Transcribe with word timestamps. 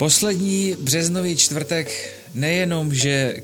Poslední 0.00 0.76
březnový 0.80 1.36
čtvrtek 1.36 2.14
nejenom, 2.34 2.94
že 2.94 3.34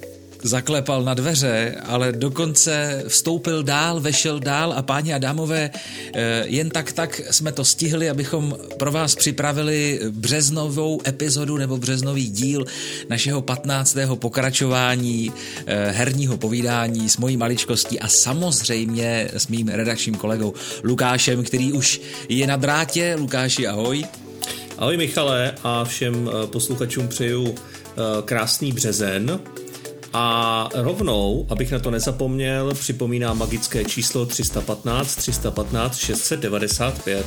zaklepal 0.43 1.05
na 1.05 1.15
dveře, 1.15 1.77
ale 1.85 2.13
dokonce 2.13 3.05
vstoupil 3.09 3.63
dál, 3.63 4.01
vešel 4.01 4.41
dál 4.41 4.73
a 4.73 4.83
páni 4.83 5.15
a 5.15 5.19
dámové, 5.19 5.71
eh, 6.15 6.45
jen 6.47 6.71
tak 6.71 6.93
tak 6.93 7.21
jsme 7.31 7.53
to 7.53 7.65
stihli, 7.65 8.11
abychom 8.11 8.57
pro 8.79 8.93
vás 8.93 9.15
připravili 9.15 10.01
březnovou 10.11 11.01
epizodu 11.07 11.57
nebo 11.57 11.77
březnový 11.77 12.31
díl 12.31 12.65
našeho 13.09 13.43
15. 13.43 14.17
pokračování 14.17 15.33
eh, 15.67 15.91
herního 15.91 16.37
povídání 16.37 17.09
s 17.09 17.17
mojí 17.17 17.37
maličkostí 17.37 18.01
a 18.01 18.09
samozřejmě 18.09 19.29
s 19.33 19.49
mým 19.49 19.69
redakčním 19.69 20.15
kolegou 20.15 20.55
Lukášem, 20.85 21.45
který 21.45 21.73
už 21.73 22.01
je 22.29 22.47
na 22.47 22.57
drátě. 22.57 23.15
Lukáši, 23.19 23.67
ahoj. 23.67 24.05
Ahoj 24.79 24.97
Michale 24.97 25.55
a 25.65 25.85
všem 25.85 26.31
eh, 26.31 26.47
posluchačům 26.47 27.09
přeju 27.09 27.55
krásný 28.25 28.73
březen. 28.73 29.41
A 30.13 30.69
rovnou, 30.75 31.47
abych 31.51 31.73
na 31.73 31.79
to 31.79 31.91
nezapomněl, 31.91 32.75
připomínám 32.75 33.39
magické 33.39 33.85
číslo 33.85 34.27
315 34.27 35.17
315 35.17 35.97
695. 35.97 37.27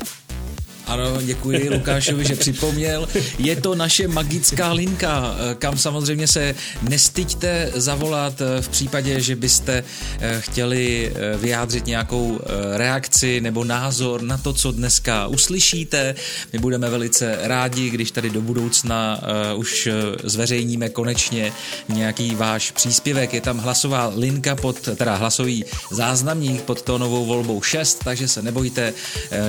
Ano, 0.90 1.22
děkuji 1.22 1.70
Lukášovi, 1.70 2.26
že 2.26 2.36
připomněl. 2.36 3.08
Je 3.38 3.56
to 3.56 3.76
naše 3.76 4.08
magická 4.08 4.72
linka, 4.72 5.36
kam 5.60 5.78
samozřejmě 5.78 6.28
se 6.28 6.56
nestyďte 6.82 7.72
zavolat 7.76 8.42
v 8.62 8.70
případě, 8.70 9.22
že 9.22 9.36
byste 9.36 9.84
eh, 10.20 10.42
chtěli 10.42 11.12
eh, 11.16 11.38
vyjádřit 11.38 11.86
nějakou 11.86 12.40
eh, 12.42 12.78
reakci 12.78 13.42
nebo 13.42 13.64
názor 13.64 14.22
na 14.22 14.38
to, 14.38 14.54
co 14.54 14.72
dneska 14.72 15.28
uslyšíte. 15.28 16.16
My 16.54 16.60
budeme 16.60 16.90
velice 16.90 17.38
rádi, 17.42 17.90
když 17.90 18.12
tady 18.12 18.30
do 18.30 18.42
budoucna 18.42 19.22
už 19.56 19.90
zveřejníme 20.24 20.90
konečně 20.90 21.52
nějaký 21.90 22.36
váš 22.36 22.72
příspěvek. 22.72 23.34
Je 23.34 23.42
tam 23.42 23.58
hlasová 23.58 24.12
linka 24.16 24.56
pod, 24.56 24.80
teda 24.96 25.16
hlasový 25.16 25.66
záznamník 25.92 26.62
pod 26.62 26.82
tónovou 26.82 27.26
volbou 27.26 27.62
6, 27.62 28.00
takže 28.04 28.28
se 28.28 28.42
nebojte, 28.42 28.94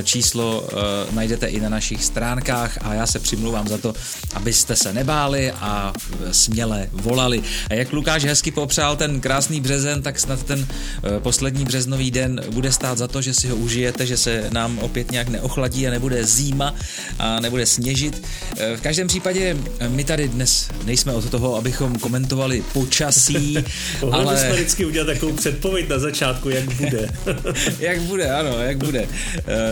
číslo 0.05 0.69
najdete 1.11 1.30
najdete 1.31 1.47
i 1.47 1.61
na 1.61 1.69
našich 1.69 2.05
stránkách 2.05 2.79
a 2.81 2.95
já 2.95 3.07
se 3.07 3.19
přimluvám 3.19 3.69
za 3.69 3.79
to, 3.79 3.95
abyste 4.35 4.77
se 4.77 4.93
nebáli 4.93 5.53
a 5.53 5.93
směle 6.31 6.89
volali. 6.93 7.43
A 7.71 7.75
jak 7.75 7.93
Lukáš 7.93 8.25
hezky 8.25 8.51
popřál 8.51 8.97
ten 8.97 9.21
krásný 9.21 9.61
březen, 9.61 10.03
tak 10.03 10.21
snad 10.21 10.43
ten 10.43 10.67
eh, 10.67 11.21
poslední 11.21 11.65
březnový 11.65 12.11
den 12.11 12.41
bude 12.51 12.73
stát 12.73 12.99
za 12.99 13.09
to, 13.09 13.23
že 13.23 13.35
si 13.35 13.49
ho 13.49 13.57
užijete, 13.57 14.07
že 14.07 14.17
se 14.17 14.51
nám 14.51 14.79
opět 14.79 15.11
nějak 15.11 15.29
neochladí 15.29 15.87
a 15.87 15.91
nebude 15.91 16.25
zima 16.25 16.75
a 17.19 17.41
nebude 17.41 17.67
sněžit. 17.67 18.23
Eh, 18.59 18.77
v 18.77 18.81
každém 18.81 19.09
případě 19.09 19.57
eh, 19.79 19.89
my 19.89 20.05
tady 20.05 20.29
dnes 20.29 20.69
nejsme 20.85 21.13
od 21.13 21.31
toho, 21.31 21.57
abychom 21.57 21.99
komentovali 21.99 22.65
počasí, 22.73 23.59
ale... 24.13 24.35
bychom 24.35 24.53
vždycky 24.53 24.85
udělat 24.85 25.07
takovou 25.07 25.33
předpověď 25.33 25.89
na 25.89 25.99
začátku, 25.99 26.51
jak 26.51 26.75
bude. 26.75 27.09
jak 27.79 28.01
bude, 28.01 28.31
ano, 28.31 28.59
jak 28.59 28.77
bude. 28.77 29.09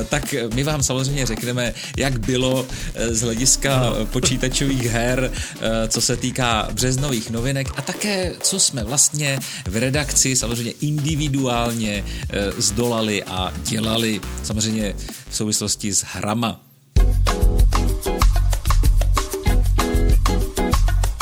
Tak 0.09 0.35
my 0.55 0.63
vám 0.63 0.83
samozřejmě 0.83 1.27
řekneme, 1.27 1.48
řekneme, 1.49 1.75
jak 1.97 2.19
bylo 2.19 2.67
eh, 2.95 3.15
z 3.15 3.21
hlediska 3.21 3.95
počítačových 4.13 4.85
her, 4.85 5.33
eh, 5.33 5.89
co 5.89 6.01
se 6.01 6.17
týká 6.17 6.69
březnových 6.73 7.31
novinek 7.31 7.69
a 7.77 7.83
také, 7.83 8.33
co 8.41 8.61
jsme 8.61 8.85
vlastně 8.85 9.39
v 9.65 9.77
redakci 9.77 10.37
samozřejmě 10.37 10.73
individuálně 10.81 12.05
eh, 12.05 12.53
zdolali 12.59 13.25
a 13.25 13.53
dělali, 13.63 14.21
samozřejmě 14.43 14.95
v 15.31 15.37
souvislosti 15.37 15.93
s 15.93 16.05
hrama. 16.05 16.61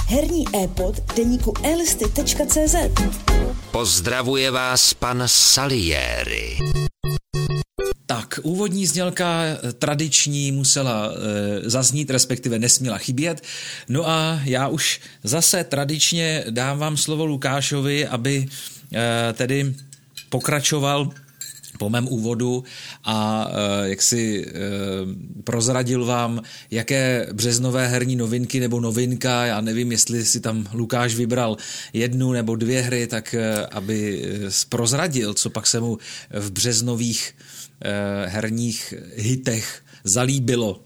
Herní 0.09 0.45
e-pod 0.65 1.15
deníku 1.17 1.53
elisty.cz 1.63 2.75
Pozdravuje 3.71 4.51
vás 4.51 4.95
pan 4.95 5.23
Salieri. 5.27 6.59
Úvodní 8.43 8.87
znělka 8.87 9.43
eh, 9.45 9.73
tradiční 9.73 10.53
musela 10.53 11.11
e, 11.11 11.71
zaznít, 11.71 12.11
respektive 12.11 12.59
nesměla 12.59 12.99
chybět. 12.99 13.43
No 13.89 14.09
a 14.09 14.41
já 14.45 14.69
už 14.69 15.01
zase 15.25 15.65
tradičně 15.65 16.45
dávám 16.51 16.97
slovo 16.97 17.27
Lukášovi, 17.27 18.07
aby 18.07 18.47
e, 18.95 19.33
tedy 19.33 19.75
pokračoval 20.29 21.11
po 21.79 21.91
mém 21.91 22.09
úvodu 22.09 22.65
a 23.05 23.49
jak 23.83 24.03
si 24.03 24.47
prozradil 25.45 26.05
vám, 26.05 26.43
jaké 26.71 27.27
březnové 27.33 27.89
herní 27.89 28.17
novinky 28.17 28.61
nebo 28.61 28.81
novinka, 28.81 29.47
já 29.47 29.61
nevím, 29.61 29.93
jestli 29.93 30.25
si 30.25 30.41
tam 30.41 30.67
Lukáš 30.73 31.15
vybral 31.15 31.57
jednu 31.93 32.33
nebo 32.33 32.57
dvě 32.57 32.83
hry, 32.83 33.07
tak 33.07 33.35
aby 33.71 34.25
prozradil, 34.69 35.35
co 35.35 35.51
pak 35.51 35.67
se 35.67 35.81
mu 35.81 35.99
v 36.31 36.51
březnových 36.51 37.35
herních 38.27 38.95
hitech 39.15 39.83
zalíbilo. 40.05 40.81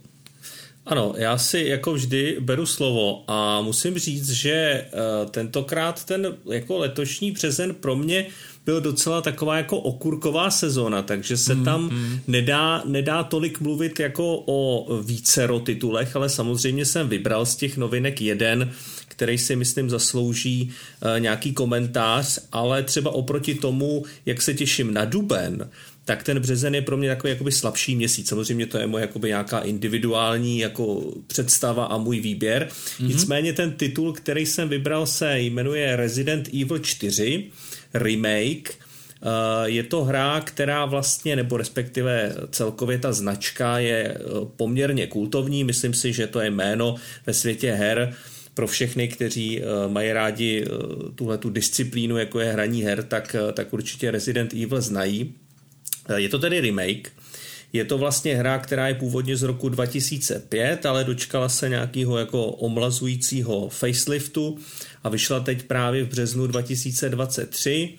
Ano, 0.86 1.14
já 1.16 1.38
si 1.38 1.64
jako 1.68 1.92
vždy 1.92 2.36
beru 2.40 2.66
slovo 2.66 3.24
a 3.26 3.60
musím 3.60 3.98
říct, 3.98 4.30
že 4.30 4.50
eh, 4.52 4.86
tentokrát 5.30 6.04
ten 6.04 6.36
jako 6.50 6.78
letošní 6.78 7.32
březen 7.32 7.74
pro 7.74 7.96
mě 7.96 8.26
byl 8.64 8.80
docela 8.80 9.22
taková 9.22 9.56
jako 9.56 9.78
okurková 9.78 10.50
sezóna, 10.50 11.02
takže 11.02 11.36
se 11.36 11.54
mm, 11.54 11.64
tam 11.64 11.82
mm. 11.82 12.20
Nedá, 12.26 12.82
nedá 12.84 13.22
tolik 13.22 13.60
mluvit 13.60 14.00
jako 14.00 14.42
o 14.46 14.86
vícero 15.02 15.60
titulech, 15.60 16.16
ale 16.16 16.28
samozřejmě 16.28 16.84
jsem 16.84 17.08
vybral 17.08 17.46
z 17.46 17.56
těch 17.56 17.76
novinek 17.76 18.20
jeden, 18.20 18.72
který 19.08 19.38
si 19.38 19.56
myslím 19.56 19.90
zaslouží 19.90 20.70
uh, 20.70 21.20
nějaký 21.20 21.52
komentář, 21.52 22.38
ale 22.52 22.82
třeba 22.82 23.10
oproti 23.10 23.54
tomu, 23.54 24.04
jak 24.26 24.42
se 24.42 24.54
těším 24.54 24.94
na 24.94 25.04
duben, 25.04 25.70
tak 26.10 26.22
ten 26.22 26.40
březen 26.40 26.74
je 26.74 26.82
pro 26.82 26.96
mě 26.96 27.08
takový 27.08 27.30
jakoby 27.30 27.52
slabší 27.52 27.96
měsíc. 27.96 28.28
Samozřejmě 28.28 28.66
to 28.66 28.78
je 28.78 28.86
moje 28.86 29.02
jakoby 29.02 29.28
nějaká 29.28 29.58
individuální 29.58 30.58
jako 30.58 31.12
představa 31.26 31.84
a 31.84 31.98
můj 31.98 32.20
výběr. 32.20 32.68
Mm-hmm. 32.68 33.08
Nicméně 33.08 33.52
ten 33.52 33.72
titul, 33.72 34.12
který 34.12 34.46
jsem 34.46 34.68
vybral, 34.68 35.06
se 35.06 35.40
jmenuje 35.40 35.96
Resident 35.96 36.48
Evil 36.48 36.78
4 36.78 37.44
Remake. 37.94 38.70
Eh, 38.70 39.70
je 39.70 39.82
to 39.82 40.04
hra, 40.04 40.40
která 40.40 40.84
vlastně, 40.84 41.36
nebo 41.36 41.56
respektive 41.56 42.34
celkově 42.50 42.98
ta 42.98 43.12
značka 43.12 43.78
je 43.78 44.14
eh, 44.14 44.20
poměrně 44.56 45.06
kultovní. 45.06 45.64
Myslím 45.64 45.94
si, 45.94 46.12
že 46.12 46.26
to 46.26 46.40
je 46.40 46.50
jméno 46.50 46.94
ve 47.26 47.34
světě 47.34 47.72
her, 47.72 48.14
pro 48.54 48.66
všechny, 48.66 49.08
kteří 49.08 49.62
eh, 49.62 49.64
mají 49.88 50.12
rádi 50.12 50.66
tuhle 51.14 51.38
tu 51.38 51.50
disciplínu, 51.50 52.18
jako 52.18 52.40
je 52.40 52.52
hraní 52.52 52.82
her, 52.82 53.02
tak, 53.02 53.36
tak 53.52 53.72
určitě 53.72 54.10
Resident 54.10 54.54
Evil 54.54 54.80
znají. 54.80 55.34
Je 56.16 56.28
to 56.28 56.38
tedy 56.38 56.60
remake. 56.60 57.12
Je 57.72 57.84
to 57.84 57.98
vlastně 57.98 58.34
hra, 58.34 58.58
která 58.58 58.88
je 58.88 58.94
původně 58.94 59.36
z 59.36 59.42
roku 59.42 59.68
2005, 59.68 60.86
ale 60.86 61.04
dočkala 61.04 61.48
se 61.48 61.68
nějakého 61.68 62.18
jako 62.18 62.46
omlazujícího 62.46 63.68
faceliftu 63.68 64.58
a 65.04 65.08
vyšla 65.08 65.40
teď 65.40 65.62
právě 65.62 66.04
v 66.04 66.08
březnu 66.08 66.46
2023. 66.46 67.94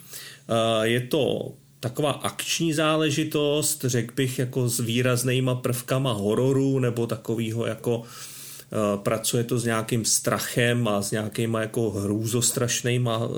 Eh, 0.49 0.87
je 0.87 0.99
to 0.99 1.53
taková 1.79 2.11
akční 2.11 2.73
záležitost, 2.73 3.85
řekl 3.87 4.13
bych 4.15 4.39
jako 4.39 4.69
s 4.69 4.79
výraznýma 4.79 5.55
prvkama 5.55 6.11
hororu 6.11 6.79
nebo 6.79 7.07
takového 7.07 7.67
jako 7.67 8.03
eh, 8.03 8.97
pracuje 8.97 9.43
to 9.43 9.59
s 9.59 9.65
nějakým 9.65 10.05
strachem 10.05 10.87
a 10.87 11.01
s 11.01 11.11
nějakýma 11.11 11.61
jako 11.61 11.89
hrůzostrašnýma 11.89 13.21
eh, 13.23 13.29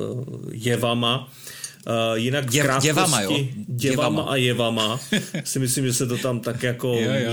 jevama 0.52 1.32
Uh, 1.88 2.18
jinak 2.18 2.50
Děv, 2.50 2.66
krátkosti, 2.66 2.88
děvama, 2.88 3.22
jo? 3.22 3.40
Děvama, 3.68 4.24
a 4.24 4.36
jevama. 4.36 5.00
si 5.44 5.60
myslím, 5.60 5.86
že 5.86 5.94
se 5.94 6.08
to 6.08 6.18
tam 6.18 6.40
tak 6.40 6.64
jako 6.64 6.88
jo, 6.88 7.12
jo, 7.14 7.32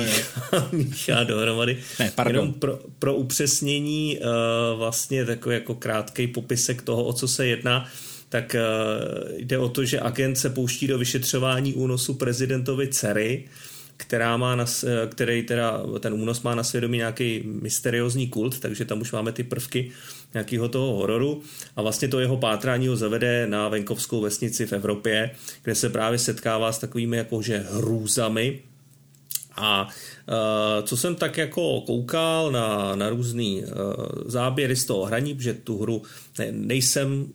jo. 0.52 0.68
Míchá, 0.72 1.24
dohromady. 1.24 1.78
Ne, 1.98 2.12
pardon. 2.14 2.34
Jenom 2.34 2.52
pro, 2.52 2.78
pro 2.98 3.14
upřesnění 3.14 4.18
uh, 4.18 4.78
vlastně 4.78 5.24
takový 5.24 5.54
jako 5.54 5.74
krátký 5.74 6.26
popisek 6.26 6.82
toho, 6.82 7.04
o 7.04 7.12
co 7.12 7.28
se 7.28 7.46
jedná, 7.46 7.88
tak 8.28 8.56
uh, 8.58 9.30
jde 9.36 9.58
o 9.58 9.68
to, 9.68 9.84
že 9.84 10.00
agent 10.00 10.38
se 10.38 10.50
pouští 10.50 10.86
do 10.86 10.98
vyšetřování 10.98 11.74
únosu 11.74 12.14
prezidentovi 12.14 12.88
dcery, 12.88 13.44
která 14.00 14.36
má 14.36 14.56
na, 14.56 14.64
který 15.10 15.42
teda, 15.42 15.82
ten 16.00 16.12
únos 16.12 16.42
má 16.42 16.54
na 16.54 16.64
svědomí 16.64 16.98
nějaký 16.98 17.42
mysteriózní 17.44 18.28
kult, 18.28 18.60
takže 18.60 18.84
tam 18.84 19.00
už 19.00 19.12
máme 19.12 19.32
ty 19.32 19.42
prvky 19.44 19.90
nějakého 20.34 20.68
toho 20.68 20.96
hororu. 20.96 21.42
A 21.76 21.82
vlastně 21.82 22.08
to 22.08 22.20
jeho 22.20 22.36
pátrání 22.36 22.88
ho 22.88 22.96
zavede 22.96 23.46
na 23.46 23.68
venkovskou 23.68 24.20
vesnici 24.20 24.66
v 24.66 24.72
Evropě, 24.72 25.30
kde 25.62 25.74
se 25.74 25.88
právě 25.88 26.18
setkává 26.18 26.72
s 26.72 26.78
takovými 26.78 27.16
jakože 27.16 27.66
hrůzami, 27.70 28.60
a 29.56 29.88
co 30.82 30.96
jsem 30.96 31.14
tak 31.14 31.38
jako 31.38 31.80
koukal 31.80 32.52
na, 32.52 32.94
na 32.94 33.08
různý 33.08 33.62
uh, 33.62 33.70
záběry 34.26 34.76
z 34.76 34.84
toho 34.84 35.04
hraní, 35.04 35.36
že 35.38 35.54
tu 35.54 35.78
hru 35.78 36.02
ne, 36.38 36.52
nejsem 36.52 37.26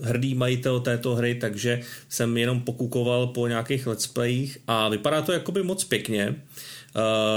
hrdý 0.00 0.34
majitel 0.34 0.80
této 0.80 1.14
hry, 1.14 1.34
takže 1.34 1.80
jsem 2.08 2.36
jenom 2.36 2.60
pokukoval 2.60 3.26
po 3.26 3.46
nějakých 3.46 3.86
let's 3.86 4.06
playích 4.06 4.58
a 4.66 4.88
vypadá 4.88 5.22
to 5.22 5.32
jakoby 5.32 5.62
moc 5.62 5.84
pěkně. 5.84 6.34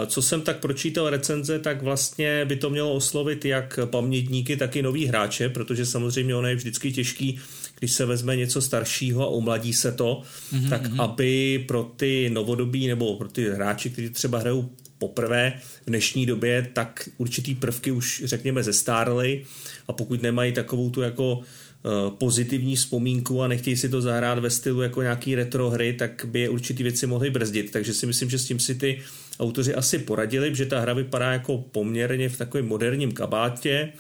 co 0.08 0.22
jsem 0.22 0.42
tak 0.42 0.60
pročítal 0.60 1.10
recenze, 1.10 1.60
tak 1.60 1.82
vlastně 1.82 2.46
by 2.46 2.56
to 2.56 2.70
mělo 2.70 2.94
oslovit 2.94 3.46
jak 3.46 3.80
pamětníky, 3.86 4.58
tak 4.58 4.76
i 4.76 4.82
nový 4.82 5.06
hráče, 5.06 5.50
protože 5.50 5.86
samozřejmě 5.86 6.36
ono 6.36 6.48
je 6.48 6.56
vždycky 6.56 6.92
těžký, 6.92 7.40
když 7.80 7.92
se 7.92 8.06
vezme 8.06 8.36
něco 8.36 8.62
staršího 8.62 9.24
a 9.24 9.30
umladí 9.30 9.74
se 9.74 9.92
to, 9.92 10.22
mm-hmm. 10.54 10.70
tak 10.70 10.82
aby 10.98 11.66
pro 11.68 11.84
ty 11.84 12.30
novodobí 12.30 12.88
nebo 12.88 13.16
pro 13.16 13.28
ty 13.28 13.50
hráči, 13.50 13.90
kteří 13.90 14.10
třeba 14.10 14.40
hrajou 14.40 14.70
poprvé 14.98 15.54
v 15.86 15.90
dnešní 15.90 16.26
době, 16.26 16.70
tak 16.74 17.10
určitý 17.18 17.56
prvky 17.56 17.92
už 17.92 18.22
řekněme 18.26 18.64
zestárly 18.64 19.44
a 19.88 19.94
pokud 19.94 20.22
nemají 20.22 20.52
takovou 20.52 20.90
tu 20.90 21.02
jako 21.02 21.40
eh, 21.42 21.90
pozitivní 22.18 22.76
vzpomínku 22.76 23.42
a 23.42 23.48
nechtějí 23.48 23.78
si 23.78 23.90
to 23.90 24.02
zahrát 24.02 24.40
ve 24.40 24.50
stylu 24.50 24.82
jako 24.82 25.02
nějaký 25.02 25.36
retro 25.36 25.70
hry, 25.70 25.94
tak 25.94 26.26
by 26.26 26.40
je 26.40 26.50
určitý 26.50 26.84
věci 26.84 27.08
mohly 27.08 27.30
brzdit. 27.30 27.72
Takže 27.72 27.94
si 27.94 28.06
myslím, 28.06 28.30
že 28.30 28.40
s 28.40 28.46
tím 28.46 28.60
si 28.60 28.76
ty 28.76 29.00
autoři 29.40 29.76
asi 29.76 30.00
poradili, 30.00 30.56
že 30.56 30.66
ta 30.66 30.80
hra 30.80 30.94
vypadá 30.94 31.32
jako 31.32 31.58
poměrně 31.58 32.30
v 32.30 32.38
takovém 32.38 32.68
moderním 32.68 33.12
kabátě. 33.12 33.94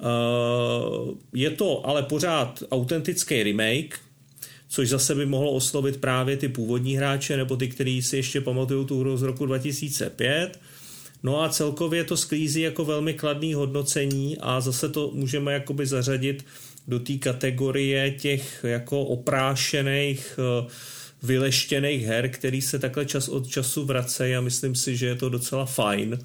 Eh, 0.00 0.04
je 1.34 1.50
to 1.50 1.86
ale 1.86 2.02
pořád 2.02 2.62
autentický 2.70 3.42
remake, 3.42 4.05
což 4.68 4.88
zase 4.88 5.14
by 5.14 5.26
mohlo 5.26 5.52
oslovit 5.52 5.96
právě 5.96 6.36
ty 6.36 6.48
původní 6.48 6.96
hráče 6.96 7.36
nebo 7.36 7.56
ty, 7.56 7.68
kteří 7.68 8.02
si 8.02 8.16
ještě 8.16 8.40
pamatují 8.40 8.86
tu 8.86 9.00
hru 9.00 9.16
z 9.16 9.22
roku 9.22 9.46
2005. 9.46 10.58
No 11.22 11.42
a 11.42 11.48
celkově 11.48 12.04
to 12.04 12.16
sklízí 12.16 12.60
jako 12.60 12.84
velmi 12.84 13.14
kladný 13.14 13.54
hodnocení 13.54 14.38
a 14.40 14.60
zase 14.60 14.88
to 14.88 15.10
můžeme 15.14 15.52
jakoby 15.52 15.86
zařadit 15.86 16.44
do 16.88 17.00
té 17.00 17.12
kategorie 17.14 18.10
těch 18.10 18.64
jako 18.64 19.02
oprášených 19.02 20.38
uh, 20.62 20.70
vyleštěných 21.22 22.04
her, 22.04 22.28
který 22.28 22.62
se 22.62 22.78
takhle 22.78 23.06
čas 23.06 23.28
od 23.28 23.48
času 23.48 23.84
vracejí 23.84 24.36
a 24.36 24.40
myslím 24.40 24.74
si, 24.74 24.96
že 24.96 25.06
je 25.06 25.14
to 25.14 25.28
docela 25.28 25.66
fajn, 25.66 26.18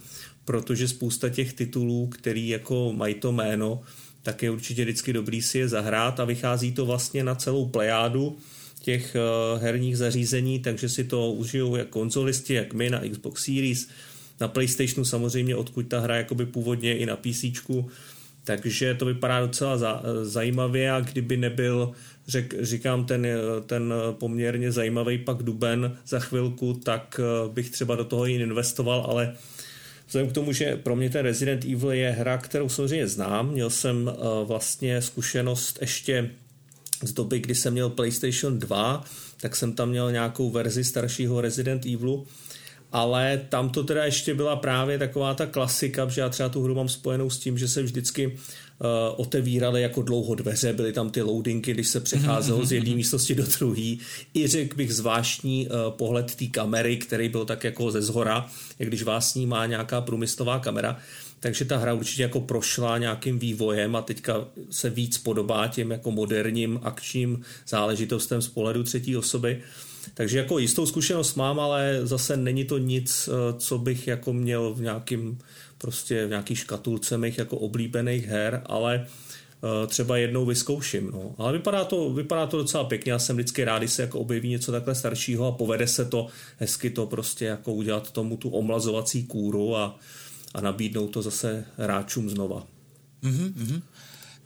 protože 0.46 0.88
spousta 0.88 1.30
těch 1.30 1.54
titulů, 1.54 2.08
který 2.08 2.50
jako 2.50 2.94
mají 2.94 3.14
to 3.14 3.32
jméno, 3.32 3.82
tak 4.24 4.44
je 4.44 4.52
určitě 4.52 4.84
vždycky 4.84 5.14
dobrý 5.14 5.42
si 5.42 5.58
je 5.58 5.68
zahrát 5.68 6.20
a 6.20 6.26
vychází 6.26 6.72
to 6.72 6.86
vlastně 6.86 7.24
na 7.24 7.36
celou 7.36 7.66
plejádu 7.66 8.38
těch 8.82 9.16
eh, 9.16 9.60
herních 9.60 9.98
zařízení, 9.98 10.60
takže 10.60 10.90
si 10.90 11.04
to 11.04 11.32
užijou 11.32 11.76
jak 11.76 11.88
konzolisti, 11.88 12.54
jak 12.54 12.74
my 12.74 12.90
na 12.90 13.02
Xbox 13.12 13.44
Series, 13.44 13.88
na 14.40 14.48
PlayStationu 14.48 15.06
samozřejmě, 15.06 15.56
odkud 15.56 15.88
ta 15.88 16.00
hra 16.00 16.16
jakoby 16.16 16.46
původně 16.46 16.98
i 16.98 17.06
na 17.06 17.16
PC, 17.16 17.46
takže 18.44 18.94
to 18.94 19.06
vypadá 19.06 19.40
docela 19.40 19.78
za, 19.78 20.02
zajímavě 20.24 20.92
a 20.92 21.00
kdyby 21.00 21.38
nebyl, 21.38 21.92
řek, 22.28 22.54
říkám, 22.62 23.06
ten, 23.06 23.28
ten 23.66 23.94
poměrně 24.12 24.72
zajímavý 24.72 25.18
pak 25.18 25.44
duben 25.44 25.98
za 26.08 26.20
chvilku, 26.20 26.74
tak 26.74 27.20
eh, 27.20 27.50
bych 27.54 27.70
třeba 27.70 27.96
do 27.96 28.06
toho 28.06 28.28
i 28.28 28.34
investoval, 28.34 29.06
ale 29.10 29.36
vzhledem 30.12 30.32
k 30.32 30.34
tomu, 30.34 30.54
že 30.54 30.76
pro 30.76 30.96
mě 30.96 31.10
ten 31.10 31.22
Resident 31.22 31.66
Evil 31.66 31.92
je 31.92 32.12
hra, 32.12 32.38
kterou 32.38 32.70
samozřejmě 32.70 33.08
znám, 33.08 33.52
měl 33.52 33.70
jsem 33.70 34.10
eh, 34.10 34.46
vlastně 34.46 35.02
zkušenost 35.02 35.78
ještě 35.82 36.30
z 37.04 37.14
doby, 37.14 37.40
kdy 37.40 37.56
jsem 37.56 37.74
měl 37.74 37.90
PlayStation 37.90 38.60
2, 38.60 39.06
tak 39.42 39.56
jsem 39.56 39.74
tam 39.74 39.90
měl 39.90 40.12
nějakou 40.12 40.50
verzi 40.50 40.84
staršího 40.84 41.42
Resident 41.42 41.86
Evilu, 41.86 42.28
ale 42.92 43.42
tam 43.50 43.70
to 43.70 43.84
teda 43.84 44.06
ještě 44.06 44.34
byla 44.34 44.56
právě 44.56 44.98
taková 45.00 45.34
ta 45.34 45.46
klasika, 45.46 46.10
že 46.10 46.22
já 46.22 46.30
třeba 46.30 46.50
tu 46.50 46.64
hru 46.64 46.76
mám 46.76 46.90
spojenou 46.90 47.30
s 47.30 47.40
tím, 47.40 47.58
že 47.58 47.68
se 47.68 47.84
vždycky 47.84 48.28
uh, 48.28 48.34
otevíraly 49.16 49.82
jako 49.82 50.02
dlouho 50.02 50.36
dveře, 50.36 50.74
byly 50.74 50.94
tam 50.94 51.10
ty 51.10 51.22
loadingy, 51.22 51.72
když 51.72 51.88
se 51.88 52.00
přecházelo 52.00 52.66
z 52.66 52.72
jedné 52.72 52.96
místnosti 52.96 53.36
do 53.36 53.44
druhé. 53.60 53.96
I 54.34 54.48
řekl 54.48 54.76
bych 54.76 54.94
zvláštní 54.94 55.68
uh, 55.68 55.76
pohled 55.90 56.36
té 56.36 56.46
kamery, 56.48 56.98
který 56.98 57.30
byl 57.30 57.46
tak 57.46 57.64
jako 57.64 57.92
ze 57.92 58.02
zhora, 58.02 58.48
jak 58.80 58.90
když 58.90 59.04
vás 59.04 59.36
ní 59.36 59.48
má 59.48 59.66
nějaká 59.66 60.02
průmyslová 60.02 60.60
kamera. 60.60 60.98
Takže 61.40 61.66
ta 61.66 61.78
hra 61.78 61.94
určitě 61.94 62.22
jako 62.22 62.40
prošla 62.40 62.98
nějakým 62.98 63.40
vývojem 63.40 63.96
a 63.96 64.02
teďka 64.02 64.46
se 64.70 64.90
víc 64.90 65.18
podobá 65.18 65.68
těm 65.68 65.92
jako 65.92 66.12
moderním 66.12 66.80
akčním 66.84 67.42
záležitostem 67.68 68.42
z 68.42 68.48
pohledu 68.48 68.84
třetí 68.84 69.18
osoby. 69.18 69.56
Uh, 69.56 69.91
takže 70.14 70.38
jako 70.38 70.60
jistou 70.60 70.86
zkušenost 70.86 71.36
mám, 71.36 71.60
ale 71.60 72.00
zase 72.04 72.38
není 72.38 72.66
to 72.66 72.78
nic, 72.78 73.30
eh, 73.30 73.60
co 73.60 73.78
bych 73.78 74.08
jako 74.08 74.34
měl 74.34 74.74
v 74.74 74.82
nějakým 74.82 75.40
prostě 75.78 76.26
v 76.26 76.30
nějaký 76.30 76.56
škatulce 76.56 77.18
mých 77.18 77.38
jako 77.38 77.58
oblíbených 77.58 78.26
her, 78.26 78.62
ale 78.66 79.06
eh, 79.06 79.88
třeba 79.88 80.18
jednou 80.18 80.46
vyzkouším. 80.46 81.12
No. 81.12 81.36
Ale 81.38 81.54
vypadá 81.54 81.86
to, 81.86 82.14
vypadá 82.14 82.48
to 82.48 82.58
docela 82.58 82.84
pěkně. 82.84 83.12
Já 83.12 83.20
jsem 83.20 83.36
vždycky 83.36 83.64
rád, 83.64 83.78
když 83.78 83.92
se 83.92 84.02
jako 84.02 84.20
objeví 84.20 84.50
něco 84.50 84.72
takhle 84.72 84.96
staršího 84.96 85.48
a 85.48 85.52
povede 85.52 85.88
se 85.88 86.06
to 86.06 86.28
hezky 86.58 86.90
to 86.90 87.06
prostě 87.06 87.46
jako 87.46 87.74
udělat 87.74 88.12
tomu 88.12 88.38
tu 88.38 88.50
omlazovací 88.50 89.24
kůru 89.24 89.78
a, 89.78 90.00
a 90.54 90.62
nabídnout 90.62 91.08
to 91.08 91.22
zase 91.22 91.66
hráčům 91.78 92.30
znova. 92.30 92.68
Mm-hmm. 93.24 93.82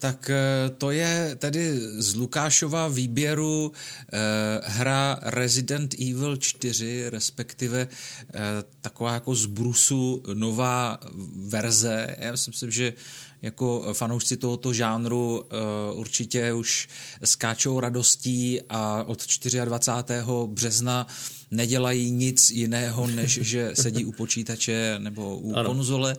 Tak 0.06 0.30
eh, 0.30 0.70
to 0.78 0.92
je 0.92 1.36
tedy 1.36 1.80
z 1.98 2.16
Lukášova 2.16 2.88
výběru 2.88 3.72
eh, 3.72 4.20
hra 4.64 5.20
Resident 5.22 5.94
Evil 5.94 6.38
4, 6.38 7.10
respektive 7.10 7.88
eh, 7.90 8.40
taková 8.82 9.14
jako 9.14 9.36
z 9.36 9.46
brusu 9.46 10.24
nová 10.34 11.00
verze. 11.48 12.16
Já 12.20 12.38
si 12.38 12.50
myslím, 12.50 12.72
že 12.72 12.94
jako 13.42 13.94
fanoušci 13.94 14.38
tohoto 14.38 14.74
žánru 14.74 15.46
určitě 15.94 16.54
už 16.54 16.88
skáčou 17.24 17.80
radostí 17.80 18.62
a 18.70 19.04
od 19.04 19.26
24. 19.66 20.16
března 20.46 21.08
nedělají 21.52 22.12
nic 22.12 22.50
jiného, 22.50 23.08
než 23.08 23.40
že 23.42 23.72
sedí 23.74 24.06
u 24.06 24.12
počítače 24.12 24.96
nebo 25.00 25.38
u 25.38 25.56
ano. 25.56 25.70
konzole. 25.70 26.18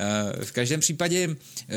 Eh, 0.00 0.44
v 0.44 0.52
každém 0.52 0.80
případě, 0.80 1.36
eh, 1.68 1.74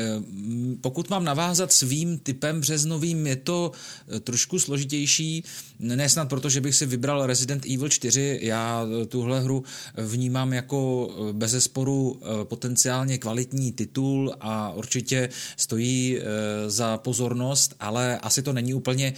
pokud 0.80 1.10
mám 1.10 1.24
navázat 1.24 1.72
svým 1.72 2.18
typem 2.18 2.60
březnovým, 2.60 3.26
je 3.26 3.36
to 3.36 3.72
eh, 4.08 4.20
trošku 4.20 4.58
složitější, 4.58 5.44
nesnad 5.78 6.28
proto, 6.28 6.48
že 6.48 6.60
bych 6.60 6.74
si 6.74 6.86
vybral 6.86 7.26
Resident 7.26 7.66
Evil 7.66 7.88
4, 7.88 8.38
já 8.42 8.86
tuhle 9.08 9.40
hru 9.40 9.64
vnímám 9.96 10.52
jako 10.52 11.10
bezesporu 11.32 12.20
potenciálně 12.44 13.18
kvalitní 13.18 13.72
titul 13.72 14.34
a 14.40 14.72
určitě 14.72 15.28
stojí 15.56 16.18
za 16.66 16.98
pozornost, 16.98 17.74
ale 17.80 18.18
asi 18.18 18.42
to 18.42 18.52
není 18.52 18.74
úplně 18.74 19.14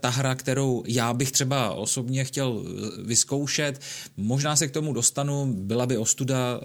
ta 0.00 0.08
hra, 0.08 0.34
kterou 0.34 0.82
já 0.86 1.14
bych 1.14 1.32
třeba 1.32 1.70
osobně 1.70 2.24
chtěl 2.24 2.64
vyzkoušet. 3.04 3.80
Možná 4.16 4.56
se 4.56 4.68
k 4.68 4.70
tomu 4.70 4.92
dostanu, 4.92 5.54
byla 5.54 5.86
by 5.86 5.96
ostuda 5.96 6.60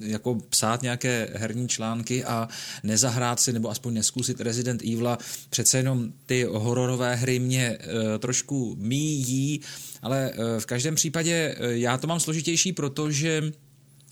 jako 0.00 0.34
psát 0.34 0.83
nějaké 0.84 1.28
herní 1.34 1.68
články 1.68 2.24
a 2.24 2.48
nezahrát 2.82 3.40
si 3.40 3.52
nebo 3.52 3.70
aspoň 3.70 3.94
neskusit 3.94 4.40
Resident 4.40 4.82
Evil. 4.82 5.18
Přece 5.50 5.78
jenom 5.78 6.12
ty 6.26 6.44
hororové 6.44 7.14
hry 7.14 7.38
mě 7.38 7.78
uh, 7.78 8.18
trošku 8.18 8.76
míjí, 8.78 9.60
ale 10.02 10.30
uh, 10.30 10.60
v 10.60 10.66
každém 10.66 10.94
případě 10.94 11.56
uh, 11.58 11.66
já 11.66 11.98
to 11.98 12.06
mám 12.06 12.20
složitější, 12.20 12.72
protože 12.72 13.52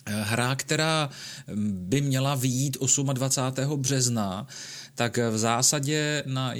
hra, 0.07 0.57
která 0.57 1.11
by 1.57 2.01
měla 2.01 2.35
vyjít 2.35 2.77
28. 3.13 3.81
března, 3.81 4.47
tak 4.95 5.19
v 5.31 5.39
zásadě 5.39 6.23
na, 6.27 6.55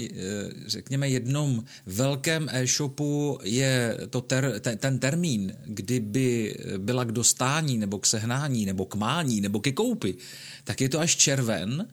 řekněme, 0.67 1.09
jednom 1.09 1.63
velkém 1.85 2.49
e-shopu 2.51 3.39
je 3.43 3.97
to 4.09 4.21
ter, 4.21 4.59
ten, 4.59 4.77
ten 4.77 4.99
termín, 4.99 5.53
kdyby 5.65 6.55
byla 6.77 7.03
k 7.03 7.11
dostání, 7.11 7.77
nebo 7.77 7.99
k 7.99 8.05
sehnání, 8.05 8.65
nebo 8.65 8.85
k 8.85 8.95
mání, 8.95 9.41
nebo 9.41 9.59
ke 9.59 9.71
koupi, 9.71 10.15
tak 10.63 10.81
je 10.81 10.89
to 10.89 10.99
až 10.99 11.15
červen, 11.15 11.87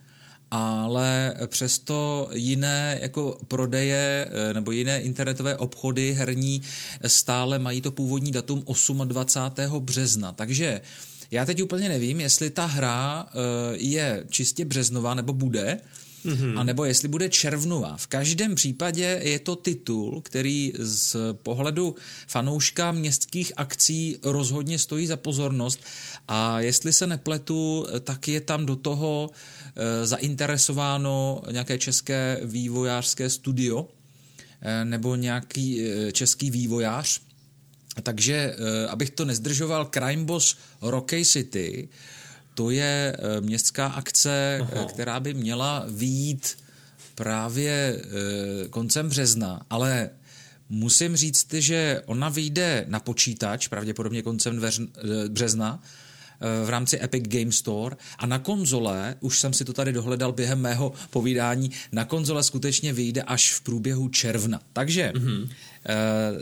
ale 0.51 1.35
přesto 1.47 2.29
jiné 2.33 2.99
jako 3.03 3.39
prodeje 3.49 4.31
nebo 4.53 4.71
jiné 4.71 5.01
internetové 5.01 5.57
obchody 5.57 6.13
herní 6.13 6.63
stále 7.07 7.59
mají 7.59 7.81
to 7.81 7.91
původní 7.91 8.33
datum 8.33 8.65
28. 9.05 9.81
března. 9.81 10.33
Takže 10.33 10.81
já 11.31 11.45
teď 11.45 11.63
úplně 11.63 11.89
nevím, 11.89 12.21
jestli 12.21 12.51
ta 12.51 12.67
hra 12.67 13.27
je 13.73 14.25
čistě 14.31 14.65
březnová 14.65 15.15
nebo 15.15 15.33
bude, 15.33 15.81
mm-hmm. 16.25 16.59
anebo 16.59 16.85
jestli 16.85 17.09
bude 17.09 17.29
červnová. 17.29 17.97
V 17.97 18.07
každém 18.07 18.55
případě 18.55 19.21
je 19.23 19.39
to 19.39 19.57
titul, 19.57 20.21
který 20.21 20.73
z 20.79 21.17
pohledu 21.33 21.95
fanouška 22.27 22.93
městských 22.93 23.53
akcí 23.57 24.17
rozhodně 24.23 24.79
stojí 24.79 25.07
za 25.07 25.17
pozornost 25.17 25.81
a 26.29 26.61
jestli 26.61 26.93
se 26.93 27.07
nepletu, 27.07 27.87
tak 28.01 28.29
je 28.29 28.41
tam 28.41 28.67
do 28.67 28.77
toho 28.77 29.31
e, 29.77 30.07
zainteresováno 30.07 31.43
nějaké 31.51 31.79
české 31.79 32.41
vývojářské 32.45 33.31
studio 33.31 33.89
e, 34.63 34.85
nebo 34.85 35.17
nějaký 35.17 35.85
e, 35.85 36.13
český 36.13 36.51
vývojář. 36.51 37.21
Takže, 38.03 38.55
abych 38.89 39.11
to 39.11 39.25
nezdržoval, 39.25 39.91
Crime 39.95 40.25
Boss 40.25 40.57
Rocky 40.83 41.25
City 41.25 41.89
to 42.61 42.71
je 42.71 43.17
eh, 43.17 43.41
městská 43.41 43.87
akce, 43.87 44.59
Aha. 44.61 44.71
Eh, 44.75 44.85
která 44.85 45.21
by 45.21 45.35
měla 45.35 45.85
výjít 45.89 46.57
právě 47.15 47.97
eh, 47.97 48.69
koncem 48.69 49.09
března, 49.09 49.63
ale 49.71 50.11
Musím 50.73 51.17
říct, 51.17 51.53
že 51.53 52.03
ona 52.07 52.29
vyjde 52.29 52.85
na 52.89 53.01
počítač, 53.01 53.69
pravděpodobně 53.69 54.23
koncem 54.23 54.57
dveř, 54.57 54.81
března, 55.29 55.83
v 56.65 56.69
rámci 56.69 57.03
Epic 57.03 57.25
Game 57.29 57.53
Store 57.53 57.97
a 58.19 58.27
na 58.27 58.39
konzole, 58.39 59.17
už 59.21 59.39
jsem 59.39 59.53
si 59.53 59.65
to 59.65 59.73
tady 59.73 59.93
dohledal 59.93 60.33
během 60.33 60.61
mého 60.61 60.93
povídání, 61.11 61.71
na 61.93 62.05
konzole 62.05 62.43
skutečně 62.43 62.93
vyjde 62.93 63.23
až 63.23 63.53
v 63.53 63.61
průběhu 63.61 64.09
června. 64.09 64.61
Takže 64.73 65.13
mm-hmm. 65.15 65.49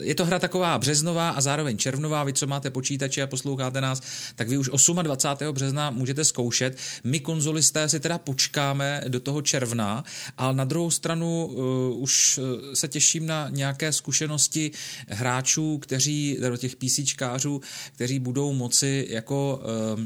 Je 0.00 0.14
to 0.14 0.25
hra 0.25 0.38
taková 0.38 0.78
březnová 0.78 1.30
a 1.30 1.40
zároveň 1.40 1.78
červnová. 1.78 2.25
Vy, 2.25 2.33
co 2.33 2.47
máte 2.47 2.71
počítače 2.71 3.23
a 3.23 3.26
posloucháte 3.26 3.80
nás, 3.80 4.02
tak 4.35 4.49
vy 4.49 4.59
už 4.59 4.71
28. 5.02 5.54
března 5.54 5.90
můžete 5.90 6.25
zkoušet. 6.25 6.76
My 7.04 7.21
konzolisté 7.21 7.88
si 7.88 8.00
teda 8.00 8.18
počkáme 8.18 9.02
do 9.09 9.21
toho 9.21 9.42
června, 9.42 10.04
ale 10.38 10.54
na 10.54 10.64
druhou 10.64 10.90
stranu 10.90 11.47
uh, 11.47 12.02
už 12.02 12.40
se 12.75 12.88
těším 12.88 13.26
na 13.26 13.49
nějaké 13.49 13.92
zkušenosti 13.92 14.71
hráčů, 15.09 15.78
kteří, 15.78 16.38
těch 16.59 16.76
PCčkářů, 16.76 17.61
kteří 17.95 18.18
budou 18.18 18.52
moci 18.52 19.07
jako 19.11 19.61
uh, 19.97 20.04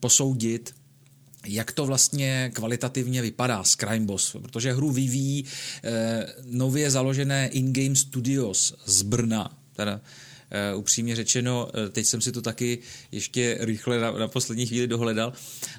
posoudit, 0.00 0.79
jak 1.46 1.72
to 1.72 1.86
vlastně 1.86 2.50
kvalitativně 2.54 3.22
vypadá 3.22 3.64
s 3.64 3.76
Crime 3.76 4.06
Boss, 4.06 4.36
protože 4.42 4.72
hru 4.72 4.90
vyvíjí 4.90 5.44
eh, 5.84 6.26
nově 6.44 6.90
založené 6.90 7.48
in-game 7.48 7.96
studios 7.96 8.74
z 8.86 9.02
Brna, 9.02 9.58
teda 9.76 10.00
Uh, 10.72 10.78
upřímně 10.78 11.16
řečeno, 11.16 11.68
uh, 11.74 11.88
teď 11.88 12.06
jsem 12.06 12.20
si 12.20 12.32
to 12.32 12.42
taky 12.42 12.78
ještě 13.12 13.58
rychle 13.60 13.98
na, 13.98 14.10
na 14.10 14.28
poslední 14.28 14.66
chvíli 14.66 14.86
dohledal, 14.86 15.32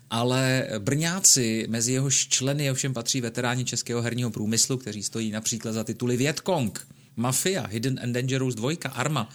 ale 0.10 0.68
Brňáci, 0.80 1.66
mezi 1.70 1.94
jehož 1.94 2.28
členy 2.28 2.72
ovšem 2.72 2.94
patří 2.94 3.22
veteráni 3.22 3.66
českého 3.66 4.02
herního 4.02 4.32
průmyslu, 4.32 4.78
kteří 4.78 5.04
stojí 5.04 5.32
například 5.32 5.72
za 5.72 5.84
tituly 5.84 6.18
Vietkong, 6.18 6.88
Mafia, 7.16 7.68
Hidden 7.68 8.00
and 8.04 8.14
Dangerous 8.14 8.56
2, 8.56 8.72
Arma, 8.92 9.30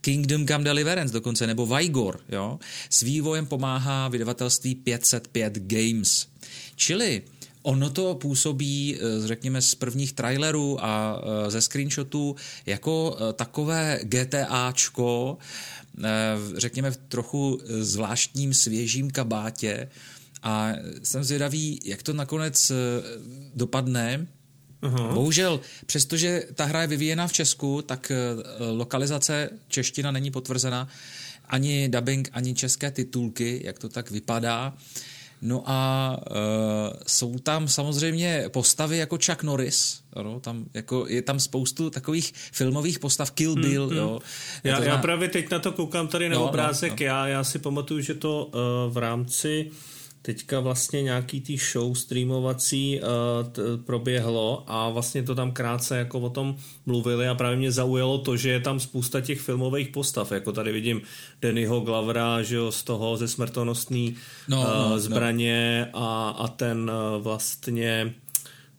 Kingdom 0.00 0.46
Come 0.46 0.64
Deliverance 0.64 1.12
dokonce, 1.12 1.46
nebo 1.46 1.66
Vigor, 1.66 2.20
jo. 2.28 2.58
S 2.90 3.00
vývojem 3.00 3.46
pomáhá 3.46 4.08
vydavatelství 4.08 4.74
505 4.74 5.58
Games. 5.58 6.26
Čili 6.76 7.22
Ono 7.62 7.90
to 7.90 8.14
působí, 8.14 8.96
eh, 8.96 9.26
řekněme, 9.26 9.62
z 9.62 9.74
prvních 9.74 10.12
trailerů 10.12 10.84
a 10.84 11.22
eh, 11.22 11.50
ze 11.50 11.60
screenshotů 11.60 12.36
jako 12.66 13.16
eh, 13.16 13.32
takové 13.32 14.00
GTAčko, 14.02 15.38
řekněme, 16.56 16.90
v 16.90 16.96
trochu 16.96 17.60
zvláštním 17.80 18.54
svěžím 18.54 19.10
kabátě 19.10 19.88
a 20.42 20.72
jsem 21.02 21.24
zvědavý, 21.24 21.80
jak 21.84 22.02
to 22.02 22.12
nakonec 22.12 22.72
dopadne, 23.54 24.26
Uhum. 24.82 25.14
Bohužel, 25.14 25.60
přestože 25.86 26.42
ta 26.54 26.64
hra 26.64 26.80
je 26.80 26.86
vyvíjená 26.86 27.26
v 27.26 27.32
Česku, 27.32 27.82
tak 27.82 28.10
eh, 28.10 28.16
lokalizace 28.72 29.50
čeština 29.68 30.10
není 30.10 30.30
potvrzena, 30.30 30.88
ani 31.48 31.88
dubbing, 31.88 32.28
ani 32.32 32.54
české 32.54 32.90
titulky, 32.90 33.60
jak 33.64 33.78
to 33.78 33.88
tak 33.88 34.10
vypadá. 34.10 34.74
No 35.42 35.62
a 35.66 36.16
uh, 36.30 36.36
jsou 37.06 37.38
tam 37.38 37.68
samozřejmě 37.68 38.44
postavy 38.48 38.96
jako 38.96 39.18
Chuck 39.26 39.42
Norris, 39.42 40.00
no, 40.22 40.40
tam 40.40 40.64
jako, 40.74 41.06
je 41.08 41.22
tam 41.22 41.40
spoustu 41.40 41.90
takových 41.90 42.32
filmových 42.52 42.98
postav, 42.98 43.30
Kill 43.30 43.52
hmm, 43.52 43.62
Bill. 43.62 43.88
Hmm, 43.88 43.98
hmm. 43.98 43.98
Jo. 43.98 44.20
Já, 44.64 44.84
já 44.84 44.98
právě 44.98 45.28
teď 45.28 45.50
na 45.50 45.58
to 45.58 45.72
koukám 45.72 46.08
tady 46.08 46.28
na 46.28 46.34
no, 46.34 46.40
no 46.40 46.48
obrázek, 46.48 46.90
no, 46.90 46.96
no. 47.00 47.06
Já, 47.06 47.26
já 47.26 47.44
si 47.44 47.58
pamatuju, 47.58 48.00
že 48.00 48.14
to 48.14 48.44
uh, 48.44 48.92
v 48.92 48.96
rámci 48.96 49.70
teďka 50.22 50.60
vlastně 50.60 51.02
nějaký 51.02 51.40
tý 51.40 51.56
show 51.56 51.94
streamovací 51.94 53.00
uh, 53.00 53.52
t, 53.52 53.62
proběhlo 53.84 54.64
a 54.66 54.88
vlastně 54.88 55.22
to 55.22 55.34
tam 55.34 55.52
krátce 55.52 55.96
jako 55.98 56.20
o 56.20 56.30
tom 56.30 56.56
mluvili 56.86 57.28
a 57.28 57.34
právě 57.34 57.56
mě 57.56 57.72
zaujalo 57.72 58.18
to, 58.18 58.36
že 58.36 58.50
je 58.50 58.60
tam 58.60 58.80
spousta 58.80 59.20
těch 59.20 59.40
filmových 59.40 59.88
postav, 59.88 60.32
jako 60.32 60.52
tady 60.52 60.72
vidím 60.72 61.00
Dannyho 61.42 61.80
Glavera, 61.80 62.42
že 62.42 62.56
jo, 62.56 62.72
z 62.72 62.82
toho 62.82 63.16
ze 63.16 63.28
smrtonostný 63.28 64.16
no, 64.48 64.60
uh, 64.60 64.90
no, 64.90 64.98
zbraně 64.98 65.88
no. 65.92 66.02
A, 66.02 66.30
a 66.30 66.48
ten 66.48 66.90
uh, 66.90 67.22
vlastně 67.22 68.14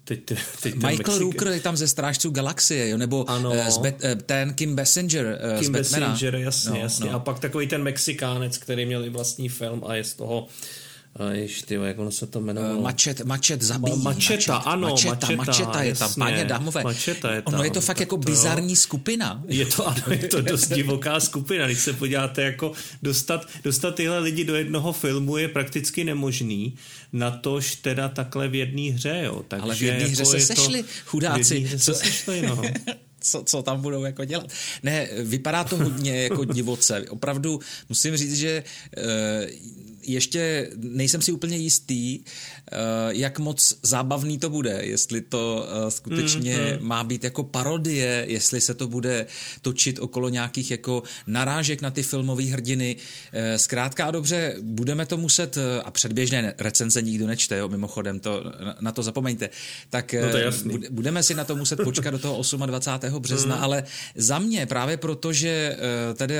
Teď, 0.03 0.19
teď 0.62 0.75
Michael 0.75 0.98
Mexik... 0.98 1.21
Rooker 1.21 1.48
je 1.48 1.60
tam 1.60 1.77
ze 1.77 1.88
Strážců 1.88 2.29
galaxie, 2.29 2.89
jo? 2.89 2.98
nebo 2.98 3.29
ano. 3.29 3.51
z 3.69 3.77
Bet- 3.77 4.24
ten 4.25 4.53
Kim 4.53 4.75
Basinger 4.75 5.39
Kim 5.60 5.65
z 5.65 5.69
Basinger, 5.69 6.36
jasně, 6.36 6.71
no, 6.71 6.77
jasně. 6.77 7.10
No. 7.10 7.15
A 7.15 7.19
pak 7.19 7.39
takový 7.39 7.67
ten 7.67 7.83
Mexikánec, 7.83 8.57
který 8.57 8.86
měl 8.86 9.05
i 9.05 9.10
vlastní 9.10 9.50
film 9.50 9.83
a 9.86 9.95
je 9.95 10.03
z 10.03 10.13
toho 10.13 10.48
ještě, 11.32 11.75
jak 11.75 12.00
ono 12.00 12.12
se 12.12 12.27
to 12.27 12.39
jmenovalo? 12.39 12.77
Uh, 12.77 12.84
mačet, 12.84 13.22
mačet 13.22 13.62
zabíjí. 13.62 14.01
Mačeta, 14.01 14.53
mačet, 14.53 14.68
ano. 14.68 14.89
Mačeta, 14.89 15.13
mačeta, 15.13 15.36
mačeta 15.36 15.84
je 15.84 15.96
tam, 15.96 16.13
páně 16.13 16.46
dámové. 16.46 16.84
Mačeta 16.84 17.34
je 17.34 17.41
tam. 17.41 17.53
Ono 17.53 17.63
je 17.63 17.72
to 17.72 17.82
fakt 17.82 18.00
jako 18.00 18.18
to, 18.18 18.24
bizarní 18.24 18.75
skupina. 18.75 19.44
Je 19.48 19.65
to, 19.65 19.88
ano, 19.88 20.03
je 20.10 20.27
to 20.27 20.41
dost 20.41 20.74
divoká 20.74 21.20
skupina. 21.20 21.65
Když 21.65 21.80
se 21.80 21.94
podíváte, 21.94 22.41
jako 22.41 22.72
dostat, 23.03 23.48
dostat 23.63 23.96
tyhle 23.96 24.20
lidi 24.20 24.44
do 24.44 24.56
jednoho 24.56 24.94
filmu 24.94 25.38
je 25.38 25.48
prakticky 25.48 26.03
nemožný, 26.03 26.75
na 27.13 27.32
tož 27.32 27.75
teda 27.75 28.10
takhle 28.10 28.48
v 28.48 28.56
jedné 28.56 28.91
hře, 28.91 29.22
jo. 29.25 29.46
Takže 29.48 29.63
Ale 29.63 29.75
v 29.75 29.82
jedné 29.82 30.06
hře 30.06 30.22
jako 30.22 30.32
se 30.32 30.39
sešli, 30.39 30.84
to, 30.84 30.89
chudáci. 31.06 31.60
V 31.60 31.65
hře 31.65 31.80
se 31.80 31.94
sešli, 31.94 32.41
no. 32.41 32.62
co, 33.22 33.44
co 33.44 33.63
tam 33.63 33.82
budou 33.82 34.04
jako 34.04 34.25
dělat. 34.25 34.48
Ne, 34.84 35.08
vypadá 35.24 35.63
to 35.63 35.78
hodně 35.78 36.24
jako 36.30 36.46
divoce. 36.46 37.06
Opravdu 37.10 37.60
musím 37.90 38.18
říct, 38.18 38.36
že 38.36 38.63
uh, 38.98 39.04
ještě 40.04 40.70
nejsem 40.78 41.22
si 41.22 41.32
úplně 41.32 41.58
jistý, 41.58 42.20
eh, 42.20 42.61
jak 43.10 43.40
moc 43.40 43.74
zábavný 43.84 44.38
to 44.40 44.50
bude, 44.50 44.80
jestli 44.82 45.22
to 45.22 45.68
eh, 45.70 45.92
skutečně 45.92 46.58
mm, 46.58 46.82
mm. 46.82 46.88
má 46.88 47.04
být 47.04 47.24
jako 47.24 47.44
parodie, 47.44 48.25
jestli 48.28 48.62
se 48.62 48.74
to 48.74 48.88
bude 48.88 49.25
točit 49.62 50.00
okolo 50.00 50.30
nějakých 50.30 50.72
jako 50.72 51.04
narážek 51.28 51.82
na 51.82 51.92
ty 51.92 52.04
filmové 52.04 52.44
hrdiny. 52.44 52.96
Eh, 53.34 53.58
zkrátka 53.58 54.06
a 54.06 54.12
dobře, 54.12 54.56
budeme 54.62 55.06
to 55.06 55.18
muset, 55.18 55.58
a 55.84 55.92
předběžné 55.92 56.54
recenze 56.58 57.01
nikdo 57.01 57.28
nečte, 57.28 57.58
jo, 57.58 57.70
mimochodem, 57.70 58.20
to, 58.20 58.44
na 58.80 58.92
to 58.92 59.04
zapomeňte, 59.04 59.50
tak 59.90 60.13
no 60.13 60.32
to 60.32 60.78
budeme 60.90 61.24
si 61.24 61.36
na 61.36 61.44
to 61.44 61.56
muset 61.56 61.80
počkat 61.84 62.12
do 62.12 62.20
toho 62.20 62.42
28. 62.66 63.22
března, 63.22 63.56
mm. 63.56 63.63
ale 63.63 63.84
za 64.16 64.40
mě 64.40 64.66
právě 64.66 64.98
proto, 64.98 65.34
že 65.34 65.78
tady 66.16 66.36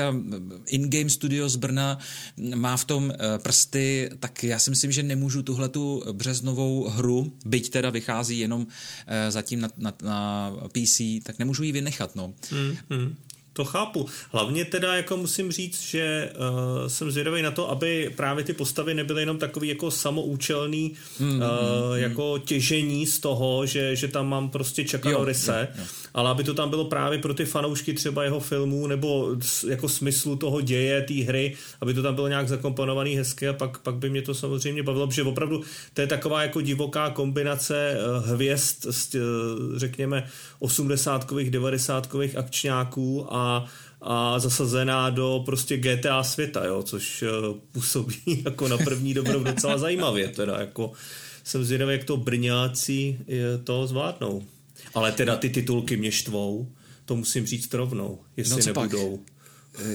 In-Game 0.66 1.10
Studio 1.10 1.48
z 1.48 1.56
Brna 1.56 1.98
má 2.54 2.76
v 2.76 2.84
tom 2.84 3.12
prsty, 3.42 4.10
tak 4.20 4.44
já 4.44 4.58
si 4.58 4.70
myslím, 4.70 4.92
že 4.92 5.02
nemůžu 5.02 5.42
tuhle 5.42 5.68
tu 5.68 6.02
březnovou 6.22 6.88
hru, 6.88 7.32
byť 7.46 7.70
teda 7.70 7.90
vychází 7.90 8.38
jenom 8.38 8.66
eh, 9.06 9.30
zatím 9.30 9.60
na, 9.60 9.68
na, 9.76 9.94
na 10.02 10.50
PC, 10.72 11.00
tak 11.22 11.38
nemůžu 11.38 11.62
ji 11.62 11.72
vynechat. 11.72 12.16
No. 12.16 12.34
Mm, 12.50 12.76
mm. 12.90 13.16
To 13.52 13.64
chápu. 13.64 14.06
Hlavně 14.30 14.64
teda 14.64 14.96
jako 14.96 15.16
musím 15.16 15.52
říct, 15.52 15.82
že 15.82 16.32
uh, 16.34 16.88
jsem 16.88 17.10
zvědavý 17.10 17.42
na 17.42 17.50
to, 17.50 17.70
aby 17.70 18.12
právě 18.16 18.44
ty 18.44 18.52
postavy 18.52 18.94
nebyly 18.94 19.22
jenom 19.22 19.38
takový 19.38 19.68
jako 19.68 19.90
samoučelný 19.90 20.92
mm, 21.18 21.28
uh, 21.28 21.34
mm, 21.36 21.42
jako 21.94 22.38
těžení 22.38 23.06
z 23.06 23.18
toho, 23.18 23.66
že, 23.66 23.96
že 23.96 24.08
tam 24.08 24.28
mám 24.28 24.50
prostě 24.50 24.84
čekano 24.84 25.24
ryse, 25.24 25.68
jo, 25.74 25.82
jo. 25.82 25.88
ale 26.14 26.30
aby 26.30 26.44
to 26.44 26.54
tam 26.54 26.70
bylo 26.70 26.84
právě 26.84 27.18
pro 27.18 27.34
ty 27.34 27.44
fanoušky 27.44 27.94
třeba 27.94 28.24
jeho 28.24 28.40
filmů 28.40 28.86
nebo 28.86 29.36
jako 29.68 29.88
smyslu 29.88 30.36
toho 30.36 30.60
děje, 30.60 31.02
té 31.02 31.14
hry, 31.14 31.56
aby 31.80 31.94
to 31.94 32.02
tam 32.02 32.14
bylo 32.14 32.28
nějak 32.28 32.48
zakomponovaný 32.48 33.16
hezky 33.16 33.48
a 33.48 33.52
pak, 33.52 33.78
pak 33.78 33.94
by 33.94 34.10
mě 34.10 34.22
to 34.22 34.34
samozřejmě 34.34 34.82
bavilo, 34.82 35.06
protože 35.06 35.22
opravdu 35.22 35.62
to 35.94 36.00
je 36.00 36.06
taková 36.06 36.42
jako 36.42 36.60
divoká 36.60 37.10
kombinace 37.10 37.96
uh, 37.96 38.26
hvězd, 38.26 38.86
uh, 38.86 39.20
řekněme 39.76 40.26
80-kových, 40.60 41.50
90-kových 41.50 42.38
akčňáků 42.38 43.26
a 43.34 43.41
a, 44.00 44.38
zasazená 44.38 45.10
do 45.10 45.42
prostě 45.46 45.76
GTA 45.76 46.22
světa, 46.22 46.64
jo, 46.64 46.82
což 46.82 47.22
uh, 47.22 47.56
působí 47.72 48.16
jako 48.44 48.68
na 48.68 48.78
první 48.78 49.14
dobrou 49.14 49.42
docela 49.42 49.78
zajímavě, 49.78 50.28
teda 50.28 50.60
jako 50.60 50.92
jsem 51.44 51.64
zvědavý, 51.64 51.92
jak 51.92 52.04
to 52.04 52.16
Brňáci 52.16 53.18
to 53.64 53.86
zvládnou. 53.86 54.42
Ale 54.94 55.12
teda 55.12 55.36
ty 55.36 55.48
titulky 55.48 55.96
mě 55.96 56.12
štvou, 56.12 56.68
to 57.04 57.16
musím 57.16 57.46
říct 57.46 57.74
rovnou, 57.74 58.18
jestli 58.36 58.60
no, 58.60 58.66
nebudou. 58.66 59.16
Pak? 59.16 59.31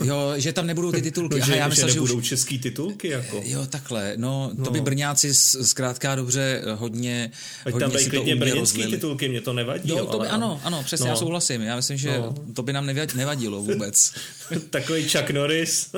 Jo, 0.04 0.34
že 0.36 0.54
tam 0.54 0.68
nebudou 0.68 0.92
ty 0.92 1.02
titulky. 1.02 1.36
No, 1.36 1.42
Aha, 1.44 1.54
že, 1.54 1.60
já 1.60 1.68
myslel, 1.68 1.90
že 1.90 1.96
nebudou 1.96 2.18
už... 2.18 2.28
český 2.28 2.60
titulky, 2.60 3.08
jako. 3.08 3.42
Jo, 3.46 3.66
takhle. 3.66 4.14
No, 4.16 4.52
to 4.56 4.64
no. 4.64 4.72
by 4.72 4.82
Brňáci 4.82 5.34
zkrátka 5.34 6.16
dobře 6.16 6.62
hodně, 6.76 7.32
Ať 7.66 7.74
hodně 7.74 7.88
tam 7.88 8.00
si 8.00 8.10
to 8.10 8.36
brněnský 8.36 8.86
titulky, 8.86 9.30
mě 9.30 9.42
to 9.42 9.54
nevadí. 9.54 9.90
Jo, 9.90 10.06
to 10.06 10.20
by, 10.20 10.28
ano, 10.28 10.62
ano, 10.64 10.84
přesně, 10.84 11.06
no. 11.06 11.10
já 11.10 11.16
souhlasím. 11.16 11.62
Já 11.62 11.76
myslím, 11.76 11.98
že 11.98 12.18
no. 12.18 12.36
to 12.54 12.64
by 12.64 12.74
nám 12.74 12.86
nevadilo 13.16 13.62
vůbec. 13.62 14.14
Takový 14.70 15.10
Chuck 15.10 15.30
Norris 15.30 15.90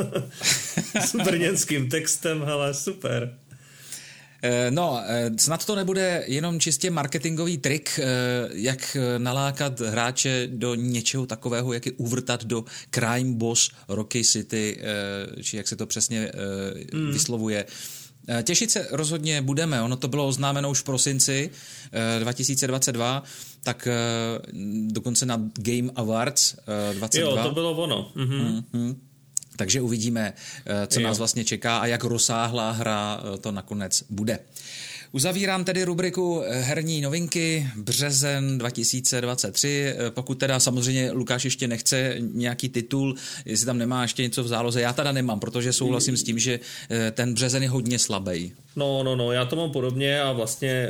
s 1.05 1.15
brněnským 1.15 1.89
textem, 1.89 2.41
hele, 2.41 2.73
super. 2.73 3.33
Eh, 4.41 4.71
no, 4.71 5.01
eh, 5.05 5.31
snad 5.37 5.65
to 5.65 5.75
nebude 5.75 6.23
jenom 6.27 6.59
čistě 6.59 6.91
marketingový 6.91 7.57
trik, 7.57 7.99
eh, 7.99 8.05
jak 8.51 8.97
nalákat 9.17 9.79
hráče 9.79 10.47
do 10.51 10.75
něčeho 10.75 11.25
takového, 11.25 11.73
jak 11.73 11.85
je 11.85 11.91
uvrtat 11.91 12.45
do 12.45 12.65
Crime 12.91 13.33
Boss 13.33 13.71
Rocky 13.87 14.23
City, 14.23 14.79
či 15.41 15.57
jak 15.57 15.67
se 15.67 15.75
to 15.75 15.85
přesně 15.85 16.31
mm. 16.93 17.11
vyslovuje. 17.11 17.65
Těšit 18.43 18.71
se 18.71 18.87
rozhodně 18.91 19.41
budeme. 19.41 19.81
Ono 19.81 19.97
to 19.97 20.07
bylo 20.07 20.27
oznámeno 20.27 20.69
už 20.69 20.79
v 20.79 20.83
prosinci 20.83 21.49
eh, 22.17 22.19
2022, 22.19 23.23
tak 23.63 23.87
dokonce 24.87 25.25
na 25.25 25.41
Game 25.53 25.91
Awards 25.95 26.55
eh, 26.91 26.93
22. 26.93 27.31
Jo, 27.31 27.47
to 27.47 27.53
bylo 27.53 27.71
ono. 27.71 28.11
Mhm. 28.15 28.63
Mhm. 28.73 29.08
Takže 29.59 29.81
uvidíme, 29.81 30.33
eh, 30.65 30.87
co 30.87 30.99
Jo. 30.99 31.07
nás 31.07 31.17
vlastně 31.17 31.45
čeká 31.45 31.77
a 31.77 31.85
jak 31.85 32.03
rozsáhlá 32.03 32.71
hra 32.71 33.21
eh, 33.33 33.37
to 33.37 33.51
nakonec 33.51 34.03
bude. 34.09 34.39
Uzavírám 35.11 35.63
tedy 35.63 35.83
rubriku 35.83 36.41
eh, 36.45 36.61
herní 36.61 37.01
novinky 37.01 37.67
březen 37.75 38.57
2023. 38.57 39.93
Eh, 39.97 40.11
Pokud 40.11 40.35
teda 40.39 40.59
samozřejmě 40.59 41.11
Lukáš 41.11 41.45
ještě 41.45 41.67
nechce 41.67 42.15
nějaký 42.19 42.69
titul, 42.69 43.15
jestli 43.45 43.65
tam 43.65 43.77
nemá 43.77 44.01
ještě 44.01 44.23
něco 44.23 44.43
v 44.43 44.47
záloze, 44.47 44.81
já 44.81 44.93
teda 44.93 45.11
nemám, 45.11 45.39
protože 45.39 45.73
souhlasím 45.73 46.17
s 46.17 46.23
tím, 46.23 46.39
že 46.39 46.59
ten 47.11 47.33
březen 47.33 47.63
je 47.63 47.69
hodně 47.69 47.99
slabý. 47.99 48.53
No, 48.75 49.03
no, 49.03 49.15
no, 49.15 49.31
já 49.31 49.45
to 49.45 49.55
mám 49.55 49.71
podobně 49.71 50.21
a 50.21 50.31
vlastně 50.31 50.89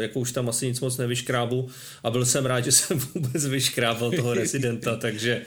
jako 0.00 0.20
už 0.20 0.32
tam 0.32 0.48
asi 0.48 0.66
nic 0.66 0.80
moc 0.80 0.96
nevyškrábu 0.96 1.68
a 2.02 2.10
byl 2.10 2.26
jsem 2.26 2.46
rád, 2.46 2.60
že 2.60 2.72
jsem 2.72 2.98
vůbec 3.14 3.46
vyškrábal 3.46 4.10
toho 4.10 4.34
rezidenta, 4.34 4.96
takže, 4.96 5.42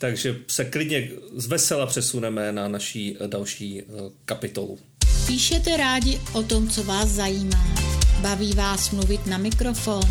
takže 0.00 0.36
se 0.46 0.64
klidně 0.64 1.08
z 1.36 1.46
vesela 1.46 1.86
přesuneme 1.86 2.52
na 2.52 2.68
naší 2.68 3.16
eh, 3.20 3.28
další 3.28 3.82
uh, 3.82 4.00
kapitolu. 4.24 4.78
Píšete 5.26 5.76
rádi 5.76 6.20
o 6.32 6.42
tom, 6.42 6.68
co 6.68 6.84
vás 6.84 7.08
zajímá. 7.08 7.74
Baví 8.20 8.52
vás 8.52 8.90
mluvit 8.90 9.26
na 9.26 9.38
mikrofon? 9.38 10.02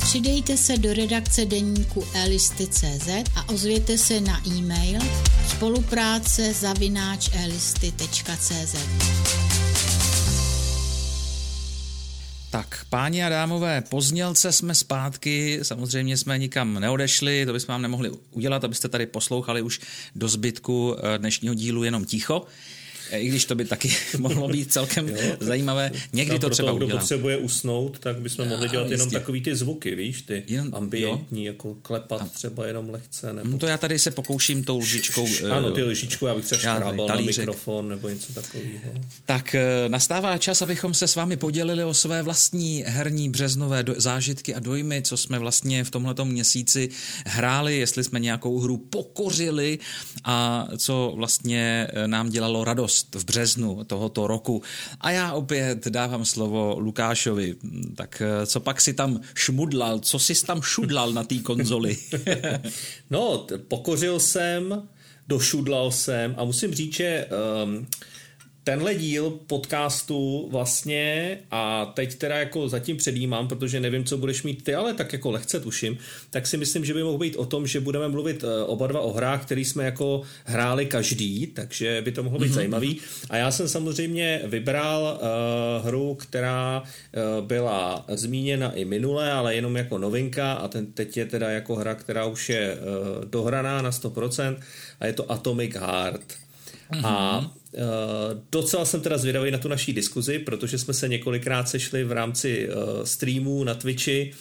Přidejte 0.00 0.56
se 0.56 0.76
do 0.76 0.94
redakce 0.94 1.44
deníku 1.44 2.04
elisty.cz 2.14 3.08
a 3.36 3.48
ozvěte 3.48 3.98
se 3.98 4.20
na 4.20 4.42
e-mail 4.46 5.00
spolupráce 5.48 6.52
zavináč 6.52 7.30
elisty.cz. 7.44 8.74
Tak, 12.54 12.86
páni 12.90 13.24
a 13.24 13.28
dámové, 13.28 13.80
poznělce 13.80 14.52
jsme 14.52 14.74
zpátky, 14.74 15.58
samozřejmě 15.62 16.16
jsme 16.16 16.38
nikam 16.38 16.74
neodešli, 16.74 17.46
to 17.46 17.52
bychom 17.52 17.72
vám 17.72 17.82
nemohli 17.82 18.10
udělat, 18.30 18.64
abyste 18.64 18.88
tady 18.88 19.06
poslouchali 19.06 19.62
už 19.62 19.80
do 20.14 20.28
zbytku 20.28 20.96
eh, 20.98 21.18
dnešního 21.18 21.54
dílu 21.54 21.84
jenom 21.84 22.04
ticho. 22.04 22.46
Eh, 23.10 23.18
I 23.20 23.28
když 23.28 23.44
to 23.44 23.54
by 23.54 23.64
taky 23.64 23.90
mohlo 24.18 24.48
být 24.48 24.72
celkem 24.72 25.10
zajímavé. 25.40 25.90
Někdy 26.12 26.36
A 26.36 26.38
to 26.38 26.50
třeba 26.50 26.66
toho, 26.68 26.76
kdo 26.76 26.86
udělám. 26.86 27.00
potřebuje 27.00 27.36
usnout, 27.36 27.98
tak 27.98 28.20
bychom 28.20 28.48
mohli 28.48 28.68
dělat 28.68 28.90
jenom 28.90 29.06
jistě. 29.06 29.18
takový 29.18 29.40
ty 29.40 29.56
zvuky, 29.56 29.94
víš, 29.94 30.22
ty 30.22 30.42
Jenom- 30.46 30.74
ambientní, 30.74 31.44
jako 31.44 31.74
klepat 31.82 32.32
třeba 32.32 32.66
jenom 32.66 32.90
lehce, 32.90 33.32
nebo... 33.32 33.48
No 33.50 33.58
to 33.58 33.66
já 33.66 33.78
tady 33.78 33.98
se 33.98 34.10
pokouším 34.10 34.64
tou 34.64 34.78
lžičkou. 34.78 35.26
eh, 35.44 35.50
Ano, 35.50 35.70
ty 35.70 35.82
lžičku, 35.82 36.26
já 36.26 36.34
bych 36.34 36.44
třeba 36.44 36.58
škrábal 36.58 37.08
na 37.08 37.16
mikrofon 37.16 37.88
nebo 37.88 38.08
něco 38.08 38.32
takového. 38.32 38.92
Tak 39.24 39.54
eh, 39.54 39.88
nastává 39.88 40.38
čas, 40.38 40.62
abychom 40.62 40.94
se 40.94 41.08
s 41.08 41.14
vámi 41.16 41.36
podělili 41.36 41.84
o 41.84 41.94
své 41.94 42.22
vlastní 42.22 42.84
herní 42.86 43.30
březnové 43.30 43.82
do- 43.82 43.94
zážitky 43.96 44.54
a 44.54 44.58
dojmy, 44.58 45.02
co 45.02 45.16
jsme 45.16 45.38
vlastně 45.38 45.84
v 45.84 45.90
tomhletom 45.90 46.28
měsíci 46.28 46.88
hráli, 47.26 47.78
jestli 47.78 48.04
jsme 48.04 48.20
nějakou 48.20 48.58
hru 48.60 48.76
pokořili 48.76 49.78
a 50.24 50.68
co 50.78 51.12
vlastně 51.16 51.86
eh, 51.92 52.08
nám 52.08 52.30
dělalo 52.30 52.64
radost 52.64 52.93
v 53.14 53.24
březnu 53.24 53.84
tohoto 53.84 54.26
roku. 54.26 54.62
A 55.00 55.10
já 55.10 55.32
opět 55.32 55.88
dávám 55.88 56.24
slovo 56.24 56.76
Lukášovi. 56.78 57.56
Tak 57.96 58.22
eh, 58.24 58.46
co 58.46 58.60
pak 58.60 58.80
si 58.80 58.92
tam 58.92 59.20
šmudlal, 59.34 59.98
co 59.98 60.18
jsi 60.18 60.46
tam 60.46 60.62
šudlal 60.62 61.12
na 61.12 61.24
té 61.24 61.38
konzoli? 61.38 61.96
No, 63.10 63.46
pokořil 63.68 64.20
jsem, 64.20 64.88
došudlal 65.28 65.90
jsem 65.90 66.34
a 66.38 66.44
musím 66.44 66.74
říct, 66.74 66.94
že 66.94 67.26
um, 67.64 67.86
tenhle 68.64 68.94
díl 68.94 69.30
podcastu 69.46 70.48
vlastně 70.50 71.38
a 71.50 71.84
teď 71.84 72.14
teda 72.14 72.36
jako 72.36 72.68
zatím 72.68 72.96
předjímám, 72.96 73.48
protože 73.48 73.80
nevím, 73.80 74.04
co 74.04 74.18
budeš 74.18 74.42
mít 74.42 74.64
ty, 74.64 74.74
ale 74.74 74.94
tak 74.94 75.12
jako 75.12 75.30
lehce 75.30 75.60
tuším, 75.60 75.98
tak 76.30 76.46
si 76.46 76.56
myslím, 76.56 76.84
že 76.84 76.94
by 76.94 77.02
mohl 77.02 77.18
být 77.18 77.36
o 77.36 77.46
tom, 77.46 77.66
že 77.66 77.80
budeme 77.80 78.08
mluvit 78.08 78.44
eh, 78.44 78.64
oba 78.64 78.86
dva 78.86 79.00
o 79.00 79.12
hrách, 79.12 79.42
který 79.42 79.64
jsme 79.64 79.84
jako 79.84 80.22
hráli 80.44 80.86
každý, 80.86 81.46
takže 81.46 82.02
by 82.04 82.12
to 82.12 82.22
mohlo 82.22 82.38
být 82.38 82.46
mm-hmm. 82.46 82.54
zajímavý. 82.54 83.00
A 83.30 83.36
já 83.36 83.50
jsem 83.50 83.68
samozřejmě 83.68 84.40
vybral 84.44 85.20
uh, 85.20 85.86
hru, 85.86 86.14
která 86.14 86.82
uh, 86.82 87.46
byla 87.46 88.04
zmíněna 88.08 88.72
i 88.72 88.84
minule, 88.84 89.32
ale 89.32 89.54
jenom 89.54 89.76
jako 89.76 89.98
novinka 89.98 90.52
a 90.52 90.68
ten 90.68 90.86
teď 90.86 91.16
je 91.16 91.26
teda 91.26 91.50
jako 91.50 91.74
hra, 91.74 91.94
která 91.94 92.24
už 92.24 92.48
je 92.48 92.74
uh, 92.74 93.24
dohraná 93.24 93.82
na 93.82 93.90
100% 93.90 94.56
a 95.00 95.06
je 95.06 95.12
to 95.12 95.32
Atomic 95.32 95.74
Heart. 95.74 96.43
A 97.02 97.38
uh, 97.72 97.80
docela 98.52 98.84
jsem 98.84 99.00
teda 99.00 99.18
zvědavý 99.18 99.50
na 99.50 99.58
tu 99.58 99.68
naší 99.68 99.92
diskuzi, 99.92 100.38
protože 100.38 100.78
jsme 100.78 100.94
se 100.94 101.08
několikrát 101.08 101.68
sešli 101.68 102.04
v 102.04 102.12
rámci 102.12 102.68
uh, 102.68 103.04
streamů 103.04 103.64
na 103.64 103.74
Twitchi 103.74 104.32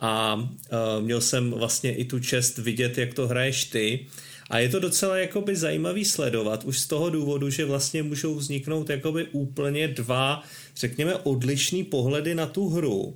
a 0.00 0.34
uh, 0.34 1.04
měl 1.04 1.20
jsem 1.20 1.50
vlastně 1.50 1.94
i 1.94 2.04
tu 2.04 2.20
čest 2.20 2.58
vidět, 2.58 2.98
jak 2.98 3.14
to 3.14 3.28
hraješ 3.28 3.64
ty. 3.64 4.06
A 4.50 4.58
je 4.58 4.68
to 4.68 4.80
docela 4.80 5.16
jakoby 5.16 5.56
zajímavý 5.56 6.04
sledovat, 6.04 6.64
už 6.64 6.78
z 6.78 6.86
toho 6.86 7.10
důvodu, 7.10 7.50
že 7.50 7.64
vlastně 7.64 8.02
můžou 8.02 8.34
vzniknout 8.34 8.90
jakoby 8.90 9.26
úplně 9.32 9.88
dva, 9.88 10.42
řekněme, 10.76 11.14
odlišný 11.14 11.84
pohledy 11.84 12.34
na 12.34 12.46
tu 12.46 12.68
hru 12.68 13.14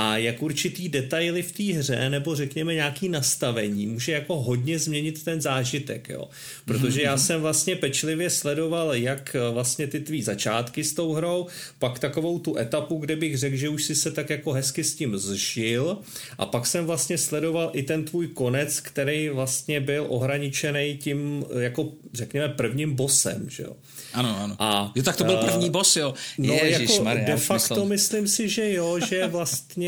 a 0.00 0.16
jak 0.16 0.42
určitý 0.42 0.88
detaily 0.88 1.42
v 1.42 1.52
té 1.52 1.62
hře 1.62 2.10
nebo 2.10 2.34
řekněme 2.34 2.74
nějaký 2.74 3.08
nastavení 3.08 3.86
může 3.86 4.12
jako 4.12 4.40
hodně 4.40 4.78
změnit 4.78 5.24
ten 5.24 5.40
zážitek, 5.40 6.08
jo. 6.08 6.28
Protože 6.64 7.02
já 7.02 7.16
jsem 7.16 7.40
vlastně 7.40 7.76
pečlivě 7.76 8.30
sledoval 8.30 8.94
jak 8.94 9.34
eh, 9.34 9.52
vlastně 9.52 9.86
ty 9.86 10.00
tvý 10.00 10.22
začátky 10.22 10.84
s 10.84 10.94
tou 10.94 11.12
hrou, 11.12 11.46
pak 11.78 11.98
takovou 11.98 12.38
tu 12.38 12.58
etapu, 12.58 12.96
kde 12.96 13.16
bych 13.16 13.38
řekl, 13.38 13.56
že 13.56 13.68
už 13.68 13.84
si 13.84 13.94
se 13.94 14.10
tak 14.10 14.30
jako 14.30 14.52
hezky 14.52 14.84
s 14.84 14.94
tím 14.94 15.18
zžil 15.18 15.98
a 16.38 16.46
pak 16.46 16.66
jsem 16.66 16.86
vlastně 16.86 17.18
sledoval 17.18 17.70
i 17.72 17.82
ten 17.82 18.04
tvůj 18.04 18.28
konec, 18.28 18.80
který 18.80 19.28
vlastně 19.28 19.80
byl 19.80 20.06
ohraničený 20.08 20.98
tím 21.00 21.44
eh, 21.50 21.62
jako 21.62 21.92
řekněme 22.14 22.48
prvním 22.48 22.94
bossem, 22.94 23.46
že 23.50 23.62
jo. 23.62 23.76
ano, 24.14 24.36
ano. 24.40 24.56
A, 24.58 24.92
jo, 24.94 25.02
tak 25.02 25.16
to 25.16 25.24
byl 25.24 25.38
eh, 25.42 25.50
první 25.50 25.70
boss, 25.70 25.96
jo. 25.96 26.14
No 26.38 26.54
Ježiš, 26.54 26.90
jako 26.90 27.04
Maria, 27.04 27.26
de 27.26 27.36
facto 27.36 27.74
myslel- 27.74 27.86
myslím 27.86 28.28
si, 28.28 28.48
že 28.48 28.72
jo, 28.72 28.98
že 29.08 29.26
vlastně 29.36 29.87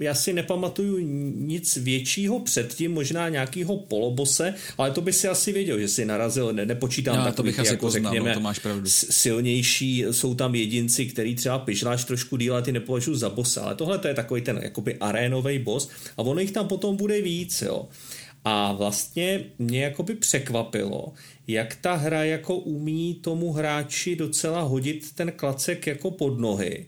já 0.00 0.14
si 0.14 0.32
nepamatuju 0.32 0.98
nic 1.36 1.76
většího 1.76 2.40
předtím, 2.40 2.92
možná 2.92 3.28
nějakýho 3.28 3.76
polobose, 3.76 4.54
ale 4.78 4.90
to 4.90 5.00
by 5.00 5.12
si 5.12 5.28
asi 5.28 5.52
věděl, 5.52 5.80
že 5.80 5.88
si 5.88 6.04
narazil, 6.04 6.52
ne, 6.52 6.66
nepočítám 6.66 7.16
No, 7.16 7.22
to 7.22 7.28
takový 7.28 7.48
bych 7.48 7.58
asi 7.58 7.72
jako 7.72 7.86
poznal, 7.86 8.12
řekněme, 8.12 8.28
no, 8.28 8.34
to 8.34 8.40
máš 8.40 8.58
pravdu. 8.58 8.82
silnější, 8.90 10.04
jsou 10.10 10.34
tam 10.34 10.54
jedinci, 10.54 11.06
který 11.06 11.34
třeba 11.34 11.58
pižláš 11.58 12.04
trošku 12.04 12.36
díl 12.36 12.56
a 12.56 12.62
ty 12.62 12.72
nepovažuji 12.72 13.14
za 13.14 13.30
bossa, 13.30 13.60
ale 13.60 13.74
tohle 13.74 13.98
to 13.98 14.08
je 14.08 14.14
takový 14.14 14.40
ten 14.40 14.60
jakoby 14.62 14.94
arénový 14.94 15.58
boss 15.58 15.88
a 16.16 16.22
ono 16.22 16.40
jich 16.40 16.52
tam 16.52 16.68
potom 16.68 16.96
bude 16.96 17.20
víc, 17.22 17.62
jo. 17.62 17.88
A 18.44 18.72
vlastně 18.72 19.44
mě 19.58 19.82
jakoby 19.82 20.14
překvapilo, 20.14 21.12
jak 21.46 21.76
ta 21.80 21.94
hra 21.94 22.24
jako 22.24 22.56
umí 22.56 23.14
tomu 23.14 23.52
hráči 23.52 24.16
docela 24.16 24.62
hodit 24.62 25.12
ten 25.14 25.32
klacek 25.32 25.86
jako 25.86 26.10
pod 26.10 26.38
nohy. 26.38 26.86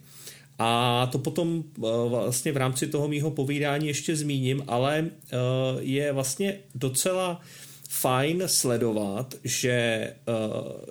A 0.58 1.08
to 1.12 1.18
potom 1.18 1.64
eh, 1.76 1.80
vlastně 2.08 2.52
v 2.52 2.56
rámci 2.56 2.86
toho 2.86 3.08
mýho 3.08 3.30
povídání 3.30 3.86
ještě 3.86 4.16
zmíním, 4.16 4.64
ale 4.66 5.06
eh, 5.08 5.36
je 5.80 6.12
vlastně 6.12 6.58
docela 6.74 7.40
fajn 7.88 8.42
sledovat, 8.46 9.34
že 9.44 9.70
eh, 9.70 10.14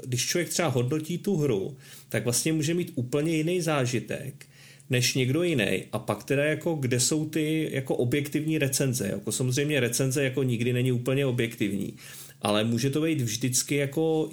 když 0.06 0.25
člověk 0.25 0.49
třeba 0.49 0.67
hodnotí 0.67 1.17
tu 1.17 1.38
hru, 1.38 1.77
tak 2.10 2.23
vlastně 2.23 2.53
může 2.53 2.73
mít 2.73 2.91
úplně 2.95 3.38
jiný 3.38 3.62
zážitek, 3.62 4.45
než 4.89 5.13
někdo 5.13 5.43
jiný. 5.43 5.84
A 5.91 5.99
pak 5.99 6.23
teda 6.23 6.43
jako, 6.43 6.75
kde 6.75 6.99
jsou 6.99 7.30
ty 7.30 7.69
jako 7.71 7.95
objektivní 7.95 8.58
recenze. 8.58 9.08
Jako 9.08 9.32
samozřejmě 9.32 9.80
recenze 9.80 10.23
jako 10.23 10.43
nikdy 10.43 10.73
není 10.73 10.91
úplně 10.91 11.25
objektivní, 11.25 11.93
ale 12.41 12.63
může 12.63 12.89
to 12.89 13.02
být 13.02 13.21
vždycky 13.21 13.76
jako 13.76 14.30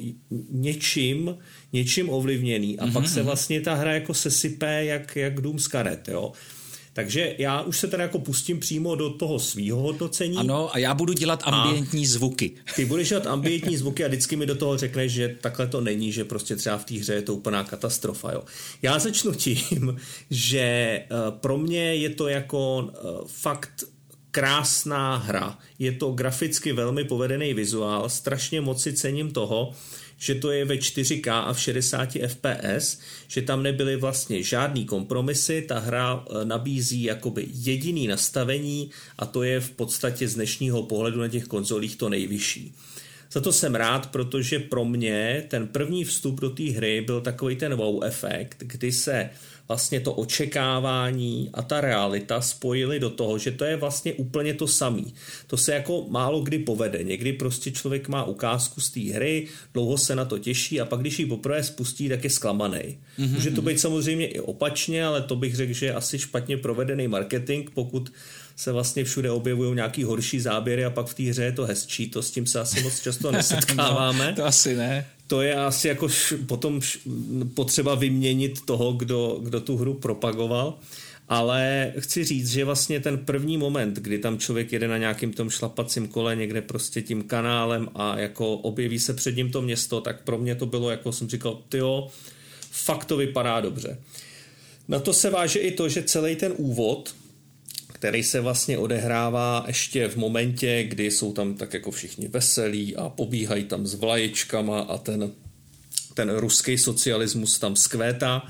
něčím, 0.51 1.37
něčím 1.73 2.11
ovlivněný 2.11 2.79
a 2.79 2.87
mm-hmm. 2.87 2.93
pak 2.93 3.09
se 3.09 3.23
vlastně 3.23 3.61
ta 3.61 3.75
hra 3.75 3.93
jako 3.93 4.14
sesype 4.14 4.85
jak, 4.85 5.17
jak 5.17 5.40
dům 5.40 5.59
z 5.59 5.69
karet, 5.69 6.09
jo. 6.09 6.33
Takže 6.95 7.35
já 7.38 7.62
už 7.62 7.79
se 7.79 7.87
teda 7.87 8.03
jako 8.03 8.19
pustím 8.19 8.61
přímo 8.61 8.95
do 8.95 9.11
toho 9.11 9.38
svýho 9.38 9.81
hodnocení. 9.81 10.37
Ano, 10.37 10.75
a 10.75 10.79
já 10.79 10.95
budu 10.95 11.12
dělat 11.12 11.43
ambientní 11.45 12.07
zvuky. 12.07 12.53
Ty 12.77 12.85
budeš 12.85 13.09
dělat 13.09 13.27
ambientní 13.27 13.77
zvuky 13.77 14.05
a 14.05 14.09
vždycky 14.09 14.37
mi 14.37 14.47
do 14.47 14.55
toho 14.55 14.79
řekneš, 14.79 15.12
že 15.12 15.37
takhle 15.40 15.67
to 15.67 15.81
není, 15.81 16.12
že 16.12 16.25
prostě 16.25 16.57
třeba 16.57 16.79
v 16.79 16.85
té 16.85 16.95
hře 16.95 17.14
je 17.14 17.23
to 17.23 17.35
úplná 17.35 17.64
katastrofa. 17.64 18.33
Jo. 18.33 18.43
Já 18.83 18.99
začnu 18.99 19.33
tím, 19.33 19.97
že 20.31 20.61
eh, 20.61 21.07
pro 21.31 21.59
mě 21.59 21.95
je 21.95 22.11
to 22.11 22.29
jako 22.29 22.90
eh, 22.95 22.99
fakt 23.27 23.85
krásná 24.35 25.16
hra. 25.16 25.59
Je 25.79 25.92
to 25.92 26.11
graficky 26.11 26.73
velmi 26.73 27.05
povedený 27.05 27.55
vizuál, 27.55 28.09
strašně 28.09 28.61
moc 28.61 28.83
si 28.83 28.92
cením 28.92 29.31
toho, 29.31 29.73
že 30.18 30.35
to 30.35 30.51
je 30.51 30.64
ve 30.64 30.75
4K 30.75 31.33
a 31.33 31.53
v 31.53 31.61
60 31.61 32.09
FPS, 32.27 32.99
že 33.29 33.42
tam 33.42 33.62
nebyly 33.62 33.97
vlastně 33.97 34.42
žádný 34.42 34.85
kompromisy, 34.85 35.62
ta 35.62 35.79
hra 35.79 36.25
eh, 36.27 36.44
nabízí 36.44 37.03
jakoby 37.03 37.47
jediný 37.55 38.07
nastavení 38.07 38.90
a 39.18 39.27
to 39.27 39.42
je 39.42 39.61
v 39.61 39.70
podstatě 39.70 40.29
z 40.29 40.35
dnešního 40.35 40.83
pohledu 40.83 41.20
na 41.20 41.29
těch 41.29 41.44
konzolích 41.44 41.97
to 41.97 42.09
nejvyšší. 42.09 42.75
Za 43.35 43.40
to 43.40 43.53
jsem 43.53 43.75
rád, 43.75 44.07
protože 44.07 44.59
pro 44.59 44.85
mě 44.85 45.44
ten 45.49 45.66
první 45.66 46.05
vstup 46.05 46.40
do 46.40 46.51
té 46.51 46.62
hry 46.62 47.01
byl 47.01 47.20
takový 47.20 47.57
ten 47.57 47.75
wow 47.75 48.05
efekt, 48.05 48.62
kdy 48.66 48.92
se 48.92 49.31
vlastně 49.68 50.01
to 50.01 50.12
očekávání 50.12 51.51
a 51.55 51.62
ta 51.62 51.81
realita 51.81 52.40
spojili 52.40 53.01
do 53.01 53.11
toho, 53.11 53.38
že 53.38 53.51
to 53.51 53.64
je 53.64 53.77
vlastně 53.77 54.12
úplně 54.12 54.55
to 54.55 54.66
samý. 54.66 55.14
To 55.47 55.57
se 55.57 55.75
jako 55.75 56.07
málo 56.09 56.40
kdy 56.40 56.59
povede. 56.59 57.05
Někdy 57.05 57.33
prostě 57.33 57.70
člověk 57.70 58.09
má 58.09 58.25
ukázku 58.25 58.81
z 58.81 58.90
té 58.90 59.01
hry, 59.01 59.47
dlouho 59.75 59.99
se 59.99 60.16
na 60.16 60.25
to 60.25 60.38
těší 60.38 60.81
a 60.81 60.85
pak 60.85 61.01
když 61.01 61.18
ji 61.18 61.27
poprvé 61.27 61.62
spustí, 61.62 62.09
tak 62.09 62.25
je 62.25 62.31
zklamaný. 62.31 62.79
Mm-hmm. 63.18 63.35
Může 63.35 63.51
to 63.51 63.62
být 63.62 63.81
samozřejmě 63.81 64.27
i 64.27 64.40
opačně, 64.40 65.05
ale 65.05 65.23
to 65.23 65.37
bych 65.37 65.57
řekl, 65.57 65.73
že 65.73 65.87
je 65.87 65.94
asi 65.94 66.18
špatně 66.18 66.57
provedený 66.57 67.09
marketing, 67.09 67.70
pokud 67.75 68.12
se 68.57 68.73
vlastně 68.73 69.05
všude 69.05 69.31
objevují 69.31 69.75
nějaký 69.75 70.05
horší 70.05 70.40
záběry 70.40 70.85
a 70.85 70.90
pak 70.90 71.07
v 71.07 71.14
té 71.14 71.23
hře 71.23 71.45
je 71.45 71.53
to 71.53 71.64
hezčí, 71.64 72.11
to 72.11 72.23
s 72.23 72.31
tím 72.31 72.47
se 72.47 72.61
asi 72.61 72.83
moc 72.83 73.01
často 73.01 73.33
nesetkáváme. 73.33 74.27
no, 74.31 74.37
to 74.37 74.45
asi 74.45 74.77
ne. 74.77 75.07
To 75.27 75.43
je 75.43 75.55
asi 75.55 75.88
jako 75.88 76.09
š, 76.09 76.35
potom 76.47 76.81
š, 76.81 76.99
potřeba 77.55 77.95
vyměnit 77.95 78.61
toho, 78.61 78.93
kdo, 78.93 79.38
kdo 79.43 79.61
tu 79.61 79.77
hru 79.77 79.95
propagoval. 79.95 80.75
Ale 81.29 81.93
chci 81.99 82.25
říct, 82.25 82.51
že 82.51 82.64
vlastně 82.64 83.01
ten 83.01 83.19
první 83.19 83.59
moment, 83.59 83.97
kdy 83.97 84.19
tam 84.19 84.38
člověk 84.38 84.73
jede 84.73 84.88
na 84.88 84.99
nějakým 84.99 85.33
tom 85.33 85.51
šlapacím 85.51 86.09
kole 86.09 86.37
někde 86.37 86.62
prostě 86.62 87.03
tím 87.03 87.23
kanálem 87.23 87.88
a 87.95 88.19
jako 88.19 88.57
objeví 88.57 88.99
se 88.99 89.14
před 89.14 89.37
ním 89.37 89.51
to 89.51 89.62
město, 89.62 90.01
tak 90.01 90.23
pro 90.23 90.38
mě 90.38 90.55
to 90.55 90.67
bylo, 90.67 90.90
jako 90.90 91.12
jsem 91.12 91.29
říkal, 91.29 91.59
tyjo, 91.69 92.09
fakt 92.71 93.05
to 93.05 93.17
vypadá 93.17 93.61
dobře. 93.61 93.99
Na 94.88 95.01
to 95.01 95.12
se 95.12 95.31
váže 95.31 95.59
i 95.59 95.71
to, 95.71 95.88
že 95.88 96.03
celý 96.03 96.37
ten 96.37 96.53
úvod 96.57 97.14
který 98.05 98.23
se 98.23 98.40
vlastně 98.40 98.79
odehrává 98.79 99.64
ještě 99.67 100.09
v 100.09 100.17
momentě, 100.17 100.85
kdy 100.85 101.11
jsou 101.11 101.33
tam 101.33 101.55
tak 101.55 101.75
jako 101.75 101.90
všichni 101.90 102.29
veselí 102.29 102.97
a 102.97 103.09
pobíhají 103.09 103.64
tam 103.64 103.87
s 103.87 103.95
vlaječkama 103.95 104.81
a 104.81 104.99
ten, 104.99 105.31
ten 106.14 106.37
ruský 106.37 106.79
socialismus 106.79 107.59
tam 107.59 107.77
zkvétá, 107.77 108.49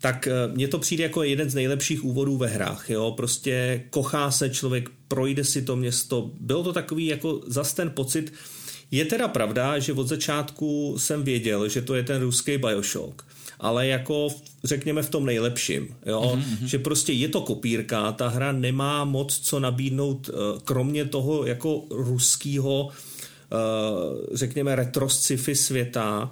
tak 0.00 0.26
eh, 0.26 0.32
mně 0.54 0.68
to 0.68 0.78
přijde 0.78 1.02
jako 1.04 1.22
jeden 1.22 1.50
z 1.50 1.54
nejlepších 1.54 2.04
úvodů 2.04 2.36
ve 2.36 2.46
hrách. 2.46 2.90
Jo? 2.90 3.14
Prostě 3.16 3.84
kochá 3.90 4.30
se 4.30 4.50
člověk, 4.50 4.88
projde 5.08 5.44
si 5.44 5.62
to 5.62 5.76
město. 5.76 6.30
Bylo 6.40 6.62
to 6.62 6.72
takový 6.72 7.06
jako 7.06 7.40
zas 7.46 7.74
ten 7.74 7.90
pocit, 7.90 8.32
je 8.90 9.04
teda 9.04 9.28
pravda, 9.28 9.78
že 9.78 9.92
od 9.92 10.08
začátku 10.08 10.94
jsem 10.98 11.22
věděl, 11.22 11.68
že 11.68 11.82
to 11.82 11.94
je 11.94 12.02
ten 12.02 12.22
ruský 12.22 12.58
Bioshock 12.58 13.24
ale 13.62 13.86
jako 13.86 14.28
řekněme 14.64 15.02
v 15.02 15.10
tom 15.10 15.26
nejlepším, 15.26 15.88
jo? 16.06 16.32
Mm-hmm. 16.36 16.64
že 16.64 16.78
prostě 16.78 17.12
je 17.12 17.28
to 17.28 17.40
kopírka, 17.40 18.12
ta 18.12 18.28
hra 18.28 18.52
nemá 18.52 19.04
moc 19.04 19.38
co 19.38 19.60
nabídnout, 19.60 20.30
eh, 20.32 20.60
kromě 20.64 21.04
toho 21.04 21.46
jako 21.46 21.82
ruského, 21.90 22.88
eh, 22.90 23.56
řekněme 24.36 24.76
retro 24.76 25.08
sci-fi 25.08 25.54
světa, 25.54 26.30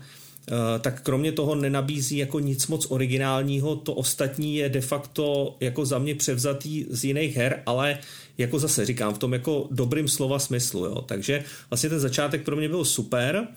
eh, 0.49 0.79
tak 0.79 1.03
kromě 1.03 1.33
toho 1.33 1.55
nenabízí 1.55 2.17
jako 2.17 2.41
nic 2.41 2.67
moc 2.67 2.87
originálního, 2.89 3.77
to 3.77 3.95
ostatní 3.95 4.57
je 4.57 4.69
de 4.69 4.81
facto 4.81 5.57
jako 5.61 5.87
za 5.87 5.99
mě 5.99 6.15
převzatý 6.15 6.87
z 6.91 7.05
jiných 7.05 7.37
her, 7.37 7.63
ale 7.67 7.99
jako 8.39 8.59
zase 8.59 8.87
říkám, 8.87 9.15
v 9.15 9.19
tom 9.19 9.33
jako 9.33 9.69
dobrým 9.71 10.09
slova 10.09 10.39
smyslu, 10.39 10.85
jo. 10.85 11.05
takže 11.09 11.45
vlastně 11.71 11.89
ten 11.89 12.01
začátek 12.01 12.43
pro 12.43 12.57
mě 12.57 12.69
byl 12.69 12.85
super, 12.85 13.49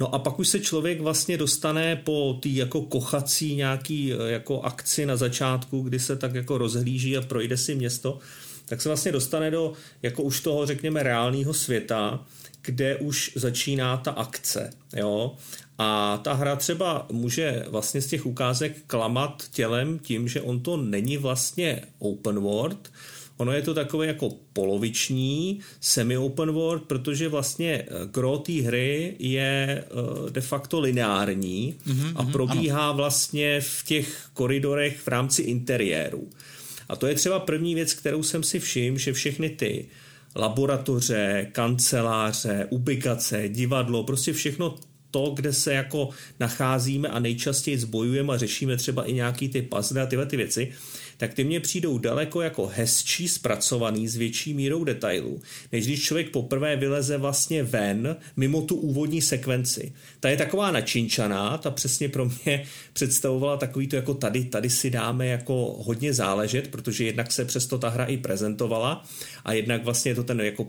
No 0.00 0.14
a 0.14 0.18
pak 0.18 0.38
už 0.38 0.48
se 0.48 0.60
člověk 0.60 1.00
vlastně 1.00 1.36
dostane 1.36 1.96
po 1.96 2.38
té 2.42 2.48
jako 2.48 2.82
kochací 2.82 3.54
nějaký 3.54 4.12
eh, 4.12 4.30
jako 4.30 4.60
akci 4.60 5.06
na 5.06 5.16
začátku, 5.16 5.80
kdy 5.80 5.98
se 5.98 6.16
tak 6.16 6.34
jako 6.34 6.58
rozhlíží 6.58 7.16
a 7.16 7.22
projde 7.22 7.56
si 7.56 7.74
město, 7.74 8.18
tak 8.66 8.82
se 8.82 8.88
vlastně 8.88 9.12
dostane 9.12 9.50
do 9.50 9.72
jako 10.02 10.22
už 10.22 10.40
toho 10.40 10.66
řekněme 10.66 11.02
reálného 11.02 11.54
světa, 11.54 12.24
kde 12.62 12.96
už 12.96 13.32
začíná 13.34 13.96
ta 13.96 14.10
akce, 14.10 14.70
jo. 14.96 15.36
A 15.78 16.20
ta 16.24 16.32
hra 16.32 16.56
třeba 16.56 17.06
může 17.12 17.64
vlastně 17.68 18.02
z 18.02 18.06
těch 18.06 18.26
ukázek 18.26 18.76
klamat 18.86 19.44
tělem 19.50 19.98
tím, 19.98 20.28
že 20.28 20.40
on 20.40 20.60
to 20.60 20.76
není 20.76 21.16
vlastně 21.16 21.82
open 21.98 22.38
world, 22.38 22.90
Ono 23.38 23.52
je 23.52 23.62
to 23.62 23.74
takové 23.74 24.06
jako 24.06 24.30
poloviční 24.52 25.60
semi-open 25.80 26.50
world, 26.50 26.82
protože 26.82 27.28
vlastně 27.28 27.72
eh, 27.72 27.86
gro 28.12 28.38
té 28.38 28.52
hry 28.52 29.16
je 29.18 29.84
eh, 29.84 30.30
de 30.30 30.40
facto 30.40 30.80
lineární 30.80 31.74
mm-hmm, 31.86 32.12
a 32.16 32.24
probíhá 32.24 32.88
ano. 32.88 32.96
vlastně 32.96 33.60
v 33.60 33.84
těch 33.84 34.28
koridorech 34.34 34.98
v 35.00 35.08
rámci 35.08 35.42
interiéru. 35.42 36.28
A 36.88 36.96
to 36.96 37.06
je 37.06 37.14
třeba 37.14 37.38
první 37.40 37.74
věc, 37.74 37.94
kterou 37.94 38.22
jsem 38.22 38.42
si 38.42 38.60
všiml, 38.60 38.98
že 38.98 39.12
všechny 39.12 39.50
ty 39.50 39.86
laboratoře, 40.36 41.48
kanceláře, 41.52 42.66
ubikace, 42.70 43.48
divadlo, 43.48 44.04
prostě 44.04 44.32
všechno 44.32 44.74
to, 45.10 45.32
kde 45.36 45.52
se 45.52 45.72
jako 45.72 46.08
nacházíme 46.40 47.08
a 47.08 47.18
nejčastěji 47.18 47.78
zbojujeme 47.78 48.34
a 48.34 48.38
řešíme 48.38 48.76
třeba 48.76 49.04
i 49.04 49.12
nějaký 49.12 49.48
ty 49.48 49.62
puzzle 49.62 50.02
a 50.02 50.06
tyhle 50.06 50.26
ty 50.26 50.36
věci, 50.36 50.72
tak 51.18 51.34
ty 51.34 51.44
mě 51.44 51.60
přijdou 51.60 51.98
daleko 51.98 52.42
jako 52.42 52.66
hezčí, 52.66 53.28
zpracovaný 53.28 54.08
s 54.08 54.16
větší 54.16 54.54
mírou 54.54 54.84
detailů, 54.84 55.40
než 55.72 55.86
když 55.86 56.04
člověk 56.04 56.30
poprvé 56.30 56.76
vyleze 56.76 57.18
vlastně 57.18 57.62
ven 57.62 58.16
mimo 58.36 58.62
tu 58.62 58.74
úvodní 58.74 59.22
sekvenci. 59.22 59.92
Ta 60.20 60.28
je 60.28 60.36
taková 60.36 60.70
načinčaná, 60.70 61.58
ta 61.58 61.70
přesně 61.70 62.08
pro 62.08 62.24
mě 62.24 62.64
představovala 62.92 63.56
takový 63.56 63.86
to 63.86 63.96
jako 63.96 64.14
tady, 64.14 64.44
tady 64.44 64.70
si 64.70 64.90
dáme 64.90 65.26
jako 65.26 65.76
hodně 65.80 66.14
záležet, 66.14 66.68
protože 66.68 67.04
jednak 67.04 67.32
se 67.32 67.44
přesto 67.44 67.78
ta 67.78 67.88
hra 67.88 68.04
i 68.04 68.16
prezentovala 68.16 69.04
a 69.44 69.52
jednak 69.52 69.84
vlastně 69.84 70.10
je 70.10 70.14
to 70.14 70.24
ten 70.24 70.40
jako 70.40 70.66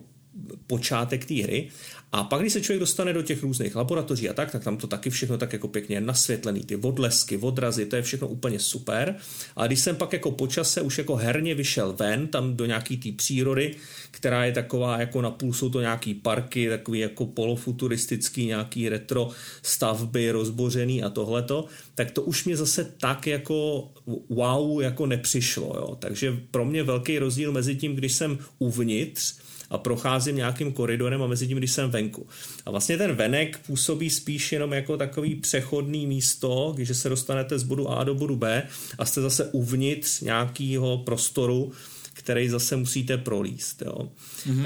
počátek 0.67 1.25
té 1.25 1.33
hry. 1.33 1.67
A 2.11 2.23
pak, 2.23 2.41
když 2.41 2.53
se 2.53 2.61
člověk 2.61 2.79
dostane 2.79 3.13
do 3.13 3.21
těch 3.21 3.43
různých 3.43 3.75
laboratoří 3.75 4.29
a 4.29 4.33
tak, 4.33 4.51
tak 4.51 4.63
tam 4.63 4.77
to 4.77 4.87
taky 4.87 5.09
všechno 5.09 5.37
tak 5.37 5.53
jako 5.53 5.67
pěkně 5.67 6.01
nasvětlený, 6.01 6.61
ty 6.63 6.75
odlesky, 6.75 7.37
odrazy, 7.37 7.85
to 7.85 7.95
je 7.95 8.01
všechno 8.01 8.27
úplně 8.27 8.59
super. 8.59 9.15
A 9.55 9.67
když 9.67 9.79
jsem 9.79 9.95
pak 9.95 10.13
jako 10.13 10.31
počase 10.31 10.81
už 10.81 10.97
jako 10.97 11.15
herně 11.15 11.55
vyšel 11.55 11.93
ven, 11.93 12.27
tam 12.27 12.55
do 12.55 12.65
nějaký 12.65 12.97
té 12.97 13.11
přírody, 13.11 13.75
která 14.11 14.45
je 14.45 14.51
taková 14.51 14.99
jako 14.99 15.21
na 15.21 15.31
půl 15.31 15.53
jsou 15.53 15.69
to 15.69 15.81
nějaký 15.81 16.13
parky, 16.13 16.69
takový 16.69 16.99
jako 16.99 17.25
polofuturistický, 17.25 18.45
nějaký 18.45 18.89
retro 18.89 19.29
stavby 19.63 20.31
rozbořený 20.31 21.03
a 21.03 21.09
tohleto, 21.09 21.65
tak 21.95 22.11
to 22.11 22.21
už 22.21 22.45
mě 22.45 22.57
zase 22.57 22.93
tak 22.99 23.27
jako 23.27 23.89
wow 24.29 24.81
jako 24.81 25.05
nepřišlo. 25.05 25.75
Jo. 25.75 25.97
Takže 25.99 26.37
pro 26.51 26.65
mě 26.65 26.83
velký 26.83 27.19
rozdíl 27.19 27.51
mezi 27.51 27.75
tím, 27.75 27.95
když 27.95 28.13
jsem 28.13 28.39
uvnitř, 28.59 29.35
a 29.69 29.77
procházím 29.77 30.35
nějakým 30.35 30.73
koridorem 30.73 31.23
a 31.23 31.27
mezi 31.27 31.47
tím, 31.47 31.57
když 31.57 31.71
jsem 31.71 31.89
venku. 31.89 32.27
A 32.65 32.71
vlastně 32.71 32.97
ten 32.97 33.15
venek 33.15 33.59
působí 33.67 34.09
spíš 34.09 34.51
jenom 34.51 34.73
jako 34.73 34.97
takový 34.97 35.35
přechodný 35.35 36.07
místo, 36.07 36.73
když 36.75 36.97
se 36.97 37.09
dostanete 37.09 37.59
z 37.59 37.63
bodu 37.63 37.89
A 37.89 38.03
do 38.03 38.15
bodu 38.15 38.35
B 38.35 38.63
a 38.97 39.05
jste 39.05 39.21
zase 39.21 39.45
uvnitř 39.45 40.21
nějakého 40.21 40.97
prostoru, 40.97 41.71
který 42.13 42.49
zase 42.49 42.75
musíte 42.75 43.17
prolíst. 43.17 43.81
Jo. 43.81 44.09
Mm-hmm. 44.47 44.59
Uh, 44.59 44.65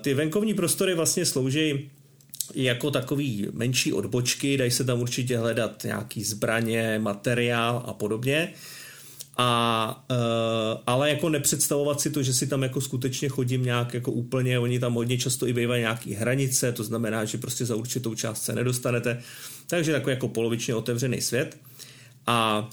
ty 0.00 0.14
venkovní 0.14 0.54
prostory 0.54 0.94
vlastně 0.94 1.26
slouží 1.26 1.90
jako 2.54 2.90
takový 2.90 3.48
menší 3.52 3.92
odbočky, 3.92 4.56
dají 4.56 4.70
se 4.70 4.84
tam 4.84 5.00
určitě 5.00 5.38
hledat 5.38 5.84
nějaký 5.84 6.24
zbraně, 6.24 6.98
materiál 6.98 7.82
a 7.86 7.92
podobně. 7.92 8.48
Uh, 8.52 8.58
a, 9.36 10.04
uh, 10.10 10.80
ale 10.86 11.10
jako 11.10 11.28
nepředstavovat 11.28 12.00
si 12.00 12.10
to, 12.10 12.22
že 12.22 12.34
si 12.34 12.46
tam 12.46 12.62
jako 12.62 12.80
skutečně 12.80 13.28
chodím 13.28 13.64
nějak 13.64 13.94
jako 13.94 14.12
úplně, 14.12 14.58
oni 14.58 14.80
tam 14.80 14.94
hodně 14.94 15.18
často 15.18 15.46
i 15.46 15.52
bývají 15.52 15.80
nějaký 15.80 16.14
hranice, 16.14 16.72
to 16.72 16.84
znamená, 16.84 17.24
že 17.24 17.38
prostě 17.38 17.64
za 17.64 17.74
určitou 17.74 18.14
část 18.14 18.42
se 18.42 18.52
nedostanete, 18.52 19.22
takže 19.66 19.92
takový 19.92 20.10
jako 20.10 20.28
polovičně 20.28 20.74
otevřený 20.74 21.20
svět. 21.20 21.56
A 22.26 22.70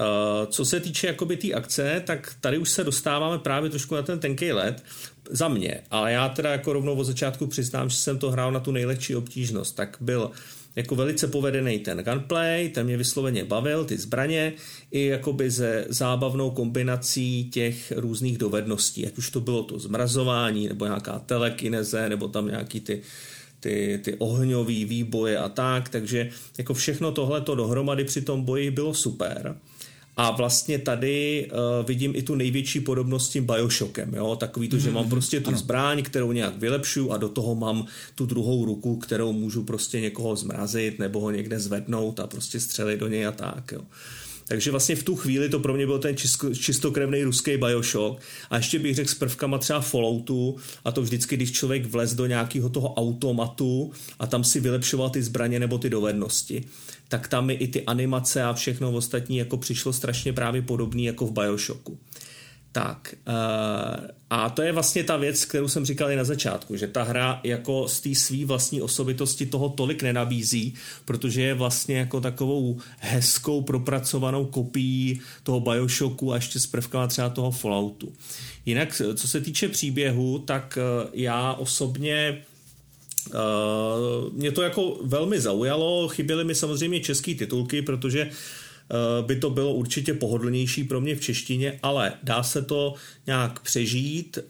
Uh, 0.00 0.50
co 0.50 0.64
se 0.64 0.80
týče 0.80 1.06
jakoby 1.06 1.36
té 1.36 1.52
akce, 1.52 2.02
tak 2.06 2.36
tady 2.40 2.58
už 2.58 2.70
se 2.70 2.84
dostáváme 2.84 3.38
právě 3.38 3.70
trošku 3.70 3.94
na 3.94 4.02
ten 4.02 4.18
tenký 4.18 4.52
let 4.52 4.84
za 5.30 5.48
mě, 5.48 5.80
ale 5.90 6.12
já 6.12 6.28
teda 6.28 6.52
jako 6.52 6.72
rovnou 6.72 6.94
od 6.94 7.04
začátku 7.04 7.46
přiznám, 7.46 7.88
že 7.88 7.96
jsem 7.96 8.18
to 8.18 8.30
hrál 8.30 8.52
na 8.52 8.60
tu 8.60 8.72
nejlehčí 8.72 9.16
obtížnost, 9.16 9.76
tak 9.76 9.96
byl 10.00 10.30
jako 10.76 10.94
velice 10.94 11.26
povedený 11.26 11.78
ten 11.78 11.98
gunplay, 11.98 12.68
ten 12.68 12.86
mě 12.86 12.96
vysloveně 12.96 13.44
bavil, 13.44 13.84
ty 13.84 13.98
zbraně, 13.98 14.52
i 14.90 15.06
jakoby 15.06 15.50
ze 15.50 15.86
zábavnou 15.88 16.50
kombinací 16.50 17.50
těch 17.50 17.92
různých 17.96 18.38
dovedností, 18.38 19.06
ať 19.06 19.18
už 19.18 19.30
to 19.30 19.40
bylo 19.40 19.62
to 19.62 19.78
zmrazování, 19.78 20.68
nebo 20.68 20.84
nějaká 20.84 21.18
telekineze, 21.18 22.08
nebo 22.08 22.28
tam 22.28 22.48
nějaký 22.48 22.80
ty 22.80 23.02
ty, 23.60 24.00
ty 24.04 24.14
ohňový 24.14 24.84
výboje 24.84 25.38
a 25.38 25.48
tak, 25.48 25.88
takže 25.88 26.30
jako 26.58 26.74
všechno 26.74 27.12
tohle 27.12 27.40
to 27.40 27.54
dohromady 27.54 28.04
při 28.04 28.22
tom 28.22 28.42
boji 28.42 28.70
bylo 28.70 28.94
super. 28.94 29.56
A 30.16 30.30
vlastně 30.30 30.78
tady 30.78 31.48
uh, 31.52 31.86
vidím 31.86 32.12
i 32.16 32.22
tu 32.22 32.34
největší 32.34 32.80
podobnost 32.80 33.26
s 33.26 33.30
tím 33.30 33.46
Bioshockem, 33.46 34.14
jo? 34.14 34.36
takový 34.36 34.68
to, 34.68 34.76
mm-hmm. 34.76 34.80
že 34.80 34.90
mám 34.90 35.02
mhm, 35.02 35.10
prostě 35.10 35.40
tu 35.40 35.48
ano. 35.48 35.58
zbraň, 35.58 36.02
kterou 36.02 36.32
nějak 36.32 36.56
vylepšuju 36.56 37.10
a 37.10 37.16
do 37.16 37.28
toho 37.28 37.54
mám 37.54 37.86
tu 38.14 38.26
druhou 38.26 38.64
ruku, 38.64 38.96
kterou 38.96 39.32
můžu 39.32 39.64
prostě 39.64 40.00
někoho 40.00 40.36
zmrazit 40.36 40.98
nebo 40.98 41.20
ho 41.20 41.30
někde 41.30 41.60
zvednout 41.60 42.20
a 42.20 42.26
prostě 42.26 42.60
střelit 42.60 43.00
do 43.00 43.08
něj 43.08 43.26
a 43.26 43.32
tak. 43.32 43.72
Jo? 43.72 43.80
Takže 44.48 44.70
vlastně 44.70 44.96
v 44.96 45.02
tu 45.02 45.16
chvíli 45.16 45.48
to 45.48 45.60
pro 45.60 45.74
mě 45.74 45.86
byl 45.86 45.98
ten 45.98 46.16
čisto, 46.16 46.54
čistokrevný 46.54 47.22
ruský 47.22 47.56
Bioshock. 47.56 48.20
A 48.50 48.56
ještě 48.56 48.78
bych 48.78 48.94
řekl 48.94 49.10
s 49.10 49.14
prvkama 49.14 49.58
třeba 49.58 49.80
Falloutu 49.80 50.56
a 50.84 50.92
to 50.92 51.02
vždycky, 51.02 51.36
když 51.36 51.52
člověk 51.52 51.86
vlez 51.86 52.14
do 52.14 52.26
nějakého 52.26 52.68
toho 52.68 52.94
automatu 52.94 53.92
a 54.18 54.26
tam 54.26 54.44
si 54.44 54.60
vylepšoval 54.60 55.10
ty 55.10 55.22
zbraně 55.22 55.60
nebo 55.60 55.78
ty 55.78 55.90
dovednosti, 55.90 56.64
tak 57.08 57.28
tam 57.28 57.46
mi 57.46 57.54
i 57.54 57.68
ty 57.68 57.82
animace 57.82 58.42
a 58.42 58.52
všechno 58.52 58.92
ostatní 58.92 59.36
jako 59.36 59.56
přišlo 59.56 59.92
strašně 59.92 60.32
právě 60.32 60.62
podobný 60.62 61.04
jako 61.04 61.26
v 61.26 61.32
Bioshocku. 61.32 61.98
Tak 62.76 63.14
uh, 63.28 64.06
a 64.30 64.50
to 64.50 64.62
je 64.62 64.72
vlastně 64.72 65.04
ta 65.04 65.16
věc, 65.16 65.44
kterou 65.44 65.68
jsem 65.68 65.84
říkal 65.84 66.10
i 66.10 66.16
na 66.16 66.24
začátku, 66.24 66.76
že 66.76 66.86
ta 66.86 67.02
hra 67.02 67.40
jako 67.44 67.88
z 67.88 68.00
té 68.00 68.14
svý 68.14 68.44
vlastní 68.44 68.82
osobitosti 68.82 69.46
toho 69.46 69.68
tolik 69.68 70.02
nenabízí, 70.02 70.74
protože 71.04 71.42
je 71.42 71.54
vlastně 71.54 71.98
jako 71.98 72.20
takovou 72.20 72.78
hezkou 72.98 73.62
propracovanou 73.62 74.44
kopií 74.44 75.20
toho 75.42 75.60
Bioshocku 75.60 76.32
a 76.32 76.36
ještě 76.36 76.60
s 76.60 76.66
prvkama 76.66 77.06
třeba 77.06 77.28
toho 77.28 77.50
Falloutu. 77.50 78.12
Jinak, 78.66 79.02
co 79.14 79.28
se 79.28 79.40
týče 79.40 79.68
příběhu, 79.68 80.38
tak 80.38 80.78
uh, 80.78 81.10
já 81.12 81.52
osobně 81.52 82.42
Uh, 83.26 84.32
mě 84.32 84.52
to 84.52 84.62
jako 84.62 84.98
velmi 85.02 85.40
zaujalo, 85.40 86.08
chyběly 86.08 86.44
mi 86.44 86.54
samozřejmě 86.54 87.00
české 87.00 87.34
titulky, 87.34 87.82
protože 87.82 88.24
uh, 88.24 88.30
Eh, 88.30 88.65
by 89.26 89.36
to 89.36 89.50
bylo 89.50 89.74
určitě 89.74 90.14
pohodlnější 90.14 90.84
pro 90.84 91.00
mě 91.00 91.16
v 91.16 91.20
češtině, 91.20 91.78
ale 91.82 92.12
dá 92.22 92.42
se 92.42 92.62
to 92.62 92.94
nějak 93.26 93.60
přežít. 93.60 94.38
Eh, 94.38 94.42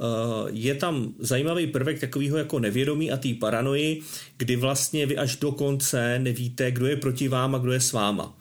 je 0.52 0.74
tam 0.74 1.14
zajímavý 1.18 1.66
prvek 1.66 2.00
takového 2.00 2.38
jako 2.38 2.58
nevědomí 2.58 3.12
a 3.12 3.16
té 3.16 3.28
paranoji, 3.40 4.02
kdy 4.36 4.56
vlastně 4.56 5.06
vy 5.06 5.16
až 5.16 5.36
do 5.36 5.52
konce 5.52 6.18
nevíte, 6.18 6.70
kdo 6.70 6.86
je 6.86 6.96
proti 6.96 7.28
vám 7.28 7.54
a 7.54 7.58
kdo 7.58 7.72
je 7.72 7.80
s 7.80 7.92
váma. 7.92 8.36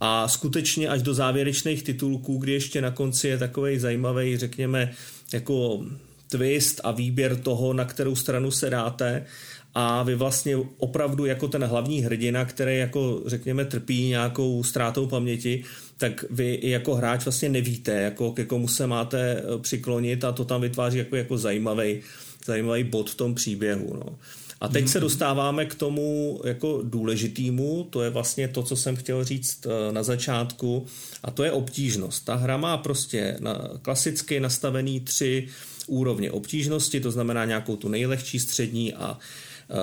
A 0.00 0.28
skutečně 0.28 0.88
až 0.88 1.02
do 1.02 1.14
závěrečných 1.14 1.82
titulků, 1.82 2.38
kdy 2.38 2.52
ještě 2.52 2.80
na 2.80 2.90
konci 2.90 3.28
je 3.28 3.38
takový 3.38 3.78
zajímavý, 3.78 4.36
řekněme, 4.36 4.92
jako 5.32 5.84
twist 6.28 6.80
a 6.84 6.90
výběr 6.90 7.36
toho, 7.36 7.72
na 7.72 7.84
kterou 7.84 8.16
stranu 8.16 8.50
se 8.50 8.70
dáte, 8.70 9.26
a 9.74 10.02
vy 10.02 10.14
vlastně 10.14 10.56
opravdu 10.56 11.24
jako 11.24 11.48
ten 11.48 11.64
hlavní 11.64 12.00
hrdina, 12.00 12.44
který 12.44 12.78
jako 12.78 13.22
řekněme 13.26 13.64
trpí 13.64 14.08
nějakou 14.08 14.62
ztrátou 14.62 15.06
paměti, 15.06 15.64
tak 15.98 16.24
vy 16.30 16.58
jako 16.62 16.94
hráč 16.94 17.24
vlastně 17.24 17.48
nevíte, 17.48 17.92
jako 17.92 18.32
ke 18.32 18.44
komu 18.44 18.68
se 18.68 18.86
máte 18.86 19.32
eh, 19.32 19.58
přiklonit 19.58 20.24
a 20.24 20.32
to 20.32 20.44
tam 20.44 20.60
vytváří 20.60 20.98
jako, 20.98 21.16
jako 21.16 21.38
zajímavý, 21.38 22.00
zajímavý 22.44 22.84
bod 22.84 23.10
v 23.10 23.14
tom 23.14 23.34
příběhu. 23.34 23.96
No. 23.96 24.18
A 24.60 24.68
teď 24.68 24.88
se 24.88 24.98
mhm. 24.98 25.02
dostáváme 25.02 25.64
k 25.66 25.74
tomu 25.74 26.40
jako 26.44 26.80
důležitýmu, 26.84 27.86
to 27.90 28.02
je 28.02 28.10
vlastně 28.10 28.48
to, 28.48 28.62
co 28.62 28.76
jsem 28.76 28.96
chtěl 28.96 29.24
říct 29.24 29.66
eh, 29.66 29.92
na 29.92 30.02
začátku, 30.02 30.86
a 31.22 31.30
to 31.30 31.44
je 31.44 31.52
obtížnost. 31.52 32.24
Ta 32.24 32.34
hra 32.34 32.56
má 32.56 32.76
prostě 32.76 33.36
na, 33.40 33.70
klasicky 33.82 34.40
nastavený 34.40 35.00
tři 35.00 35.48
úrovně 35.86 36.30
obtížnosti, 36.30 37.00
to 37.00 37.10
znamená 37.10 37.44
nějakou 37.44 37.76
tu 37.76 37.88
nejlehčí, 37.88 38.40
střední 38.40 38.94
a 38.94 39.18
Eh, 39.18 39.18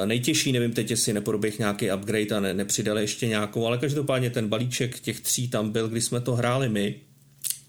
nejtěžší, 0.05 0.51
nevím 0.51 0.73
teď, 0.73 0.89
jestli 0.91 1.13
nepodoběh 1.13 1.59
nějaký 1.59 1.91
upgrade 1.91 2.35
a 2.35 2.39
ne, 2.39 2.53
nepřidali 2.53 3.01
ještě 3.01 3.27
nějakou, 3.27 3.65
ale 3.65 3.77
každopádně 3.77 4.29
ten 4.29 4.47
balíček 4.47 4.99
těch 4.99 5.19
tří 5.19 5.47
tam 5.47 5.71
byl, 5.71 5.87
když 5.87 6.03
jsme 6.03 6.21
to 6.21 6.35
hráli 6.35 6.69
my. 6.69 6.95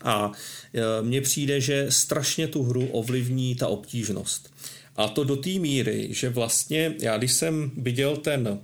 A 0.05 0.33
eh, 0.75 0.81
mně 1.03 1.21
přijde, 1.21 1.61
že 1.61 1.87
strašně 1.89 2.49
tu 2.49 2.63
hru 2.63 2.87
ovlivní 2.87 3.55
ta 3.55 3.69
obtížnost. 3.69 4.55
A 4.97 5.09
to 5.09 5.25
do 5.25 5.37
té 5.37 5.51
míry, 5.51 6.09
že 6.11 6.29
vlastně 6.29 6.95
já 6.99 7.19
když 7.19 7.33
jsem 7.33 7.71
viděl 7.77 8.17
ten 8.17 8.61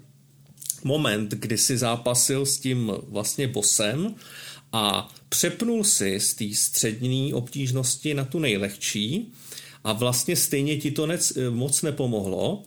moment, 0.85 1.31
kdy 1.31 1.59
si 1.59 1.79
zápasil 1.79 2.47
s 2.47 2.59
tím 2.59 2.93
vlastně 3.09 3.49
bosem 3.49 4.15
a 4.73 5.15
přepnul 5.29 5.85
si 5.85 6.21
z 6.21 6.35
té 6.35 6.45
střední 6.55 7.35
obtížnosti 7.35 8.15
na 8.15 8.25
tu 8.25 8.39
nejlehčí 8.39 9.33
a 9.85 9.93
vlastně 9.93 10.37
stejně 10.37 10.77
ti 10.77 10.91
to 10.91 11.07
nec, 11.07 11.33
moc 11.51 11.83
nepomohlo, 11.83 12.63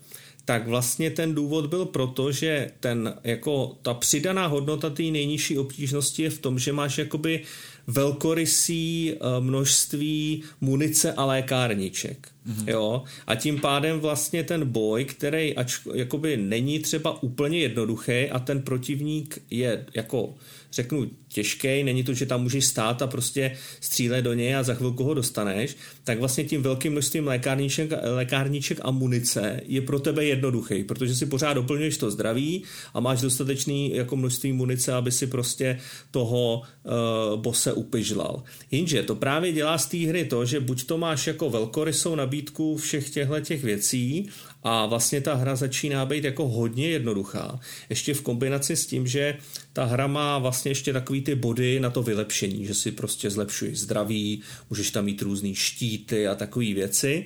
tak 0.47 0.67
vlastně 0.67 1.11
ten 1.11 1.35
důvod 1.35 1.65
byl 1.65 1.85
proto, 1.85 2.31
že 2.31 2.71
ten, 2.79 3.13
jako 3.23 3.77
ta 3.81 3.93
přidaná 3.93 4.47
hodnota 4.47 4.89
té 4.89 5.03
nejnižší 5.03 5.57
obtížnosti 5.57 6.23
je 6.23 6.29
v 6.29 6.39
tom, 6.39 6.59
že 6.59 6.73
máš 6.73 6.97
jakoby 6.97 7.43
velkorysý 7.87 9.13
eh, 9.13 9.17
množství 9.39 10.43
munice 10.61 11.13
a 11.13 11.25
lékárniček. 11.25 12.27
Mm-hmm. 12.47 12.69
Jo? 12.69 13.03
A 13.27 13.35
tím 13.35 13.59
pádem 13.59 13.99
vlastně 13.99 14.43
ten 14.43 14.65
boj, 14.65 15.05
který 15.05 15.55
ač, 15.55 15.79
jakoby 15.93 16.37
není 16.37 16.79
třeba 16.79 17.23
úplně 17.23 17.59
jednoduchý 17.59 18.29
a 18.29 18.39
ten 18.39 18.61
protivník 18.61 19.41
je 19.51 19.85
jako 19.95 20.33
řeknu 20.73 21.09
těžký, 21.27 21.83
není 21.83 22.03
to, 22.03 22.13
že 22.13 22.25
tam 22.25 22.43
můžeš 22.43 22.65
stát 22.65 23.01
a 23.01 23.07
prostě 23.07 23.57
střílet 23.79 24.21
do 24.21 24.33
něj 24.33 24.55
a 24.55 24.63
za 24.63 24.73
chvilku 24.73 25.03
ho 25.03 25.13
dostaneš, 25.13 25.75
tak 26.03 26.19
vlastně 26.19 26.43
tím 26.43 26.61
velkým 26.61 26.91
množstvím 26.91 27.27
lékárníček, 27.27 27.91
lékárníček 28.03 28.79
a 28.81 28.91
munice 28.91 29.61
je 29.65 29.81
pro 29.81 29.99
tebe 29.99 30.25
jednoduchý, 30.25 30.83
protože 30.83 31.15
si 31.15 31.25
pořád 31.25 31.53
doplňuješ 31.53 31.97
to 31.97 32.11
zdraví 32.11 32.63
a 32.93 32.99
máš 32.99 33.21
dostatečný 33.21 33.95
jako 33.95 34.15
množství 34.15 34.53
munice, 34.53 34.93
aby 34.93 35.11
si 35.11 35.27
prostě 35.27 35.79
toho 36.11 36.61
uh, 36.61 37.41
bose 37.41 37.73
upyžlal. 37.73 38.43
Jenže 38.71 39.03
to 39.03 39.15
právě 39.15 39.51
dělá 39.51 39.77
z 39.77 39.85
té 39.85 39.97
hry 39.97 40.25
to, 40.25 40.45
že 40.45 40.59
buď 40.59 40.83
to 40.85 40.97
máš 40.97 41.27
jako 41.27 41.49
velkorysou 41.49 42.15
nabídku 42.15 42.77
všech 42.77 43.09
těchto 43.09 43.39
těch 43.39 43.63
věcí, 43.63 44.29
a 44.63 44.85
vlastně 44.85 45.21
ta 45.21 45.33
hra 45.35 45.55
začíná 45.55 46.05
být 46.05 46.23
jako 46.23 46.47
hodně 46.47 46.87
jednoduchá. 46.89 47.59
Ještě 47.89 48.13
v 48.13 48.21
kombinaci 48.21 48.75
s 48.75 48.85
tím, 48.85 49.07
že 49.07 49.37
ta 49.73 49.85
hra 49.85 50.07
má 50.07 50.37
vlastně 50.37 50.71
ještě 50.71 50.93
takový 50.93 51.21
ty 51.21 51.35
body 51.35 51.79
na 51.79 51.89
to 51.89 52.03
vylepšení, 52.03 52.65
že 52.65 52.73
si 52.73 52.91
prostě 52.91 53.29
zlepšuješ 53.29 53.79
zdraví, 53.79 54.41
můžeš 54.69 54.91
tam 54.91 55.05
mít 55.05 55.21
různý 55.21 55.55
štíty 55.55 56.27
a 56.27 56.35
takové 56.35 56.73
věci. 56.73 57.25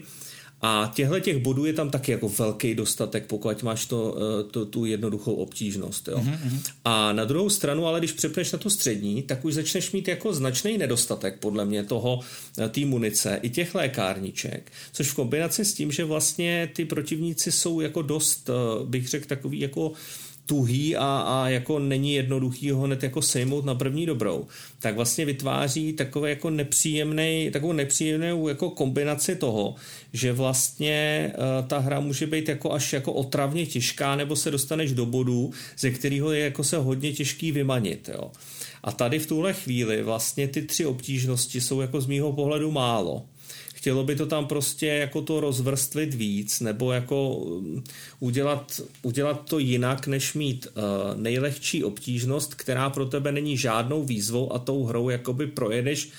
A 0.62 0.91
těchto 0.95 1.19
těch 1.19 1.38
bodů 1.38 1.65
je 1.65 1.74
tam 1.74 1.89
taky 1.89 2.12
jako 2.12 2.30
velký 2.30 2.76
dostatek, 2.76 3.26
pokud 3.26 3.63
máš 3.63 3.86
to, 3.86 4.17
eh, 4.17 4.43
to, 4.43 4.65
tu 4.65 4.86
jednoduchou 4.86 5.34
obtížnost. 5.34 6.08
Jo. 6.08 6.17
Mm-hmm. 6.17 6.60
A 6.86 7.13
na 7.13 7.26
druhou 7.26 7.50
stranu, 7.50 7.88
ale 7.88 8.00
když 8.00 8.12
přepneš 8.12 8.52
na 8.52 8.60
tu 8.60 8.69
střední, 8.69 9.24
tak 9.24 9.45
už 9.45 9.54
začneš 9.54 9.91
mít 9.91 10.08
jako 10.08 10.34
značný 10.34 10.78
nedostatek 10.78 11.39
podle 11.39 11.65
mě 11.65 11.84
toho 11.84 12.19
eh, 12.58 12.69
té 12.69 12.86
munice 12.86 13.39
i 13.41 13.50
těch 13.50 13.76
lékárniček, 13.76 14.71
což 14.91 15.10
v 15.10 15.15
kombinaci 15.15 15.65
s 15.65 15.74
tím, 15.74 15.91
že 15.91 16.04
vlastně 16.04 16.69
ty 16.76 16.86
protivníci 16.86 17.52
jsou 17.52 17.82
jako 17.82 18.02
dost, 18.02 18.50
eh, 18.50 18.86
bych 18.86 19.08
řekl, 19.08 19.28
takový 19.28 19.60
jako 19.60 19.91
tuhý 20.51 20.95
a, 20.95 21.23
a 21.27 21.49
jako 21.49 21.79
není 21.79 22.13
jednoduchý 22.13 22.71
ho 22.71 22.81
hned 22.81 23.03
jako 23.03 23.21
sejmout 23.21 23.65
na 23.65 23.75
první 23.75 24.05
dobrou, 24.05 24.47
tak 24.79 24.95
vlastně 24.95 25.25
vytváří 25.25 25.93
takové 25.93 26.29
jako 26.29 26.49
nepříjemný, 26.49 27.49
takovou 27.53 27.73
nepříjemnou 27.73 28.47
jako 28.47 28.69
kombinaci 28.69 29.35
toho, 29.35 29.75
že 30.13 30.33
vlastně 30.33 31.31
uh, 31.33 31.67
ta 31.67 31.79
hra 31.79 31.99
může 31.99 32.27
být 32.27 32.49
jako 32.49 32.73
až 32.73 32.93
jako 32.93 33.13
otravně 33.13 33.65
těžká, 33.65 34.15
nebo 34.15 34.35
se 34.35 34.51
dostaneš 34.51 34.91
do 34.91 35.05
bodu, 35.05 35.51
ze 35.77 35.91
kterého 35.91 36.31
je 36.31 36.43
jako 36.43 36.63
se 36.63 36.77
hodně 36.77 37.13
těžký 37.13 37.51
vymanit. 37.51 38.09
Jo. 38.13 38.31
A 38.83 38.91
tady 38.91 39.19
v 39.19 39.27
tuhle 39.27 39.53
chvíli 39.53 40.03
vlastně 40.03 40.47
ty 40.47 40.61
tři 40.61 40.85
obtížnosti 40.85 41.61
jsou 41.61 41.81
jako 41.81 42.01
z 42.01 42.07
mýho 42.07 42.31
pohledu 42.33 42.71
málo 42.71 43.23
chtělo 43.81 44.03
by 44.03 44.15
to 44.15 44.25
tam 44.25 44.45
prostě 44.45 44.87
jako 44.87 45.21
to 45.21 45.39
rozvrstvit 45.39 46.13
víc, 46.13 46.59
nebo 46.59 46.91
jako 46.91 47.29
um, 47.29 47.83
udělat, 48.19 48.81
udělat 49.01 49.49
to 49.49 49.59
jinak, 49.59 50.07
než 50.07 50.33
mít 50.33 50.67
uh, 50.67 51.21
nejlehčí 51.21 51.83
obtížnost, 51.83 52.55
která 52.55 52.89
pro 52.89 53.05
tebe 53.05 53.31
není 53.31 53.57
žádnou 53.57 54.03
výzvou 54.03 54.53
a 54.53 54.59
tou 54.59 54.83
hrou 54.83 55.09
jakoby 55.09 55.47
projedeš, 55.47 56.05
uh, 56.05 56.11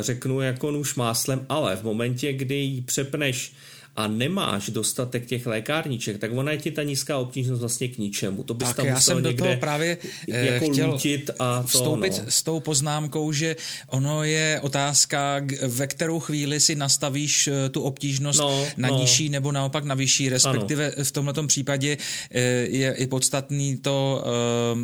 řeknu 0.00 0.40
jako 0.40 0.70
nůž 0.70 0.94
máslem, 0.94 1.46
ale 1.48 1.76
v 1.76 1.82
momentě, 1.82 2.32
kdy 2.32 2.54
ji 2.54 2.80
přepneš 2.80 3.52
a 3.96 4.06
nemáš 4.06 4.70
dostatek 4.70 5.26
těch 5.26 5.46
lékárníček, 5.46 6.18
tak 6.18 6.30
ona 6.34 6.52
je 6.52 6.58
ti 6.58 6.70
ta 6.70 6.82
nízká 6.82 7.18
obtížnost 7.18 7.60
vlastně 7.60 7.88
k 7.88 7.98
ničemu. 7.98 8.42
To 8.42 8.54
bys 8.54 8.68
tak 8.68 8.76
tam 8.76 8.86
já 8.86 9.00
jsem 9.00 9.22
do 9.22 9.32
toho 9.32 9.56
právě 9.56 9.98
eh, 10.32 10.46
jako 10.46 10.72
chtěl 10.72 10.98
a 11.38 11.62
to, 11.62 11.68
vstoupit 11.68 12.12
no. 12.24 12.30
s 12.30 12.42
tou 12.42 12.60
poznámkou, 12.60 13.32
že 13.32 13.56
ono 13.86 14.24
je 14.24 14.60
otázka, 14.62 15.40
ve 15.66 15.86
kterou 15.86 16.20
chvíli 16.20 16.60
si 16.60 16.74
nastavíš 16.74 17.48
eh, 17.48 17.68
tu 17.68 17.82
obtížnost 17.82 18.40
no, 18.40 18.66
na 18.76 18.88
no. 18.88 18.98
nižší 18.98 19.28
nebo 19.28 19.52
naopak 19.52 19.84
na 19.84 19.94
vyšší, 19.94 20.28
respektive 20.28 20.92
ano. 20.92 21.04
v 21.04 21.12
tomto 21.12 21.46
případě 21.46 21.96
eh, 22.30 22.40
je 22.68 22.92
i 22.92 23.06
podstatný 23.06 23.76
to 23.76 24.24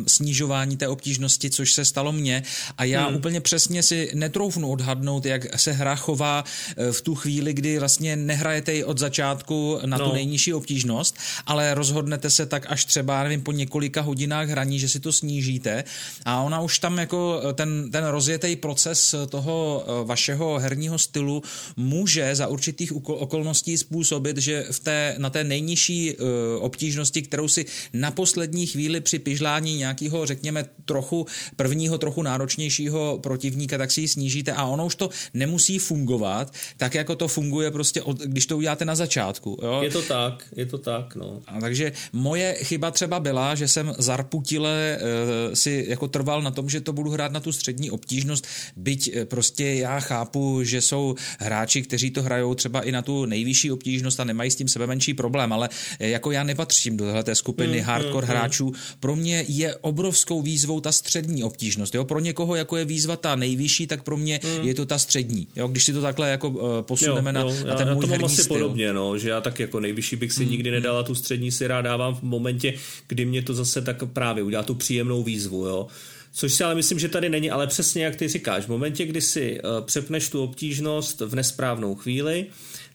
snižování 0.07 0.77
té 0.77 0.87
obtížnosti, 0.87 1.49
což 1.49 1.73
se 1.73 1.85
stalo 1.85 2.11
mně 2.11 2.43
a 2.77 2.83
já 2.83 3.07
hmm. 3.07 3.15
úplně 3.15 3.41
přesně 3.41 3.83
si 3.83 4.11
netroufnu 4.13 4.71
odhadnout, 4.71 5.25
jak 5.25 5.59
se 5.59 5.71
hra 5.71 5.95
chová 5.95 6.43
v 6.91 7.01
tu 7.01 7.15
chvíli, 7.15 7.53
kdy 7.53 7.79
vlastně 7.79 8.15
nehrajete 8.15 8.73
ji 8.73 8.83
od 8.83 8.98
od 8.99 9.07
začátku 9.07 9.79
na 9.85 9.97
no. 9.97 10.09
tu 10.09 10.13
nejnižší 10.13 10.53
obtížnost, 10.53 11.17
ale 11.45 11.73
rozhodnete 11.73 12.29
se 12.29 12.45
tak 12.45 12.65
až 12.69 12.85
třeba, 12.85 13.23
nevím, 13.23 13.41
po 13.41 13.51
několika 13.51 14.01
hodinách 14.01 14.49
hraní, 14.49 14.79
že 14.79 14.89
si 14.89 14.99
to 14.99 15.13
snížíte 15.13 15.83
a 16.25 16.41
ona 16.41 16.61
už 16.61 16.79
tam 16.79 16.97
jako 16.97 17.41
ten, 17.53 17.91
ten 17.91 18.05
rozjetý 18.05 18.55
proces 18.55 19.15
toho 19.29 19.85
vašeho 20.03 20.59
herního 20.59 20.97
stylu 20.97 21.43
může 21.77 22.35
za 22.35 22.47
určitých 22.47 22.91
okolností 22.95 23.77
způsobit, 23.77 24.37
že 24.37 24.65
v 24.71 24.79
té, 24.79 25.15
na 25.17 25.29
té 25.29 25.43
nejnižší 25.43 26.17
obtížnosti, 26.59 27.21
kterou 27.21 27.47
si 27.47 27.65
na 27.93 28.11
poslední 28.11 28.67
chvíli 28.67 29.01
při 29.01 29.19
pižlání 29.19 29.77
nějakého, 29.77 30.25
řekněme, 30.25 30.65
trochu 30.85 31.25
prvního, 31.55 31.97
trochu 31.97 32.21
náročnějšího 32.21 33.19
protivníka, 33.23 33.77
tak 33.77 33.91
si 33.91 34.01
ji 34.01 34.07
snížíte 34.07 34.51
a 34.51 34.65
ono 34.65 34.85
už 34.85 34.95
to 34.95 35.09
nemusí 35.33 35.79
fungovat 35.79 36.51
tak, 36.77 36.95
jako 36.95 37.15
to 37.15 37.27
funguje 37.27 37.71
prostě, 37.71 38.01
od, 38.01 38.19
když 38.19 38.45
to 38.45 38.57
uděláte 38.57 38.85
na 38.89 38.95
začátku. 38.95 39.57
Jo? 39.61 39.79
Je 39.83 39.89
to 39.89 40.01
tak, 40.01 40.45
je 40.55 40.65
to 40.65 40.77
tak, 40.77 41.15
no. 41.15 41.41
A 41.47 41.59
takže 41.59 41.91
moje 42.13 42.53
chyba 42.53 42.91
třeba 42.91 43.19
byla, 43.19 43.55
že 43.55 43.67
jsem 43.67 43.93
zarputile 43.97 44.97
uh, 44.97 45.53
si 45.53 45.85
jako 45.89 46.07
trval 46.07 46.41
na 46.41 46.51
tom, 46.51 46.69
že 46.69 46.81
to 46.81 46.93
budu 46.93 47.11
hrát 47.11 47.31
na 47.31 47.39
tu 47.39 47.51
střední 47.51 47.91
obtížnost, 47.91 48.47
byť 48.75 49.01
uh, 49.15 49.25
prostě 49.25 49.65
já 49.65 49.99
chápu, 49.99 50.63
že 50.63 50.81
jsou 50.81 51.15
hráči, 51.39 51.81
kteří 51.81 52.11
to 52.11 52.21
hrajou 52.21 52.55
třeba 52.55 52.81
i 52.81 52.91
na 52.91 53.01
tu 53.01 53.25
nejvyšší 53.25 53.71
obtížnost 53.71 54.19
a 54.19 54.23
nemají 54.23 54.51
s 54.51 54.55
tím 54.55 54.67
sebe 54.67 54.87
menší 54.87 55.13
problém, 55.13 55.53
ale 55.53 55.69
uh, 55.69 56.07
jako 56.07 56.31
já 56.31 56.43
nepatřím 56.43 56.97
do 56.97 57.05
téhle 57.05 57.35
skupiny 57.35 57.77
hmm, 57.77 57.87
hardcore 57.87 58.27
hmm, 58.27 58.35
hráčů. 58.35 58.73
Pro 58.99 59.15
mě 59.15 59.45
je 59.47 59.75
obrovskou 59.75 60.41
výzvou 60.41 60.81
ta 60.81 60.91
střední 60.91 61.43
obtížnost. 61.43 61.95
Jo? 61.95 62.05
Pro 62.05 62.19
někoho, 62.19 62.55
jako 62.55 62.77
je 62.77 62.85
výzva 62.85 63.15
ta 63.15 63.35
nejvyšší, 63.35 63.87
tak 63.87 64.03
pro 64.03 64.17
mě 64.17 64.39
hmm. 64.43 64.67
je 64.67 64.73
to 64.73 64.85
ta 64.85 64.97
střední. 64.97 65.47
Jo? 65.55 65.67
Když 65.67 65.83
si 65.83 65.93
to 65.93 66.01
takhle 66.01 66.29
jako 66.29 66.47
posuneme 66.81 67.31
jo, 67.35 67.47
jo, 67.47 67.55
na, 67.65 67.69
na 67.69 67.75
ten 67.75 67.87
já, 67.87 67.93
můj 67.93 68.05
já 68.05 68.11
to 68.11 68.21
mám 68.21 68.25
asi 68.25 68.43
styl. 68.43 68.73
Podobně, 68.79 68.93
no, 68.93 69.17
že 69.17 69.29
já 69.29 69.41
tak 69.41 69.59
jako 69.59 69.79
nejvyšší 69.79 70.15
bych 70.15 70.31
si 70.31 70.45
nikdy 70.45 70.71
nedala, 70.71 71.03
tu 71.03 71.15
střední 71.15 71.51
si 71.51 71.67
rád 71.67 71.81
dávám 71.81 72.15
v 72.15 72.21
momentě, 72.23 72.73
kdy 73.07 73.25
mě 73.25 73.41
to 73.41 73.53
zase 73.53 73.81
tak 73.81 74.03
právě 74.13 74.43
udělá 74.43 74.63
tu 74.63 74.75
příjemnou 74.75 75.23
výzvu, 75.23 75.65
jo. 75.65 75.87
Což 76.31 76.53
si 76.53 76.63
ale 76.63 76.75
myslím, 76.75 76.99
že 76.99 77.09
tady 77.09 77.29
není, 77.29 77.51
ale 77.51 77.67
přesně 77.67 78.03
jak 78.03 78.15
ty 78.15 78.27
říkáš, 78.27 78.65
v 78.65 78.69
momentě, 78.69 79.05
kdy 79.05 79.21
si 79.21 79.59
uh, 79.59 79.85
přepneš 79.85 80.29
tu 80.29 80.43
obtížnost 80.43 81.21
v 81.21 81.35
nesprávnou 81.35 81.95
chvíli, 81.95 82.45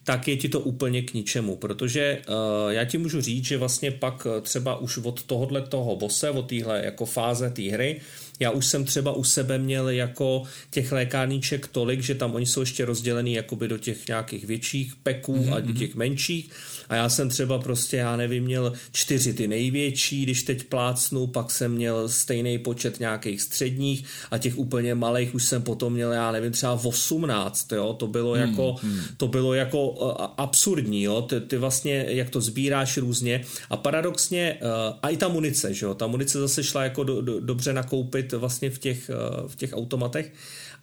tak 0.03 0.27
je 0.27 0.37
ti 0.37 0.49
to 0.49 0.59
úplně 0.59 1.01
k 1.01 1.13
ničemu, 1.13 1.55
protože 1.55 2.21
uh, 2.27 2.71
já 2.71 2.85
ti 2.85 2.97
můžu 2.97 3.21
říct, 3.21 3.45
že 3.45 3.57
vlastně 3.57 3.91
pak 3.91 4.27
třeba 4.41 4.77
už 4.77 4.97
od 4.97 5.23
tohohle 5.23 5.61
toho 5.61 5.95
bose, 5.95 6.29
od 6.29 6.49
téhle 6.49 6.85
jako 6.85 7.05
fáze 7.05 7.49
té 7.49 7.61
hry, 7.61 8.01
já 8.39 8.51
už 8.51 8.65
jsem 8.65 8.85
třeba 8.85 9.11
u 9.11 9.23
sebe 9.23 9.57
měl 9.57 9.89
jako 9.89 10.43
těch 10.71 10.91
lékárníček 10.91 11.67
tolik, 11.67 12.01
že 12.01 12.15
tam 12.15 12.35
oni 12.35 12.45
jsou 12.45 12.59
ještě 12.59 12.85
rozdělený 12.85 13.33
jakoby 13.33 13.67
do 13.67 13.77
těch 13.77 14.07
nějakých 14.07 14.45
větších 14.45 14.95
peků 15.03 15.35
mm-hmm. 15.35 15.53
a 15.53 15.59
do 15.59 15.73
těch 15.73 15.95
menších. 15.95 16.49
A 16.89 16.95
já 16.95 17.09
jsem 17.09 17.29
třeba 17.29 17.59
prostě, 17.59 17.97
já 17.97 18.15
nevím, 18.15 18.43
měl 18.43 18.73
čtyři 18.91 19.33
ty 19.33 19.47
největší, 19.47 20.23
když 20.23 20.43
teď 20.43 20.63
plácnu, 20.63 21.27
pak 21.27 21.51
jsem 21.51 21.71
měl 21.71 22.09
stejný 22.09 22.57
počet 22.57 22.99
nějakých 22.99 23.41
středních 23.41 24.05
a 24.31 24.37
těch 24.37 24.57
úplně 24.57 24.95
malých 24.95 25.35
už 25.35 25.43
jsem 25.43 25.61
potom 25.61 25.93
měl, 25.93 26.11
já 26.11 26.31
nevím, 26.31 26.51
třeba 26.51 26.79
18, 26.83 27.71
jo, 27.71 27.93
to 27.93 28.07
bylo 28.07 28.33
hmm, 28.33 28.41
jako, 28.41 28.75
hmm. 28.81 28.99
to 29.17 29.27
bylo 29.27 29.53
jako 29.53 29.89
uh, 29.89 30.11
absurdní, 30.37 31.03
jo, 31.03 31.21
ty, 31.21 31.41
ty 31.41 31.57
vlastně, 31.57 32.05
jak 32.09 32.29
to 32.29 32.41
sbíráš 32.41 32.97
různě. 32.97 33.45
A 33.69 33.77
paradoxně 33.77 34.57
uh, 34.61 34.97
a 35.01 35.09
i 35.09 35.17
ta 35.17 35.27
munice, 35.27 35.73
že 35.73 35.85
jo, 35.85 35.93
ta 35.93 36.07
munice 36.07 36.39
zase 36.39 36.63
šla 36.63 36.83
jako 36.83 37.03
do, 37.03 37.21
do, 37.21 37.39
dobře 37.39 37.73
nakoupit 37.73 38.24
vlastně 38.33 38.69
v 38.69 38.79
těch, 38.79 39.09
uh, 39.09 39.47
v 39.47 39.55
těch 39.55 39.73
automatech, 39.73 40.33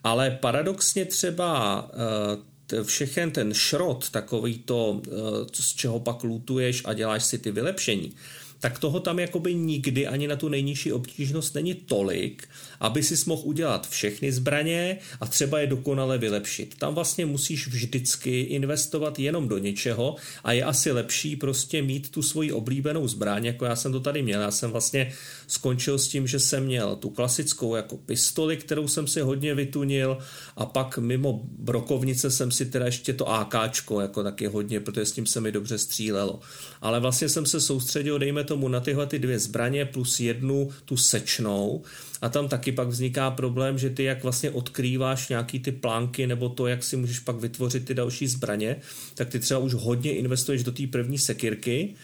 ale 0.03 0.37
paradoxně 0.41 1.05
třeba 1.05 1.81
uh, 1.83 2.43
všechen 2.83 3.31
ten 3.31 3.53
šrot, 3.53 4.09
takový 4.09 4.57
to, 4.57 5.01
eh, 5.07 5.11
z 5.53 5.73
čeho 5.75 5.99
pak 5.99 6.23
lutuješ 6.23 6.81
a 6.85 6.93
děláš 6.93 7.23
si 7.23 7.37
ty 7.37 7.51
vylepšení, 7.51 8.13
tak 8.59 8.79
toho 8.79 8.99
tam 8.99 9.19
jakoby 9.19 9.53
nikdy 9.53 10.07
ani 10.07 10.27
na 10.27 10.35
tu 10.35 10.49
nejnižší 10.49 10.91
obtížnost 10.91 11.55
není 11.55 11.73
tolik, 11.73 12.47
aby 12.83 13.03
si 13.03 13.15
mohl 13.25 13.41
udělat 13.45 13.89
všechny 13.89 14.31
zbraně 14.31 14.97
a 15.19 15.27
třeba 15.27 15.59
je 15.59 15.67
dokonale 15.67 16.17
vylepšit. 16.17 16.75
Tam 16.77 16.95
vlastně 16.95 17.25
musíš 17.25 17.67
vždycky 17.67 18.41
investovat 18.41 19.19
jenom 19.19 19.47
do 19.47 19.57
něčeho 19.57 20.15
a 20.43 20.51
je 20.51 20.63
asi 20.63 20.91
lepší 20.91 21.35
prostě 21.35 21.81
mít 21.81 22.09
tu 22.11 22.21
svoji 22.21 22.51
oblíbenou 22.51 23.07
zbraň, 23.07 23.45
jako 23.45 23.65
já 23.65 23.75
jsem 23.75 23.91
to 23.91 23.99
tady 23.99 24.21
měl. 24.21 24.41
Já 24.41 24.51
jsem 24.51 24.71
vlastně 24.71 25.13
skončil 25.47 25.99
s 25.99 26.07
tím, 26.07 26.27
že 26.27 26.39
jsem 26.39 26.65
měl 26.65 26.95
tu 26.95 27.09
klasickou 27.09 27.75
jako 27.75 27.97
pistoli, 27.97 28.57
kterou 28.57 28.87
jsem 28.87 29.07
si 29.07 29.21
hodně 29.21 29.55
vytunil 29.55 30.17
a 30.55 30.65
pak 30.65 30.97
mimo 30.97 31.41
brokovnice 31.59 32.31
jsem 32.31 32.51
si 32.51 32.65
teda 32.65 32.85
ještě 32.85 33.13
to 33.13 33.29
AKčko 33.29 34.01
jako 34.01 34.23
taky 34.23 34.47
hodně, 34.47 34.79
protože 34.79 35.05
s 35.05 35.11
tím 35.11 35.25
se 35.25 35.41
mi 35.41 35.51
dobře 35.51 35.77
střílelo. 35.77 36.39
Ale 36.81 36.99
vlastně 36.99 37.29
jsem 37.29 37.45
se 37.45 37.61
soustředil, 37.61 38.19
dejme 38.19 38.43
tomu, 38.43 38.67
na 38.67 38.79
tyhle 38.79 39.07
ty 39.07 39.19
dvě 39.19 39.39
zbraně 39.39 39.85
plus 39.85 40.19
jednu 40.19 40.69
tu 40.85 40.97
sečnou 40.97 41.83
a 42.23 42.29
tam 42.29 42.47
taky 42.47 42.71
pak 42.71 42.87
vzniká 42.87 43.31
problém, 43.31 43.77
že 43.77 43.89
ty 43.89 44.03
jak 44.03 44.23
vlastně 44.23 44.51
odkrýváš 44.51 45.29
nějaký 45.29 45.59
ty 45.59 45.71
plánky 45.71 46.27
nebo 46.27 46.49
to, 46.49 46.67
jak 46.67 46.83
si 46.83 46.97
můžeš 46.97 47.19
pak 47.19 47.35
vytvořit 47.35 47.85
ty 47.85 47.93
další 47.93 48.27
zbraně, 48.27 48.75
tak 49.15 49.29
ty 49.29 49.39
třeba 49.39 49.59
už 49.59 49.73
hodně 49.73 50.15
investuješ 50.15 50.63
do 50.63 50.71
té 50.71 50.87
první 50.87 51.17
sekirky, 51.17 51.95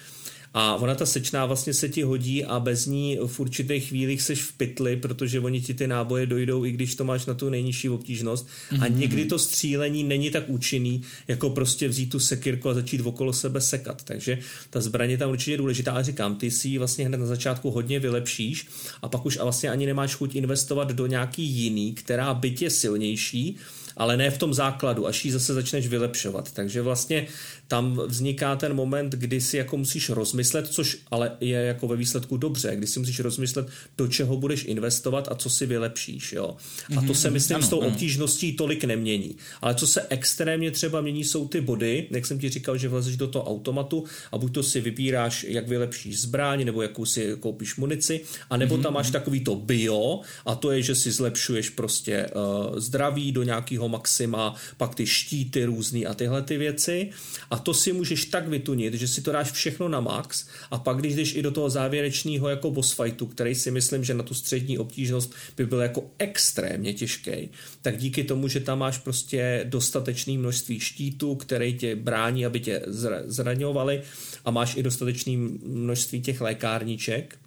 a 0.53 0.75
ona 0.75 0.95
ta 0.95 1.05
sečná 1.05 1.45
vlastně 1.45 1.73
se 1.73 1.89
ti 1.89 2.01
hodí 2.01 2.45
a 2.45 2.59
bez 2.59 2.85
ní 2.85 3.17
v 3.27 3.39
určitých 3.39 3.87
chvílích 3.87 4.21
seš 4.21 4.41
v 4.43 4.53
pytli, 4.53 4.95
protože 4.97 5.39
oni 5.39 5.61
ti 5.61 5.73
ty 5.73 5.87
náboje 5.87 6.25
dojdou, 6.25 6.65
i 6.65 6.71
když 6.71 6.95
to 6.95 7.03
máš 7.03 7.25
na 7.25 7.33
tu 7.33 7.49
nejnižší 7.49 7.89
obtížnost. 7.89 8.47
Mm-hmm. 8.47 8.83
A 8.83 8.89
mhm. 8.89 8.99
někdy 8.99 9.25
to 9.25 9.39
střílení 9.39 10.03
není 10.03 10.31
tak 10.31 10.43
účinný, 10.47 11.01
jako 11.27 11.49
prostě 11.49 11.87
vzít 11.87 12.09
tu 12.09 12.19
sekirku 12.19 12.69
a 12.69 12.73
začít 12.73 13.01
okolo 13.01 13.33
sebe 13.33 13.61
sekat. 13.61 14.03
Takže 14.03 14.39
ta 14.69 14.81
zbraně 14.81 15.17
tam 15.17 15.29
určitě 15.29 15.51
je 15.51 15.57
důležitá. 15.57 15.91
A 15.91 16.01
říkám, 16.01 16.35
ty 16.35 16.51
si 16.51 16.67
ji 16.67 16.77
vlastně 16.77 17.05
hned 17.05 17.17
na 17.17 17.25
začátku 17.25 17.71
hodně 17.71 17.99
vylepšíš 17.99 18.67
a 19.01 19.09
pak 19.09 19.25
už 19.25 19.37
vlastně 19.37 19.69
ani 19.69 19.85
nemáš 19.85 20.15
chuť 20.15 20.35
investovat 20.35 20.91
do 20.91 21.07
nějaký 21.07 21.43
jiný, 21.43 21.93
která 21.93 22.41
je 22.61 22.69
silnější, 22.69 23.57
ale 23.97 24.17
ne 24.17 24.31
v 24.31 24.37
tom 24.37 24.53
základu, 24.53 25.07
až 25.07 25.25
ji 25.25 25.31
zase 25.31 25.53
začneš 25.53 25.87
vylepšovat. 25.87 26.51
Takže 26.51 26.81
vlastně 26.81 27.27
tam 27.69 28.01
vzniká 28.07 28.55
ten 28.55 28.73
moment, 28.73 29.13
kdy 29.13 29.41
si 29.41 29.57
jako 29.57 29.77
musíš 29.77 30.09
rozmyslet, 30.09 30.67
což 30.67 30.97
ale 31.11 31.31
je 31.39 31.59
jako 31.59 31.87
ve 31.87 31.95
výsledku 31.95 32.37
dobře, 32.37 32.75
kdy 32.75 32.87
si 32.87 32.99
musíš 32.99 33.19
rozmyslet, 33.19 33.67
do 33.97 34.07
čeho 34.07 34.37
budeš 34.37 34.63
investovat 34.63 35.27
a 35.31 35.35
co 35.35 35.49
si 35.49 35.65
vylepšíš. 35.65 36.33
Jo. 36.33 36.55
A 36.97 37.01
to 37.01 37.13
se 37.13 37.27
mhm, 37.27 37.33
myslím 37.33 37.55
ano, 37.55 37.65
s 37.65 37.69
tou 37.69 37.81
ano. 37.81 37.91
obtížností 37.91 38.53
tolik 38.53 38.83
nemění. 38.83 39.35
Ale 39.61 39.75
co 39.75 39.87
se 39.87 40.01
extrémně 40.09 40.71
třeba 40.71 41.01
mění, 41.01 41.23
jsou 41.23 41.47
ty 41.47 41.61
body, 41.61 42.07
jak 42.11 42.25
jsem 42.25 42.39
ti 42.39 42.49
říkal, 42.49 42.77
že 42.77 42.89
vlezeš 42.89 43.17
do 43.17 43.27
toho 43.27 43.45
automatu 43.45 44.03
a 44.31 44.37
buď 44.37 44.53
to 44.53 44.63
si 44.63 44.81
vybíráš, 44.81 45.45
jak 45.49 45.67
vylepšíš 45.67 46.21
zbraň, 46.21 46.65
nebo 46.65 46.81
jakou 46.81 47.05
si 47.05 47.35
koupíš 47.39 47.75
munici, 47.75 48.21
a 48.49 48.57
nebo 48.57 48.77
tam 48.77 48.93
máš 48.93 49.05
mhm. 49.05 49.13
takový 49.13 49.39
to 49.39 49.55
bio, 49.55 50.21
a 50.45 50.55
to 50.55 50.71
je, 50.71 50.81
že 50.81 50.95
si 50.95 51.11
zlepšuješ 51.11 51.69
prostě 51.69 52.25
uh, 52.25 52.79
zdraví 52.79 53.31
do 53.31 53.43
nějakého 53.43 53.89
maxima, 53.89 54.55
pak 54.77 54.95
ty 54.95 55.07
štíty 55.07 55.65
různý 55.65 56.05
a 56.05 56.13
tyhle 56.13 56.41
ty 56.41 56.57
věci. 56.57 57.09
A 57.51 57.58
to 57.59 57.73
si 57.73 57.93
můžeš 57.93 58.25
tak 58.25 58.47
vytunit, 58.47 58.93
že 58.93 59.07
si 59.07 59.21
to 59.21 59.31
dáš 59.31 59.51
všechno 59.51 59.89
na 59.89 59.99
max 59.99 60.47
a 60.71 60.77
pak 60.77 60.97
když 60.97 61.15
jdeš 61.15 61.35
i 61.35 61.41
do 61.41 61.51
toho 61.51 61.69
závěrečného 61.69 62.49
jako 62.49 62.71
boss 62.71 62.91
fightu, 62.91 63.25
který 63.25 63.55
si 63.55 63.71
myslím, 63.71 64.03
že 64.03 64.13
na 64.13 64.23
tu 64.23 64.33
střední 64.33 64.77
obtížnost 64.77 65.33
by 65.57 65.65
byl 65.65 65.79
jako 65.79 66.11
extrémně 66.17 66.93
těžký, 66.93 67.49
tak 67.81 67.97
díky 67.97 68.23
tomu, 68.23 68.47
že 68.47 68.59
tam 68.59 68.79
máš 68.79 68.97
prostě 68.97 69.65
dostatečné 69.69 70.33
množství 70.33 70.79
štítů, 70.79 71.35
který 71.35 71.73
tě 71.73 71.95
brání, 71.95 72.45
aby 72.45 72.59
tě 72.59 72.81
zraňovali 73.25 74.01
a 74.45 74.51
máš 74.51 74.77
i 74.77 74.83
dostatečné 74.83 75.33
množství 75.63 76.21
těch 76.21 76.41
lékárníček, 76.41 77.37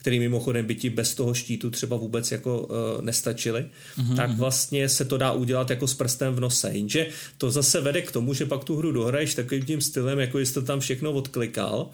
který 0.00 0.18
mimochodem 0.18 0.66
by 0.66 0.74
ti 0.74 0.90
bez 0.90 1.14
toho 1.14 1.34
štítu 1.34 1.70
třeba 1.70 1.96
vůbec 1.96 2.32
jako 2.32 2.60
uh, 2.60 3.04
nestačily, 3.04 3.64
mm-hmm. 3.98 4.16
tak 4.16 4.30
vlastně 4.30 4.88
se 4.88 5.04
to 5.04 5.18
dá 5.18 5.32
udělat 5.32 5.70
jako 5.70 5.86
s 5.86 5.94
prstem 5.94 6.34
v 6.34 6.40
nose. 6.40 6.70
Jenže 6.72 7.06
to 7.38 7.50
zase 7.50 7.80
vede 7.80 8.02
k 8.02 8.12
tomu, 8.12 8.34
že 8.34 8.46
pak 8.46 8.64
tu 8.64 8.76
hru 8.76 8.92
dohraješ 8.92 9.34
takovým 9.34 9.64
tím 9.64 9.80
stylem, 9.80 10.18
jako 10.18 10.38
jsi 10.38 10.62
tam 10.62 10.80
všechno 10.80 11.12
odklikal, 11.12 11.90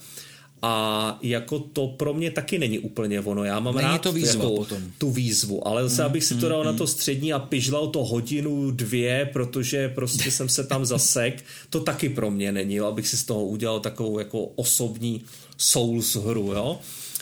a 0.62 1.18
jako 1.22 1.58
to 1.58 1.88
pro 1.88 2.14
mě 2.14 2.30
taky 2.30 2.58
není 2.58 2.78
úplně 2.78 3.20
ono. 3.20 3.44
Já 3.44 3.60
mám 3.60 3.74
není 3.74 3.88
rád 3.88 4.02
to 4.02 4.12
výzva 4.12 4.44
jako 4.44 4.56
potom. 4.56 4.82
tu 4.98 5.10
výzvu, 5.10 5.68
ale 5.68 5.82
zase 5.88 6.02
mm, 6.02 6.06
abych 6.06 6.24
si 6.24 6.34
to 6.34 6.48
dal 6.48 6.60
mm, 6.60 6.66
na 6.66 6.72
to 6.72 6.86
střední 6.86 7.32
a 7.32 7.38
pižlal 7.38 7.86
to 7.86 8.04
hodinu, 8.04 8.70
dvě, 8.70 9.30
protože 9.32 9.88
prostě 9.88 10.30
jsem 10.30 10.48
se 10.48 10.64
tam 10.64 10.86
zasek, 10.86 11.44
to 11.70 11.80
taky 11.80 12.08
pro 12.08 12.30
mě 12.30 12.52
není, 12.52 12.80
abych 12.80 13.08
si 13.08 13.16
z 13.16 13.24
toho 13.24 13.44
udělal 13.44 13.80
takovou 13.80 14.18
jako 14.18 14.44
osobní 14.44 15.24
Souls 15.58 16.16
hru, 16.16 16.52
jo. 16.52 16.78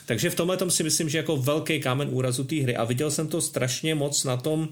Takže 0.06 0.30
v 0.30 0.34
tomhle 0.34 0.56
tom 0.56 0.70
si 0.70 0.82
myslím, 0.82 1.08
že 1.08 1.18
jako 1.18 1.36
velký 1.36 1.80
kámen 1.80 2.08
úrazu 2.10 2.44
té 2.44 2.56
hry. 2.56 2.76
A 2.76 2.84
viděl 2.84 3.10
jsem 3.10 3.28
to 3.28 3.40
strašně 3.40 3.94
moc 3.94 4.24
na 4.24 4.36
tom, 4.36 4.68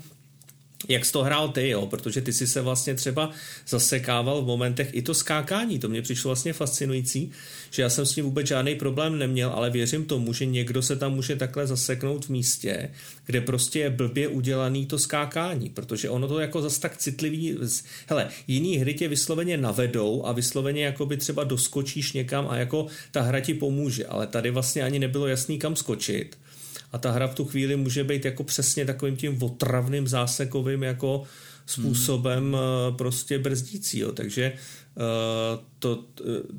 jak 0.89 1.05
jsi 1.05 1.13
to 1.13 1.23
hrál 1.23 1.49
ty, 1.49 1.69
jo, 1.69 1.87
protože 1.87 2.21
ty 2.21 2.33
si 2.33 2.47
se 2.47 2.61
vlastně 2.61 2.95
třeba 2.95 3.31
zasekával 3.69 4.43
v 4.43 4.47
momentech 4.47 4.89
i 4.93 5.03
to 5.03 5.15
skákání, 5.15 5.79
to 5.79 5.89
mě 5.89 6.03
přišlo 6.03 6.29
vlastně 6.29 6.53
fascinující, 6.53 7.31
že 7.71 7.83
já 7.83 7.91
jsem 7.91 8.07
s 8.07 8.15
tím 8.15 8.25
vůbec 8.25 8.47
žádný 8.47 8.75
problém 8.75 9.19
neměl, 9.19 9.51
ale 9.51 9.71
věřím 9.71 10.05
tomu, 10.05 10.33
že 10.33 10.47
někdo 10.47 10.83
se 10.83 10.97
tam 10.97 11.15
může 11.15 11.37
takhle 11.37 11.67
zaseknout 11.67 12.25
v 12.25 12.29
místě, 12.29 12.91
kde 13.27 13.41
prostě 13.41 13.79
je 13.79 13.91
blbě 13.91 14.29
udělaný 14.29 14.87
to 14.87 14.99
skákání, 14.99 15.71
protože 15.71 16.11
ono 16.11 16.29
to 16.29 16.41
jako 16.41 16.63
zas 16.63 16.79
tak 16.79 16.97
citlivý, 16.97 17.57
hele, 18.09 18.29
jiný 18.47 18.77
hry 18.77 18.95
tě 18.95 19.09
vysloveně 19.09 19.57
navedou 19.57 20.27
a 20.27 20.33
vysloveně 20.33 20.85
jako 20.85 21.07
by 21.07 21.17
třeba 21.17 21.45
doskočíš 21.45 22.13
někam 22.13 22.47
a 22.51 22.57
jako 22.57 22.87
ta 23.11 23.23
hra 23.23 23.41
ti 23.41 23.55
pomůže, 23.55 24.07
ale 24.07 24.27
tady 24.27 24.51
vlastně 24.51 24.83
ani 24.83 24.99
nebylo 24.99 25.27
jasný 25.27 25.59
kam 25.59 25.77
skočit 25.77 26.42
a 26.93 26.99
ta 26.99 27.11
hra 27.11 27.27
v 27.27 27.35
tu 27.35 27.45
chvíli 27.45 27.77
může 27.77 28.05
být 28.05 28.25
jako 28.25 28.45
přesně 28.45 28.85
takovým 28.85 29.17
tím 29.17 29.43
otravným 29.43 30.09
zásekovým 30.09 30.83
jako 30.83 31.23
způsobem 31.67 32.57
hmm. 32.57 32.97
prostě 32.97 33.39
brzdící, 33.39 33.99
jo. 33.99 34.13
takže 34.13 34.53
uh, 34.97 35.65
to, 35.79 36.05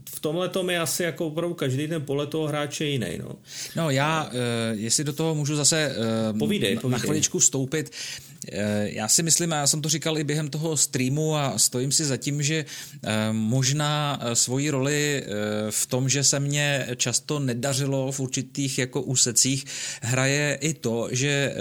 v 0.09 0.19
tomhle 0.19 0.49
tom 0.49 0.69
je 0.69 0.79
asi 0.79 1.03
jako 1.03 1.27
opravdu 1.27 1.55
každý 1.55 1.87
ten 1.87 2.01
pole 2.01 2.27
toho 2.27 2.47
hráče 2.47 2.85
jiný. 2.85 3.17
No, 3.19 3.35
no 3.75 3.89
já, 3.89 4.23
uh, 4.23 4.31
jestli 4.71 5.03
do 5.03 5.13
toho 5.13 5.35
můžu 5.35 5.55
zase 5.55 5.95
uh, 6.31 6.39
povídej, 6.39 6.75
povídej. 6.75 6.91
na 6.91 6.97
chviličku 6.97 7.39
vstoupit, 7.39 7.91
Eh, 8.32 8.32
já 8.83 9.07
si 9.07 9.23
myslím, 9.23 9.53
a 9.53 9.55
já 9.55 9.67
jsem 9.67 9.81
to 9.81 9.89
říkal 9.89 10.17
i 10.17 10.23
během 10.23 10.49
toho 10.49 10.77
streamu 10.77 11.35
a 11.35 11.57
stojím 11.57 11.91
si 11.91 12.05
za 12.05 12.17
tím, 12.17 12.43
že 12.43 12.65
eh, 13.03 13.09
možná 13.31 14.19
eh, 14.21 14.35
svoji 14.35 14.69
roli 14.69 15.23
v 15.69 15.85
tom, 15.85 16.09
že 16.09 16.23
se 16.23 16.39
mně 16.39 16.87
často 16.95 17.39
nedařilo 17.39 18.11
v 18.11 18.19
určitých 18.19 18.77
jako 18.77 19.01
úsecích, 19.01 19.65
hraje 20.01 20.57
i 20.61 20.73
to, 20.73 21.07
že 21.11 21.55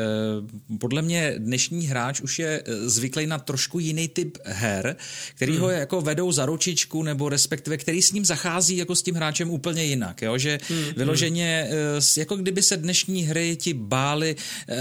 podle 0.78 1.02
mě 1.02 1.34
dnešní 1.38 1.86
hráč 1.86 2.20
už 2.20 2.38
je 2.38 2.62
zvyklý 2.84 3.26
na 3.26 3.38
trošku 3.38 3.78
jiný 3.78 4.08
typ 4.08 4.38
her, 4.44 4.96
který 5.34 5.52
hmm. 5.52 5.60
ho 5.60 5.70
jako 5.70 6.00
vedou 6.00 6.32
za 6.32 6.46
ručičku 6.46 7.02
nebo 7.02 7.28
respektive 7.28 7.76
který 7.76 8.02
s 8.02 8.12
ním 8.12 8.24
zachází 8.24 8.76
jako 8.76 8.94
s 8.94 9.02
tím 9.02 9.14
hráčem 9.14 9.50
úplně 9.50 9.84
jinak, 9.84 10.22
jo? 10.22 10.38
že 10.38 10.58
hmm. 10.68 10.82
hmm. 10.82 10.92
vyloženě 10.96 11.70
jako 12.16 12.36
kdyby 12.36 12.62
se 12.62 12.76
dnešní 12.76 13.22
hry 13.22 13.56
ti 13.56 13.74
báli, 13.74 14.36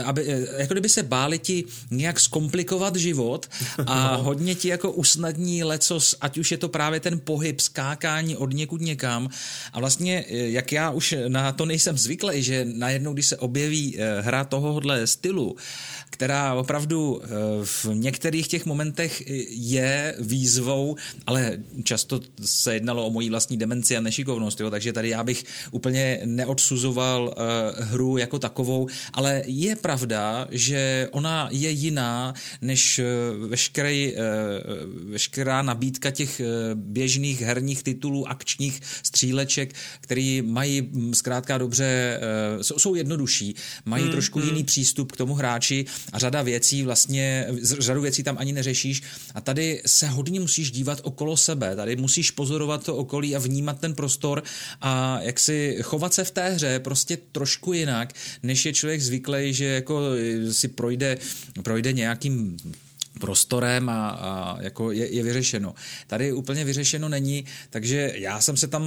aby, 0.05 0.47
jako 0.57 0.73
kdyby 0.73 0.89
se 0.89 1.03
báli 1.03 1.39
ti 1.39 1.63
nějak 1.91 2.19
zkomplikovat 2.19 2.95
život 2.95 3.49
a 3.85 4.11
no. 4.17 4.23
hodně 4.23 4.55
ti 4.55 4.67
jako 4.67 4.91
usnadní 4.91 5.63
lecos, 5.63 6.15
ať 6.21 6.37
už 6.37 6.51
je 6.51 6.57
to 6.57 6.69
právě 6.69 6.99
ten 6.99 7.19
pohyb, 7.19 7.59
skákání 7.59 8.37
od 8.37 8.53
někud 8.53 8.81
někam. 8.81 9.29
A 9.73 9.79
vlastně, 9.79 10.25
eh, 10.29 10.35
jak 10.37 10.71
já 10.71 10.89
už 10.89 11.15
na 11.27 11.51
to 11.51 11.65
nejsem 11.65 11.97
zvyklý, 11.97 12.43
že 12.43 12.65
najednou, 12.65 13.13
když 13.13 13.27
se 13.27 13.37
objeví 13.37 13.97
eh, 13.97 14.21
hra 14.21 14.43
tohohle 14.43 15.07
stylu, 15.07 15.55
která 16.09 16.53
opravdu 16.53 17.21
eh, 17.23 17.27
v 17.63 17.85
některých 17.93 18.47
těch 18.47 18.65
momentech 18.65 19.23
je 19.49 20.15
výzvou, 20.19 20.95
ale 21.25 21.57
často 21.83 22.19
se 22.45 22.73
jednalo 22.73 23.05
o 23.05 23.09
mojí 23.09 23.29
vlastní 23.29 23.57
demenci 23.57 23.97
a 23.97 24.01
nešikovnost, 24.01 24.59
jo, 24.59 24.69
takže 24.69 24.93
tady 24.93 25.09
já 25.09 25.23
bych 25.23 25.43
úplně 25.71 26.21
neodsuzoval 26.25 27.35
hru 27.79 28.17
jako 28.17 28.39
takovou, 28.39 28.87
ale 29.13 29.43
je 29.45 29.75
pravda, 29.75 30.47
že 30.51 31.07
ona 31.11 31.49
je 31.51 31.71
jiná 31.81 32.33
než 32.61 32.99
eh, 32.99 33.05
veškerý, 33.47 34.13
eh, 34.15 34.19
veškerá 35.09 35.61
nabídka 35.61 36.11
těch 36.11 36.39
eh, 36.39 36.45
běžných 36.75 37.41
herních 37.41 37.83
titulů, 37.83 38.27
akčních 38.27 38.81
stříleček, 39.03 39.73
který 40.01 40.41
mají 40.41 40.81
hm, 40.81 41.13
zkrátka 41.13 41.57
dobře, 41.57 42.19
jsou 42.61 42.95
jednodušší, 42.95 43.55
mají 43.85 44.03
hmm, 44.03 44.11
trošku 44.11 44.39
hmm. 44.39 44.47
jiný 44.47 44.63
přístup 44.63 45.11
k 45.11 45.17
tomu 45.17 45.33
hráči 45.33 45.85
a 46.13 46.19
řada 46.19 46.41
věcí 46.41 46.83
vlastně, 46.83 47.47
řadu 47.61 48.01
věcí 48.01 48.23
tam 48.23 48.37
ani 48.39 48.53
neřešíš 48.53 49.01
a 49.35 49.41
tady 49.41 49.81
se 49.85 50.07
hodně 50.07 50.39
musíš 50.39 50.71
dívat 50.71 50.99
okolo 51.03 51.37
sebe, 51.37 51.75
tady 51.75 51.95
musíš 51.95 52.31
pozorovat 52.31 52.85
to 52.85 52.95
okolí 52.95 53.35
a 53.35 53.39
vnímat 53.39 53.79
ten 53.79 53.93
prostor 53.93 54.43
a 54.81 55.19
jak 55.21 55.39
si 55.39 55.77
chovat 55.81 56.13
se 56.13 56.23
v 56.23 56.31
té 56.31 56.49
hře 56.49 56.79
prostě 56.79 57.17
trošku 57.31 57.73
jinak, 57.73 58.13
než 58.43 58.65
je 58.65 58.73
člověk 58.73 59.01
zvyklý, 59.01 59.53
že 59.53 59.65
jako 59.65 60.01
si 60.51 60.67
projde 60.67 61.17
projde 61.71 61.93
nějakým 61.93 62.57
prostorem 63.19 63.89
a, 63.89 64.09
a 64.09 64.61
jako 64.61 64.91
je, 64.91 65.15
je 65.15 65.23
vyřešeno. 65.23 65.75
Tady 66.07 66.33
úplně 66.33 66.65
vyřešeno 66.65 67.09
není, 67.09 67.45
takže 67.69 68.13
já 68.15 68.41
jsem 68.41 68.57
se 68.57 68.67
tam 68.67 68.83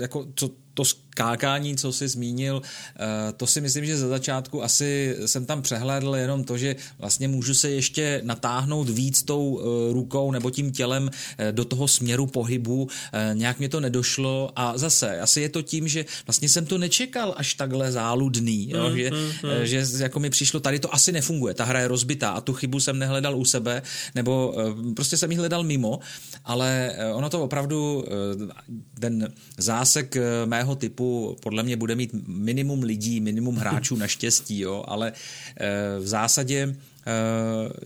jako 0.00 0.26
co 0.34 0.50
to 0.74 0.84
skákání, 1.10 1.76
co 1.76 1.92
jsi 1.92 2.08
zmínil, 2.08 2.62
eh, 2.64 3.32
to 3.36 3.46
si 3.46 3.60
myslím, 3.60 3.84
že 3.86 3.98
za 3.98 4.08
začátku 4.08 4.64
asi 4.64 5.16
jsem 5.26 5.46
tam 5.46 5.62
přehlédl 5.62 6.16
jenom 6.16 6.44
to, 6.44 6.58
že 6.58 6.76
vlastně 6.98 7.28
můžu 7.28 7.54
se 7.54 7.70
ještě 7.70 8.20
natáhnout 8.24 8.88
víc 8.88 9.22
tou 9.22 9.60
eh, 9.60 9.92
rukou 9.92 10.32
nebo 10.32 10.50
tím 10.50 10.72
tělem 10.72 11.10
eh, 11.38 11.52
do 11.52 11.64
toho 11.64 11.88
směru 11.88 12.26
pohybu. 12.26 12.88
Nějak 13.34 13.58
mě 13.58 13.68
to 13.68 13.80
nedošlo 13.80 14.50
a 14.56 14.78
zase 14.78 15.20
asi 15.20 15.40
je 15.40 15.48
to 15.48 15.62
tím, 15.62 15.88
že 15.88 16.04
vlastně 16.26 16.48
jsem 16.48 16.66
to 16.66 16.78
nečekal 16.78 17.34
až 17.36 17.54
takhle 17.54 17.92
záludný, 17.92 18.70
jo? 18.70 18.90
Mm, 18.90 18.96
že, 18.96 19.10
mm, 19.10 19.16
mm. 19.18 19.66
že 19.66 19.84
jako 19.98 20.20
mi 20.20 20.30
přišlo, 20.30 20.60
tady 20.60 20.78
to 20.78 20.94
asi 20.94 21.12
nefunguje, 21.12 21.54
ta 21.54 21.64
hra 21.64 21.80
je 21.80 21.88
rozbitá 21.88 22.30
a 22.30 22.40
tu 22.40 22.52
chybu 22.52 22.80
jsem 22.80 22.98
nehledal 22.98 23.36
u 23.36 23.44
sebe, 23.44 23.82
nebo 24.14 24.54
prostě 24.96 25.16
jsem 25.16 25.30
ji 25.30 25.38
hledal 25.38 25.62
mimo, 25.62 26.00
ale 26.44 26.92
ono 27.12 27.30
to 27.30 27.42
opravdu 27.42 28.04
ten 29.00 29.28
zásek 29.58 30.16
mého 30.44 30.70
jiného 30.70 30.74
typu 31.00 31.36
podle 31.40 31.62
mě 31.62 31.76
bude 31.76 31.94
mít 31.94 32.10
minimum 32.26 32.82
lidí, 32.82 33.20
minimum 33.20 33.56
hráčů 33.56 33.96
naštěstí, 33.96 34.60
jo, 34.60 34.84
ale 34.88 35.12
eh, 35.56 35.98
v 36.00 36.06
zásadě 36.06 36.76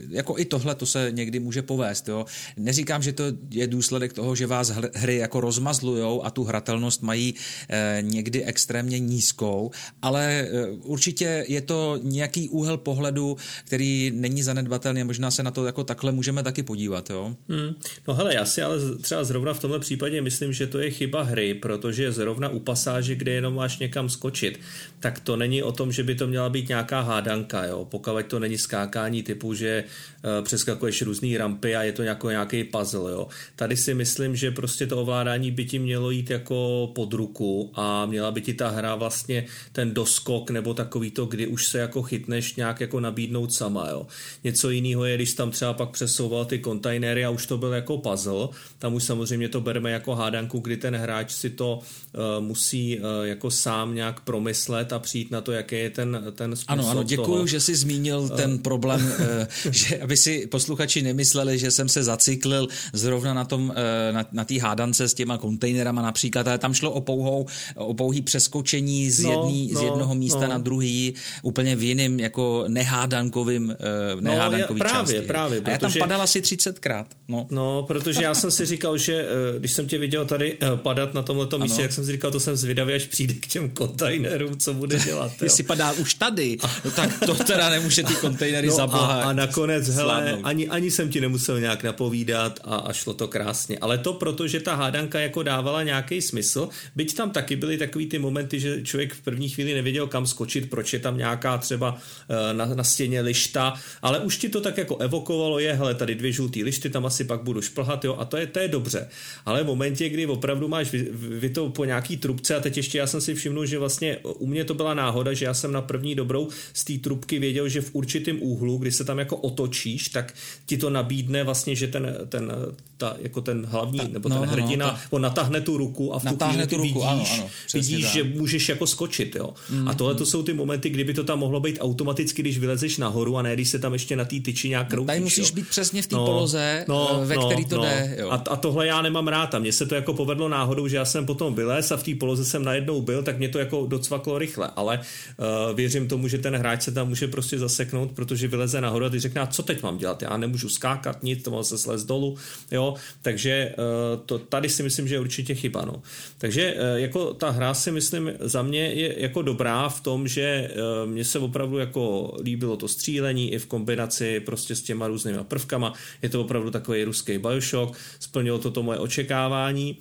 jako 0.09 0.39
i 0.39 0.45
tohle 0.45 0.75
to 0.75 0.87
se 0.87 1.09
někdy 1.11 1.41
může 1.41 1.63
povést. 1.63 2.09
Jo. 2.09 2.25
Neříkám, 2.57 3.03
že 3.03 3.13
to 3.13 3.25
je 3.51 3.67
důsledek 3.67 4.13
toho, 4.13 4.37
že 4.37 4.47
vás 4.47 4.69
hry 4.95 5.17
jako 5.17 5.41
rozmazlujou 5.41 6.25
a 6.25 6.31
tu 6.31 6.45
hratelnost 6.45 7.03
mají 7.03 7.35
eh, 7.69 7.99
někdy 8.01 8.45
extrémně 8.45 8.99
nízkou, 8.99 9.71
ale 10.03 10.49
eh, 10.51 10.71
určitě 10.71 11.45
je 11.49 11.61
to 11.61 11.99
nějaký 12.03 12.49
úhel 12.49 12.77
pohledu, 12.77 13.37
který 13.65 14.13
není 14.15 14.43
zanedbatelný 14.43 15.01
a 15.01 15.05
možná 15.05 15.31
se 15.31 15.43
na 15.43 15.51
to 15.51 15.67
jako 15.67 15.85
takhle 15.85 16.13
můžeme 16.13 16.43
taky 16.43 16.63
podívat. 16.63 17.11
Jo. 17.11 17.37
Hmm. 17.49 17.75
No 18.09 18.15
hele, 18.15 18.35
já 18.35 18.45
si 18.45 18.63
ale 18.63 18.79
třeba 19.01 19.25
zrovna 19.25 19.55
v 19.55 19.61
tomhle 19.61 19.79
případě 19.79 20.23
myslím, 20.23 20.53
že 20.53 20.67
to 20.67 20.79
je 20.79 20.91
chyba 20.91 21.23
hry, 21.23 21.55
protože 21.55 22.13
zrovna 22.13 22.49
u 22.49 22.59
pasáže, 22.59 23.15
kde 23.15 23.33
jenom 23.33 23.55
máš 23.55 23.79
někam 23.79 24.09
skočit, 24.09 24.61
tak 25.05 25.21
to 25.21 25.37
není 25.37 25.63
o 25.63 25.73
tom, 25.73 25.93
že 25.93 26.03
by 26.03 26.15
to 26.15 26.27
měla 26.27 26.49
být 26.49 26.69
nějaká 26.69 27.01
hádanka, 27.01 27.65
jo. 27.65 27.85
pokud 27.91 28.27
to 28.27 28.39
není 28.39 28.59
skákání 28.59 29.23
typu, 29.23 29.55
že 29.55 29.85
eh, 29.85 30.43
přeskakuješ 30.43 31.03
různé 31.03 31.39
rampy 31.39 31.77
a 31.77 31.83
je 31.83 31.93
to 31.93 32.03
jako 32.03 32.31
nějaký 32.31 32.65
puzzle. 32.65 33.13
Jo. 33.13 33.29
Tady 33.57 33.77
si 33.77 33.95
myslím, 33.95 34.37
že 34.37 34.51
prostě 34.51 34.87
to 34.87 35.03
ovládání 35.03 35.51
by 35.51 35.65
ti 35.65 35.79
mělo 35.79 36.11
jít 36.11 36.31
jako 36.31 36.89
pod 36.95 37.13
ruku 37.13 37.71
a 37.75 38.07
měla 38.07 38.31
by 38.31 38.41
ti 38.41 38.55
ta 38.55 38.69
hra 38.69 38.95
vlastně 38.95 39.45
ten 39.73 39.95
doskok 39.95 40.51
nebo 40.51 40.75
takový 40.75 41.11
to, 41.11 41.27
kdy 41.27 41.47
už 41.47 41.67
se 41.67 41.79
jako 41.79 42.03
chytneš 42.03 42.57
nějak 42.57 42.81
jako 42.81 43.01
nabídnout 43.01 43.53
sama. 43.53 43.89
Jo. 43.91 44.07
Něco 44.45 44.71
jiného 44.71 45.05
je, 45.05 45.15
když 45.15 45.35
tam 45.35 45.51
třeba 45.51 45.73
pak 45.73 45.91
přesouval 45.91 46.45
ty 46.45 46.59
kontajnery 46.59 47.25
a 47.25 47.31
už 47.31 47.47
to 47.47 47.59
byl 47.59 47.73
jako 47.73 47.99
puzzle, 47.99 48.49
tam 48.79 48.95
už 48.95 49.05
samozřejmě 49.05 49.49
to 49.49 49.61
bereme 49.61 49.91
jako 49.91 50.15
hádanku, 50.15 50.59
kdy 50.59 50.77
ten 50.77 50.97
hráč 50.97 51.33
si 51.33 51.51
to 51.51 51.79
uh, 51.79 52.45
musí 52.45 52.99
uh, 52.99 53.05
jako 53.25 53.51
sám 53.51 53.95
nějak 53.95 54.21
promyslet 54.21 54.94
a 54.95 54.99
přijít 54.99 55.31
na 55.31 55.41
to, 55.41 55.53
jaký 55.53 55.77
je 55.77 55.91
ten, 55.91 56.25
ten 56.35 56.57
způsob 56.57 56.71
Ano, 56.71 56.89
ano, 56.89 57.03
děkuji, 57.03 57.25
toho. 57.25 57.47
že 57.47 57.61
jsi 57.61 57.75
zmínil 57.75 58.29
ten 58.29 58.59
problém 58.59 59.13
eh, 59.19 59.49
že 59.71 59.99
aby 59.99 60.17
si 60.17 60.47
posluchači 60.47 61.03
nemysleli, 61.03 61.59
že 61.59 61.71
jsem 61.71 61.89
se 61.89 62.03
zacyklil 62.03 62.69
zrovna 62.93 63.35
na 63.35 63.45
tom, 63.45 63.73
eh, 63.77 64.13
na, 64.13 64.27
na 64.33 64.45
té 64.45 64.61
hádance 64.61 65.09
s 65.09 65.15
těma 65.15 65.39
kontejnerama 65.39 66.03
například, 66.03 66.49
ale 66.49 66.59
tam 66.59 66.75
šlo 66.75 66.91
o, 66.91 67.01
pouhou, 67.01 67.47
o 67.75 67.95
pouhý 67.95 68.23
přeskočení 68.23 69.11
z, 69.11 69.25
no, 69.25 69.31
jedný, 69.31 69.71
no, 69.73 69.81
z 69.81 69.83
jednoho 69.83 70.15
místa 70.15 70.41
no. 70.41 70.49
na 70.49 70.59
druhý, 70.59 71.15
úplně 71.43 71.77
v 71.77 71.83
jiném 71.83 72.21
jako 72.21 72.65
nehádankovým, 72.69 73.77
eh, 73.81 74.21
nehádankový 74.21 74.81
no, 74.81 74.85
právě, 74.85 75.15
části. 75.15 75.27
Právě, 75.27 75.61
protože... 75.61 75.71
A 75.71 75.73
já 75.73 75.79
tam 75.79 75.93
padal 75.99 76.23
asi 76.23 76.41
30krát. 76.41 77.05
No. 77.29 77.47
no, 77.51 77.83
protože 77.83 78.23
já 78.23 78.35
jsem 78.35 78.51
si 78.51 78.67
říkal, 78.67 78.99
že 78.99 79.27
když 79.59 79.73
jsem 79.73 79.89
tě 79.89 79.99
viděl 79.99 80.25
tady 80.27 80.59
padat 80.77 81.15
na 81.15 81.23
tomhle 81.23 81.49
místě, 81.59 81.83
jak 81.83 81.93
jsem 81.93 82.05
si 82.05 82.13
říkal, 82.13 82.31
to 82.31 82.41
jsem 82.41 82.57
zvědavý, 82.57 82.95
až 82.95 83.07
přijde 83.07 83.35
k 83.35 83.47
těm 83.47 83.71
kontejnerům, 83.71 84.57
co 84.59 84.75
bude 84.75 84.84
dělat. 84.87 85.33
Jestli 85.43 85.63
padá 85.63 85.93
už 85.93 86.15
tady, 86.15 86.57
no, 86.85 86.91
tak 86.91 87.21
to 87.27 87.35
teda 87.35 87.71
nemůže 87.71 88.03
ty 88.03 88.15
kontejnery 88.15 88.69
no, 88.79 88.95
a, 88.95 89.23
a 89.23 89.33
nakonec, 89.33 89.89
hele, 89.89 90.39
ani, 90.43 90.69
ani 90.69 90.91
jsem 90.91 91.09
ti 91.09 91.21
nemusel 91.21 91.61
nějak 91.61 91.83
napovídat 91.83 92.61
a, 92.65 92.77
a 92.77 92.93
šlo 92.93 93.15
to 93.15 93.29
krásně. 93.29 93.79
Ale 93.79 93.99
to 93.99 94.13
proto, 94.13 94.49
že 94.49 94.61
ta 94.61 94.75
hádanka 94.75 95.21
jako 95.21 95.43
dávala 95.43 95.83
nějaký 95.83 96.23
smysl, 96.23 96.69
byť 96.97 97.15
tam 97.15 97.31
taky 97.31 97.57
byly 97.57 97.79
takový 97.79 98.07
ty 98.07 98.19
momenty, 98.19 98.61
že 98.61 98.83
člověk 98.83 99.15
v 99.15 99.21
první 99.21 99.49
chvíli 99.49 99.75
nevěděl, 99.75 100.07
kam 100.07 100.27
skočit, 100.27 100.71
proč 100.71 100.93
je 100.93 100.99
tam 100.99 101.19
nějaká 101.19 101.59
třeba 101.59 101.99
eh, 102.29 102.55
na, 102.55 102.67
na 102.67 102.85
stěně 102.85 103.21
lišta, 103.21 103.75
ale 104.03 104.19
už 104.21 104.39
ti 104.39 104.49
to 104.49 104.61
tak 104.61 104.79
jako 104.79 104.97
evokovalo, 104.97 105.59
je, 105.59 105.73
hele, 105.73 105.95
tady 105.95 106.15
dvě 106.15 106.33
žlutý 106.33 106.65
lišty, 106.65 106.91
tam 106.91 107.07
asi 107.07 107.25
pak 107.25 107.43
budu 107.43 107.63
šplhat, 107.63 108.05
jo, 108.05 108.17
a 108.19 108.25
to 108.25 108.37
je, 108.37 108.47
to 108.47 108.59
je 108.59 108.69
dobře. 108.69 109.09
Ale 109.47 109.63
v 109.63 109.67
momentě, 109.67 110.09
kdy 110.09 110.27
opravdu 110.27 110.69
máš 110.69 110.93
vy, 110.93 111.09
vy 111.13 111.49
to 111.49 111.69
po 111.69 111.85
nějaký 111.85 112.17
trubce 112.17 112.57
a 112.57 112.61
teď 112.61 112.77
ještě 112.77 112.99
já 112.99 113.07
jsem 113.07 113.21
si 113.21 113.35
všimnul, 113.35 113.67
že 113.67 113.79
vlastně 113.79 114.17
u 114.23 114.47
mě 114.47 114.65
to 114.65 114.74
byla 114.75 114.95
náhoda, 114.95 115.33
že 115.33 115.45
já 115.45 115.55
jsem 115.55 115.73
na 115.73 115.81
první 115.81 116.15
dobrou 116.15 116.49
z 116.73 116.85
té 116.85 116.93
trubky 116.99 117.39
věděl, 117.39 117.69
že 117.69 117.81
v 117.81 117.91
určitém 117.93 118.39
úhlu 118.41 118.79
kdy 118.79 118.93
se 118.93 119.05
tam 119.05 119.19
jako 119.19 119.37
otočíš, 119.37 120.09
tak 120.09 120.35
ti 120.67 120.77
to 120.77 120.91
nabídne 120.91 121.45
vlastně, 121.45 121.77
že 121.77 121.87
ten, 121.87 122.17
ten, 122.29 122.53
ta, 122.97 123.17
jako 123.19 123.41
ten 123.41 123.67
hlavní, 123.67 123.99
ta, 123.99 124.09
nebo 124.09 124.29
no, 124.29 124.41
ten 124.41 124.49
no, 124.49 124.53
hrdina, 124.53 124.87
no, 124.87 124.93
ta, 124.93 125.01
on 125.11 125.23
natáhne 125.23 125.61
tu 125.61 125.77
ruku 125.77 126.15
a 126.15 126.19
v 126.19 126.25
tu 126.25 126.45
chvíli 126.45 126.67
ty 126.67 126.77
ruku, 126.77 126.87
vidíš, 126.87 127.03
ano, 127.07 127.25
ano, 127.35 127.51
vidíš 127.75 128.05
tak. 128.05 128.13
že 128.13 128.25
můžeš 128.25 128.69
jako 128.69 128.87
skočit, 128.87 129.37
jo. 129.37 129.55
Mm, 129.71 129.89
a 129.89 129.95
tohle 129.95 130.15
to 130.15 130.25
mm. 130.25 130.27
jsou 130.27 130.43
ty 130.43 130.53
momenty, 130.53 130.91
kdyby 130.91 131.15
to 131.15 131.25
tam 131.25 131.39
mohlo 131.39 131.61
být 131.61 131.79
automaticky, 131.81 132.43
když 132.43 132.59
vylezeš 132.59 132.99
nahoru 132.99 133.37
a 133.37 133.43
ne, 133.43 133.55
když 133.55 133.69
se 133.69 133.79
tam 133.79 133.93
ještě 133.93 134.17
na 134.17 134.25
té 134.25 134.41
tyči 134.41 134.69
nějak 134.69 134.89
kroutíš. 134.91 135.07
Tady 135.07 135.21
musíš 135.21 135.49
jo. 135.49 135.55
být 135.55 135.69
přesně 135.69 136.03
v 136.03 136.07
té 136.07 136.17
no, 136.17 136.27
poloze, 136.27 136.85
no, 136.89 137.23
ve 137.25 137.35
no, 137.35 137.47
který 137.47 137.65
to 137.65 137.77
no. 137.77 137.83
jde. 137.83 138.17
Jo. 138.19 138.31
A, 138.31 138.35
a 138.35 138.57
tohle 138.57 138.87
já 138.87 139.03
nemám 139.03 139.29
rád 139.29 139.55
a 139.55 139.59
mně 139.59 139.73
se 139.73 139.87
to 139.87 139.95
jako 139.95 140.15
povedlo 140.15 140.49
náhodou, 140.49 140.89
že 140.89 140.97
já 140.97 141.05
jsem 141.05 141.27
potom 141.27 141.55
vylez 141.55 141.93
a 141.93 141.97
v 141.97 142.03
té 142.03 142.15
poloze 142.15 142.45
jsem 142.45 142.65
najednou 142.65 143.03
byl, 143.03 143.23
tak 143.23 143.39
mě 143.39 143.49
to 143.49 143.59
jako 143.59 143.87
docvaklo 143.87 144.39
rychle, 144.39 144.54
ale 144.57 144.99
uh, 144.99 145.77
věřím 145.77 146.09
tomu, 146.09 146.29
že 146.29 146.39
ten 146.39 146.57
hráč 146.57 146.83
se 146.83 146.93
tam 146.93 147.09
může 147.09 147.29
prostě 147.29 147.59
zaseknout, 147.59 148.13
protože 148.13 148.49
vyleze 148.49 148.81
nahoru 148.81 149.05
a 149.05 149.11
ty 149.11 149.21
řekne, 149.21 149.41
a 149.41 149.47
co 149.47 149.63
teď 149.63 149.83
mám 149.83 149.99
dělat? 149.99 150.23
Já 150.23 150.37
nemůžu 150.37 150.69
skákat 150.69 151.23
nic, 151.23 151.43
to 151.43 151.51
mám 151.51 151.65
se 151.65 151.79
slez 151.79 152.05
dolů, 152.05 152.37
jo, 152.71 152.95
takže 153.23 153.75
uh, 153.79 154.23
to 154.27 154.39
tady 154.39 154.69
si 154.69 154.83
myslím, 154.83 155.09
že 155.09 155.15
je 155.15 155.21
určitě 155.21 155.55
chyba, 155.55 155.85
no. 155.85 156.03
Takže 156.39 156.75
uh, 156.75 156.99
jako 156.99 157.35
ta 157.35 157.51
hra 157.51 157.75
si 157.75 157.91
myslím 157.91 158.33
za 158.41 158.63
mě 158.63 158.81
je 158.81 159.23
jako 159.23 159.43
dobrá 159.43 159.89
v 159.89 160.01
tom, 160.01 160.29
že 160.29 160.71
uh, 161.05 161.11
mně 161.11 161.25
se 161.25 161.39
opravdu 161.39 161.79
jako 161.79 162.35
líbilo 162.43 162.77
to 162.77 162.89
střílení 162.89 163.53
i 163.53 163.59
v 163.59 163.67
kombinaci 163.67 164.41
prostě 164.41 164.77
s 164.77 164.83
těma 164.83 165.07
různýma 165.07 165.45
prvkama, 165.45 165.93
je 166.23 166.29
to 166.29 166.41
opravdu 166.41 166.71
takový 166.71 167.05
ruský 167.05 167.39
Bioshock, 167.39 167.97
splnilo 168.21 168.59
to 168.59 168.71
to 168.71 168.83
moje 168.83 168.99
očekávání, 168.99 169.99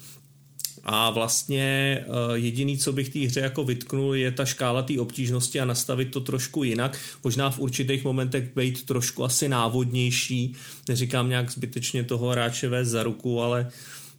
a 0.83 1.09
vlastně 1.09 1.97
eh, 1.99 2.07
jediný, 2.33 2.77
co 2.77 2.93
bych 2.93 3.09
té 3.09 3.19
hře 3.19 3.39
jako 3.39 3.63
vytknul, 3.63 4.15
je 4.15 4.31
ta 4.31 4.45
škála 4.45 4.81
té 4.81 4.99
obtížnosti 4.99 5.59
a 5.59 5.65
nastavit 5.65 6.11
to 6.11 6.19
trošku 6.19 6.63
jinak. 6.63 6.97
Možná 7.23 7.49
v 7.49 7.59
určitých 7.59 8.03
momentech 8.03 8.55
být 8.55 8.85
trošku 8.85 9.23
asi 9.23 9.49
návodnější. 9.49 10.55
Neříkám 10.89 11.29
nějak 11.29 11.51
zbytečně 11.51 12.03
toho 12.03 12.29
hráče 12.29 12.69
vést 12.69 12.87
za 12.87 13.03
ruku, 13.03 13.41
ale 13.41 13.71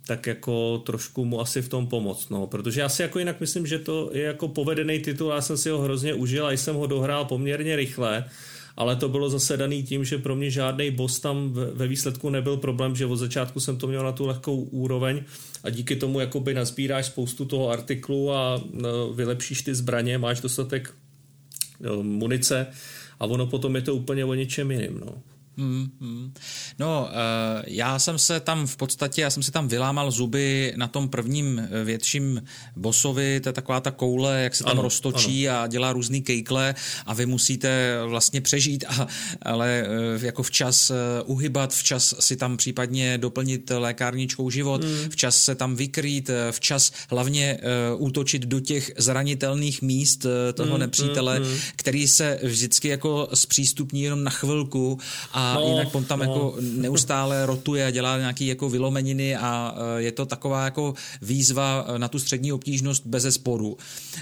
tak 0.06 0.26
jako 0.26 0.78
trošku 0.78 1.24
mu 1.24 1.40
asi 1.40 1.62
v 1.62 1.68
tom 1.68 1.86
pomoct, 1.86 2.30
no, 2.30 2.46
protože 2.46 2.80
já 2.80 2.88
si 2.88 3.02
jako 3.02 3.18
jinak 3.18 3.40
myslím, 3.40 3.66
že 3.66 3.78
to 3.78 4.10
je 4.12 4.22
jako 4.22 4.48
povedený 4.48 4.98
titul, 4.98 5.30
já 5.30 5.40
jsem 5.40 5.56
si 5.56 5.70
ho 5.70 5.78
hrozně 5.78 6.14
užil 6.14 6.46
a 6.46 6.52
jsem 6.52 6.76
ho 6.76 6.86
dohrál 6.86 7.24
poměrně 7.24 7.76
rychle, 7.76 8.24
ale 8.76 8.96
to 8.96 9.08
bylo 9.08 9.30
zase 9.30 9.56
daný 9.56 9.82
tím, 9.82 10.04
že 10.04 10.18
pro 10.18 10.36
mě 10.36 10.50
žádný 10.50 10.90
boss 10.90 11.20
tam 11.20 11.52
ve 11.52 11.88
výsledku 11.88 12.30
nebyl 12.30 12.56
problém, 12.56 12.96
že 12.96 13.06
od 13.06 13.16
začátku 13.16 13.60
jsem 13.60 13.76
to 13.76 13.86
měl 13.86 14.04
na 14.04 14.12
tu 14.12 14.26
lehkou 14.26 14.56
úroveň 14.56 15.22
a 15.62 15.70
díky 15.70 15.96
tomu 15.96 16.20
jakoby 16.20 16.54
nazbíráš 16.54 17.06
spoustu 17.06 17.44
toho 17.44 17.70
artiklu 17.70 18.32
a 18.32 18.60
no, 18.72 19.12
vylepšíš 19.12 19.62
ty 19.62 19.74
zbraně, 19.74 20.18
máš 20.18 20.40
dostatek 20.40 20.94
no, 21.80 22.02
munice 22.02 22.66
a 23.20 23.26
ono 23.26 23.46
potom 23.46 23.76
je 23.76 23.82
to 23.82 23.94
úplně 23.94 24.24
o 24.24 24.34
něčem 24.34 24.70
jiným. 24.70 25.00
No. 25.00 25.22
Hmm, 25.56 25.90
hmm. 26.00 26.32
No, 26.78 27.08
uh, 27.10 27.62
já 27.66 27.98
jsem 27.98 28.18
se 28.18 28.40
tam 28.40 28.66
v 28.66 28.76
podstatě, 28.76 29.22
já 29.22 29.30
jsem 29.30 29.42
si 29.42 29.50
tam 29.50 29.68
vylámal 29.68 30.10
zuby 30.10 30.72
na 30.76 30.88
tom 30.88 31.08
prvním 31.08 31.58
eh, 31.58 31.84
větším 31.84 32.42
bosovi, 32.76 33.40
to 33.40 33.48
je 33.48 33.52
taková 33.52 33.80
ta 33.80 33.90
koule, 33.90 34.42
jak 34.42 34.54
se 34.54 34.64
tam 34.64 34.70
ano, 34.70 34.82
roztočí 34.82 35.48
ano. 35.48 35.58
a 35.58 35.66
dělá 35.66 35.92
různý 35.92 36.22
kejkle 36.22 36.74
a 37.06 37.14
vy 37.14 37.26
musíte 37.26 37.98
vlastně 38.06 38.40
přežít, 38.40 38.84
a, 38.88 39.06
ale 39.42 39.86
uh, 40.16 40.24
jako 40.24 40.42
včas 40.42 40.90
uh, 40.90 40.96
uhybat, 41.24 41.74
včas 41.74 42.14
si 42.20 42.36
tam 42.36 42.56
případně 42.56 43.18
doplnit 43.18 43.70
lékárničkou 43.70 44.50
život, 44.50 44.84
hmm. 44.84 45.10
včas 45.10 45.36
se 45.36 45.54
tam 45.54 45.76
vykrýt, 45.76 46.30
včas 46.50 46.92
hlavně 47.10 47.58
útočit 47.96 48.42
do 48.42 48.60
těch 48.60 48.92
zranitelných 48.96 49.82
míst 49.82 50.26
toho 50.54 50.70
hmm, 50.70 50.80
nepřítele, 50.80 51.36
hmm, 51.36 51.46
hmm. 51.46 51.58
který 51.76 52.08
se 52.08 52.38
vždycky 52.42 52.88
jako 52.88 53.28
zpřístupní 53.34 54.02
jenom 54.02 54.24
na 54.24 54.30
chvilku 54.30 54.98
a 55.32 55.43
no, 55.54 55.68
jinak 55.68 55.94
on 55.94 56.04
tam 56.04 56.18
no. 56.18 56.24
jako 56.24 56.56
neustále 56.60 57.46
rotuje 57.46 57.86
a 57.86 57.90
dělá 57.90 58.18
nějaký 58.18 58.46
jako 58.46 58.70
vylomeniny 58.70 59.36
a 59.36 59.74
e, 59.98 60.02
je 60.02 60.12
to 60.12 60.26
taková 60.26 60.64
jako 60.64 60.94
výzva 61.22 61.86
na 61.96 62.08
tu 62.08 62.18
střední 62.18 62.52
obtížnost 62.52 63.06
bez 63.06 63.34
sporu. 63.34 63.76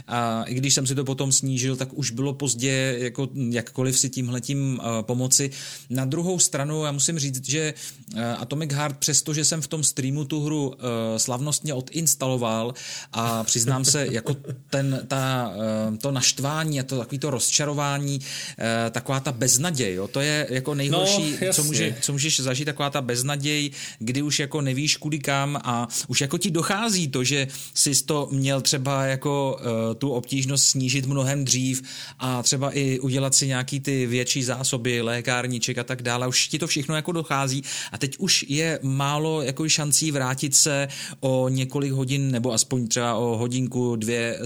A 0.08 0.42
i 0.42 0.54
když 0.54 0.74
jsem 0.74 0.86
si 0.86 0.94
to 0.94 1.04
potom 1.04 1.32
snížil, 1.32 1.76
tak 1.76 1.88
už 1.92 2.10
bylo 2.10 2.34
pozdě 2.34 2.96
jako 2.98 3.28
jakkoliv 3.50 3.98
si 3.98 4.10
tímhletím 4.10 4.80
e, 4.80 5.02
pomoci. 5.02 5.50
Na 5.90 6.04
druhou 6.04 6.38
stranu 6.38 6.84
já 6.84 6.92
musím 6.92 7.18
říct, 7.18 7.48
že 7.48 7.74
Atomic 8.38 8.72
Heart, 8.72 8.96
přestože 8.96 9.44
jsem 9.44 9.62
v 9.62 9.66
tom 9.66 9.84
streamu 9.84 10.24
tu 10.24 10.44
hru 10.44 10.74
slavnostně 11.16 11.74
odinstaloval 11.74 12.74
a 13.12 13.44
přiznám 13.44 13.84
se, 13.84 14.06
jako 14.10 14.36
ten, 14.70 15.04
ta, 15.08 15.52
to 16.00 16.12
naštvání 16.12 16.80
a 16.80 16.82
to 16.82 16.98
takový 16.98 17.18
to 17.18 17.30
rozčarování, 17.30 18.20
taková 18.90 19.20
ta 19.20 19.32
beznaděj, 19.32 19.94
jo, 19.94 20.08
to 20.08 20.20
je 20.20 20.46
jako 20.50 20.74
nejhorší 20.74 21.11
nejhorší, 21.18 21.46
no, 21.46 21.52
co, 21.52 21.64
může, 21.64 21.96
co 22.00 22.12
můžeš 22.12 22.40
zažít, 22.40 22.64
taková 22.64 22.90
ta 22.90 23.00
beznaděj, 23.00 23.70
kdy 23.98 24.22
už 24.22 24.38
jako 24.38 24.60
nevíš 24.60 24.96
kudy 24.96 25.18
kam 25.18 25.60
a 25.64 25.88
už 26.08 26.20
jako 26.20 26.38
ti 26.38 26.50
dochází 26.50 27.08
to, 27.08 27.24
že 27.24 27.48
jsi 27.74 28.04
to 28.04 28.28
měl 28.30 28.60
třeba 28.60 29.04
jako 29.04 29.56
uh, 29.60 29.94
tu 29.94 30.10
obtížnost 30.10 30.64
snížit 30.64 31.06
mnohem 31.06 31.44
dřív 31.44 31.82
a 32.18 32.42
třeba 32.42 32.70
i 32.70 32.98
udělat 32.98 33.34
si 33.34 33.46
nějaký 33.46 33.80
ty 33.80 34.06
větší 34.06 34.42
zásoby, 34.42 35.02
lékárníček 35.02 35.78
a 35.78 35.84
tak 35.84 36.02
dále. 36.02 36.28
Už 36.28 36.48
ti 36.48 36.58
to 36.58 36.66
všechno 36.66 36.96
jako 36.96 37.12
dochází 37.12 37.62
a 37.92 37.98
teď 37.98 38.16
už 38.18 38.44
je 38.48 38.78
málo 38.82 39.42
jako 39.42 39.68
šancí 39.68 40.10
vrátit 40.10 40.54
se 40.54 40.88
o 41.20 41.48
několik 41.48 41.92
hodin 41.92 42.30
nebo 42.30 42.52
aspoň 42.52 42.88
třeba 42.88 43.14
o 43.14 43.36
hodinku, 43.36 43.96
dvě 43.96 44.38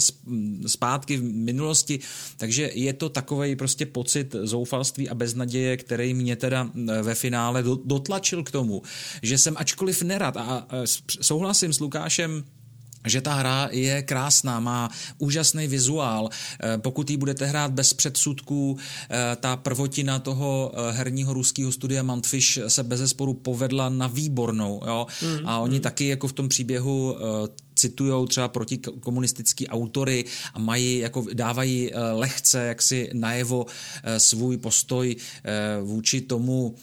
zpátky 0.66 1.16
v 1.16 1.22
minulosti. 1.22 1.98
Takže 2.36 2.70
je 2.74 2.92
to 2.92 3.08
takový 3.08 3.56
prostě 3.56 3.86
pocit 3.86 4.34
zoufalství 4.42 5.08
a 5.08 5.14
beznaděje, 5.14 5.76
který 5.76 6.14
mě 6.14 6.36
teda 6.36 6.55
teda 6.64 7.02
ve 7.02 7.14
finále 7.14 7.64
dotlačil 7.84 8.42
k 8.42 8.50
tomu, 8.50 8.82
že 9.22 9.38
jsem 9.38 9.54
ačkoliv 9.56 10.02
nerad 10.02 10.36
a 10.36 10.66
souhlasím 11.20 11.72
s 11.72 11.80
Lukášem, 11.80 12.44
že 13.06 13.20
ta 13.20 13.34
hra 13.34 13.68
je 13.70 14.02
krásná, 14.02 14.60
má 14.60 14.90
úžasný 15.18 15.66
vizuál. 15.66 16.28
Eh, 16.28 16.78
pokud 16.78 17.10
ji 17.10 17.16
budete 17.16 17.46
hrát 17.46 17.72
bez 17.72 17.94
předsudků, 17.94 18.76
eh, 18.76 19.36
ta 19.36 19.56
prvotina 19.56 20.18
toho 20.18 20.72
eh, 20.74 20.92
herního 20.92 21.34
ruského 21.34 21.72
studia 21.72 22.02
Mantfish 22.02 22.58
se 22.68 22.82
bez 22.82 23.00
zesporu 23.00 23.34
povedla 23.34 23.88
na 23.88 24.06
výbornou. 24.06 24.82
Jo? 24.86 25.06
Mm, 25.22 25.48
a 25.48 25.58
oni 25.58 25.76
mm. 25.76 25.82
taky 25.82 26.08
jako 26.08 26.28
v 26.28 26.32
tom 26.32 26.48
příběhu 26.48 27.16
citují 27.76 28.26
třeba 28.28 28.48
protikomunistický 28.48 29.68
autory 29.68 30.24
a 30.54 30.58
mají, 30.58 30.98
jako 30.98 31.26
dávají 31.32 31.92
eh, 31.92 31.98
lehce 32.12 32.66
jaksi 32.66 33.10
najevo 33.12 33.66
eh, 34.02 34.20
svůj 34.20 34.56
postoj 34.56 35.16
eh, 35.44 35.78
vůči 35.82 36.20
tomu, 36.20 36.74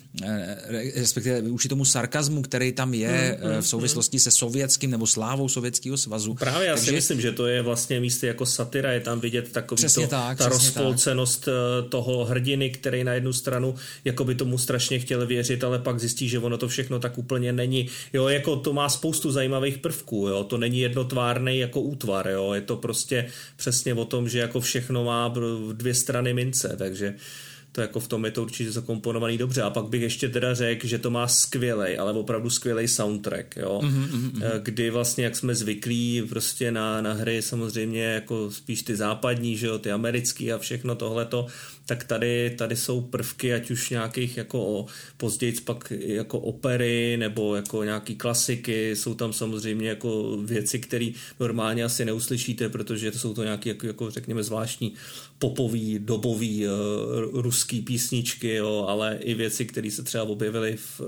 respektive 0.96 1.42
vůči 1.42 1.68
tomu 1.68 1.86
sarkazmu, 1.86 2.42
který 2.42 2.72
tam 2.72 2.94
je 2.94 3.38
hmm, 3.42 3.52
hmm, 3.52 3.62
v 3.62 3.68
souvislosti 3.68 4.20
se 4.20 4.32
sovětským 4.32 4.92
nebo 4.92 5.08
slávou 5.08 5.50
Sovětského 5.50 5.98
svazu. 5.98 6.34
Právě 6.34 6.68
já 6.68 6.76
Takže, 6.76 6.90
si 6.90 6.96
myslím, 6.96 7.22
že 7.22 7.32
to 7.32 7.48
je 7.48 7.62
vlastně 7.62 8.00
místy 8.00 8.28
jako 8.28 8.46
satira, 8.46 8.92
je 8.92 9.00
tam 9.00 9.20
vidět 9.20 9.52
takový 9.52 9.84
to, 9.94 10.08
tak, 10.08 10.38
ta 10.38 10.50
rozpolcenost 10.50 11.46
tak. 11.46 11.54
toho 11.90 12.26
hrdiny, 12.26 12.70
který 12.70 13.04
na 13.04 13.14
jednu 13.14 13.34
stranu 13.34 13.76
jako 14.06 14.24
by 14.24 14.36
tomu 14.36 14.58
strašně 14.58 15.00
chtěl 15.00 15.28
věřit, 15.28 15.64
ale 15.64 15.80
pak 15.80 16.00
zjistí, 16.00 16.30
že 16.30 16.40
ono 16.40 16.58
to 16.58 16.68
všechno 16.68 17.00
tak 17.00 17.18
úplně 17.18 17.54
není. 17.54 17.90
Jo, 18.14 18.28
jako 18.28 18.56
to 18.56 18.74
má 18.74 18.90
spoustu 18.90 19.32
zajímavých 19.32 19.78
prvků, 19.78 20.28
jo, 20.28 20.44
to 20.44 20.58
není 20.58 20.80
jednotvárný 20.84 21.60
jako 21.60 21.82
útvar, 21.82 22.28
jo. 22.28 22.54
Je 22.54 22.62
to 22.62 22.78
prostě 22.78 23.28
přesně 23.56 23.94
o 23.94 24.06
tom, 24.06 24.30
že 24.30 24.40
jako 24.40 24.60
všechno 24.62 25.04
má 25.04 25.34
dvě 25.74 25.94
strany 25.94 26.34
mince, 26.34 26.76
takže 26.78 27.16
to 27.72 27.82
jako 27.82 28.00
v 28.00 28.08
tom 28.08 28.26
je 28.26 28.32
to 28.32 28.42
určitě 28.42 28.72
zakomponovaný 28.72 29.38
dobře. 29.38 29.62
A 29.62 29.70
pak 29.70 29.86
bych 29.86 30.02
ještě 30.02 30.30
teda 30.30 30.54
řekl, 30.54 30.88
že 30.88 30.98
to 30.98 31.10
má 31.10 31.28
skvělej, 31.28 32.00
ale 32.00 32.14
opravdu 32.14 32.50
skvělej 32.50 32.88
soundtrack, 32.88 33.58
jo. 33.58 33.82
Mm-hmm. 33.84 34.62
Kdy 34.62 34.90
vlastně, 34.90 35.24
jak 35.24 35.36
jsme 35.36 35.56
zvyklí 35.56 36.22
prostě 36.30 36.72
na, 36.72 37.02
na 37.02 37.14
hry 37.14 37.42
samozřejmě 37.42 38.04
jako 38.04 38.52
spíš 38.52 38.82
ty 38.82 38.96
západní, 38.96 39.58
že 39.58 39.68
jo, 39.68 39.80
ty 39.80 39.92
americký 39.92 40.54
a 40.54 40.58
všechno 40.58 40.96
tohleto, 40.96 41.48
tak 41.86 42.04
tady, 42.04 42.56
tady 42.58 42.76
jsou 42.76 43.02
prvky, 43.02 43.54
ať 43.54 43.72
už 43.72 43.90
nějakých 43.90 44.38
jako 44.38 44.86
později 45.18 45.54
pak 45.66 45.94
jako 46.00 46.40
opery 46.40 47.18
nebo 47.18 47.56
jako 47.56 47.84
nějaký 47.84 48.16
klasiky, 48.16 48.96
jsou 48.96 49.14
tam 49.14 49.34
samozřejmě 49.34 49.90
jako 49.90 50.38
věci, 50.38 50.80
které 50.80 51.10
normálně 51.40 51.84
asi 51.84 52.06
neuslyšíte, 52.06 52.70
protože 52.70 53.12
to 53.12 53.20
jsou 53.20 53.34
to 53.34 53.44
nějaké 53.44 53.70
jako, 53.70 53.88
jako 53.88 54.10
řekněme 54.10 54.44
zvláštní 54.44 54.94
popový, 55.40 56.00
dobový 56.00 56.68
uh, 56.68 56.72
ruský 57.42 57.82
písničky, 57.82 58.54
jo, 58.54 58.86
ale 58.88 59.18
i 59.22 59.34
věci, 59.34 59.66
které 59.66 59.92
se 59.92 60.04
třeba 60.04 60.24
objevily 60.24 60.76
v, 60.76 61.02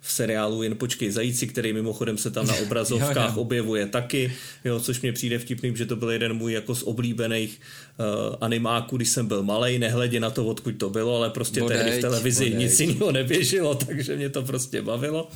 v 0.00 0.12
seriálu 0.12 0.62
Jen 0.62 0.76
počkej 0.76 1.10
zajíci, 1.10 1.46
který 1.46 1.72
mimochodem 1.72 2.18
se 2.18 2.30
tam 2.30 2.46
na 2.46 2.54
obrazovkách 2.66 3.36
objevuje 3.36 3.86
taky, 3.86 4.32
jo, 4.64 4.80
což 4.80 5.00
mě 5.00 5.12
přijde 5.12 5.38
vtipným, 5.38 5.76
že 5.76 5.86
to 5.86 5.96
byl 5.96 6.10
jeden 6.10 6.34
můj 6.34 6.52
jako 6.52 6.74
z 6.74 6.82
oblíbených 6.82 7.60
uh, 8.00 8.36
animáků, 8.40 8.96
když 8.96 9.08
jsem 9.08 9.26
byl 9.26 9.42
malý, 9.42 9.78
nehledě 9.78 10.20
na 10.20 10.30
to, 10.30 10.46
odkud 10.46 10.72
to 10.72 10.90
bylo, 10.90 11.16
ale 11.16 11.30
prostě 11.30 11.60
bodejť, 11.60 11.80
tehdy 11.80 11.98
v 11.98 12.00
televizi 12.00 12.44
bodejť. 12.44 12.58
nic 12.58 12.80
jiného 12.80 13.12
neběželo, 13.12 13.74
takže 13.86 14.16
mě 14.16 14.28
to 14.28 14.42
prostě 14.42 14.82
bavilo. 14.82 15.28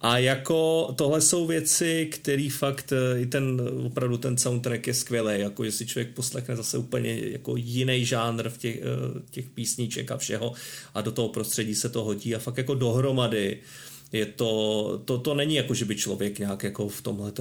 A 0.00 0.18
jako 0.18 0.92
tohle 0.96 1.20
jsou 1.20 1.46
věci, 1.46 2.08
který 2.12 2.48
fakt 2.48 2.92
i 3.18 3.26
ten, 3.26 3.60
opravdu 3.86 4.16
ten 4.16 4.38
soundtrack 4.38 4.86
je 4.86 4.94
skvělý, 4.94 5.40
jako 5.40 5.64
že 5.64 5.72
si 5.72 5.86
člověk 5.86 6.14
poslechne 6.14 6.56
zase 6.56 6.78
úplně 6.78 7.18
jako 7.20 7.56
jiný 7.56 8.04
žánr 8.04 8.48
v 8.48 8.58
těch, 8.58 8.80
těch 9.30 9.48
písniček 9.48 10.10
a 10.10 10.16
všeho 10.16 10.52
a 10.94 11.00
do 11.00 11.12
toho 11.12 11.28
prostředí 11.28 11.74
se 11.74 11.88
to 11.88 12.04
hodí 12.04 12.34
a 12.34 12.38
fakt 12.38 12.58
jako 12.58 12.74
dohromady 12.74 13.58
je 14.12 14.26
to, 14.26 15.02
to, 15.04 15.18
to 15.18 15.34
není 15.34 15.54
jako, 15.54 15.74
že 15.74 15.84
by 15.84 15.96
člověk 15.96 16.38
nějak 16.38 16.62
jako 16.62 16.88
v 16.88 17.02
tomhle 17.02 17.32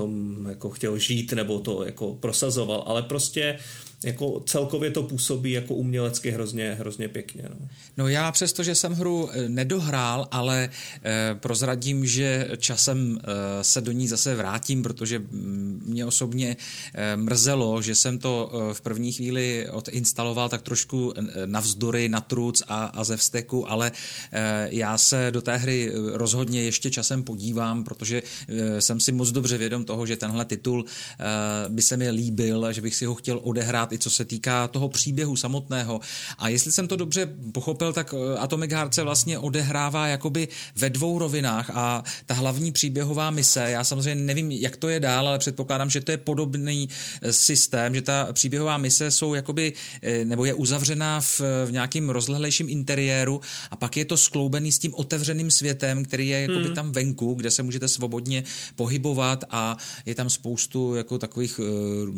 jako 0.50 0.70
chtěl 0.70 0.98
žít 0.98 1.34
nebo 1.34 1.60
to 1.60 1.86
jako 1.86 2.14
prosazoval, 2.14 2.84
ale 2.88 3.04
prostě 3.04 3.60
jako 4.04 4.44
celkově 4.46 4.92
to 4.92 5.04
působí 5.04 5.52
jako 5.52 5.74
umělecky 5.74 6.32
hrozně, 6.32 6.76
hrozně 6.80 7.08
pěkně. 7.08 7.44
No. 7.50 7.68
no 7.98 8.08
já 8.08 8.32
přesto, 8.32 8.64
že 8.64 8.76
jsem 8.76 8.94
hru 8.94 9.30
eh, 9.32 9.50
nedohrál, 9.50 10.28
ale 10.32 10.70
eh, 11.04 11.36
prozradím, 11.40 12.06
že 12.06 12.50
časem 12.58 13.20
eh, 13.22 13.64
se 13.64 13.82
do 13.82 13.92
ní 13.92 14.08
zase 14.08 14.36
vrátím, 14.36 14.84
protože 14.84 15.20
mm, 15.20 15.84
mě 15.86 16.06
osobně 16.06 16.58
eh, 16.94 17.16
mrzelo, 17.16 17.82
že 17.82 17.96
jsem 17.96 18.20
to 18.20 18.52
eh, 18.54 18.74
v 18.74 18.82
první 18.82 19.12
chvíli 19.12 19.70
odinstaloval 19.72 20.50
tak 20.50 20.62
trošku 20.62 21.14
eh, 21.16 21.22
navzdory, 21.46 22.10
na 22.10 22.22
truc 22.22 22.64
a, 22.68 22.86
a 22.86 23.04
ze 23.04 23.18
vsteku, 23.18 23.72
ale 23.72 23.92
eh, 24.32 24.68
já 24.72 24.98
se 24.98 25.28
do 25.32 25.42
té 25.42 25.58
hry 25.58 25.92
eh, 25.92 26.18
rozhodně 26.18 26.64
ještě 26.64 26.92
časem 26.92 27.24
podívám, 27.24 27.84
protože 27.84 28.24
eh, 28.48 28.82
jsem 28.82 29.00
si 29.00 29.12
moc 29.12 29.32
dobře 29.32 29.58
vědom 29.58 29.86
toho, 29.86 30.06
že 30.06 30.18
tenhle 30.18 30.46
titul 30.46 30.86
eh, 30.86 31.26
by 31.70 31.82
se 31.82 31.98
mi 31.98 32.10
líbil, 32.10 32.74
že 32.74 32.82
bych 32.82 32.96
si 32.96 33.06
ho 33.06 33.16
chtěl 33.16 33.40
odehrát 33.44 33.89
i 33.92 33.98
co 33.98 34.10
se 34.10 34.26
týká 34.26 34.68
toho 34.68 34.90
příběhu 34.90 35.36
samotného. 35.36 36.00
A 36.38 36.50
jestli 36.50 36.72
jsem 36.72 36.88
to 36.88 36.96
dobře 36.96 37.30
pochopil, 37.52 37.94
tak 37.94 38.14
eh, 38.14 38.38
Atomic 38.38 38.72
Heart 38.72 38.94
se 38.94 39.04
vlastně 39.04 39.40
odehrává 39.40 40.08
jakoby 40.08 40.48
ve 40.76 40.90
dvou 40.90 41.20
rovinách 41.20 41.70
a 41.74 42.04
ta 42.26 42.34
hlavní 42.34 42.72
příběhová 42.72 43.32
mise, 43.32 43.72
já 43.72 43.84
samozřejmě 43.84 44.24
nevím, 44.24 44.52
jak 44.52 44.78
to 44.78 44.90
je 44.90 45.00
dál, 45.00 45.28
ale 45.28 45.40
předpokládám, 45.40 45.90
že 45.90 46.02
to 46.02 46.12
je 46.12 46.18
podobný 46.18 46.90
eh, 47.22 47.34
systém, 47.34 47.96
že 47.96 48.02
ta 48.02 48.34
příběhová 48.34 48.78
mise 48.78 49.12
jsou 49.12 49.34
jakoby, 49.34 49.74
eh, 50.02 50.26
nebo 50.26 50.46
je 50.46 50.54
uzavřená 50.54 51.22
v, 51.22 51.42
v 51.66 51.72
nějakým 51.72 52.10
rozlehlejším 52.10 52.70
interiéru 52.70 53.42
a 53.72 53.76
pak 53.76 53.98
je 53.98 54.06
to 54.06 54.18
skloubený 54.18 54.72
s 54.72 54.80
tím 54.80 54.94
otevřeným 54.96 55.52
světem, 55.52 56.06
který 56.06 56.28
je 56.28 56.42
jakoby 56.42 56.66
hmm. 56.66 56.76
tam 56.76 56.92
venku, 56.92 57.34
kde 57.34 57.52
se 57.52 57.64
můžete 57.64 57.88
svobodně 57.88 58.44
pohybovat 58.76 59.44
a 59.50 59.78
je 60.06 60.16
tam 60.16 60.30
spoustu 60.30 60.96
jako 60.96 61.18
takových, 61.18 61.60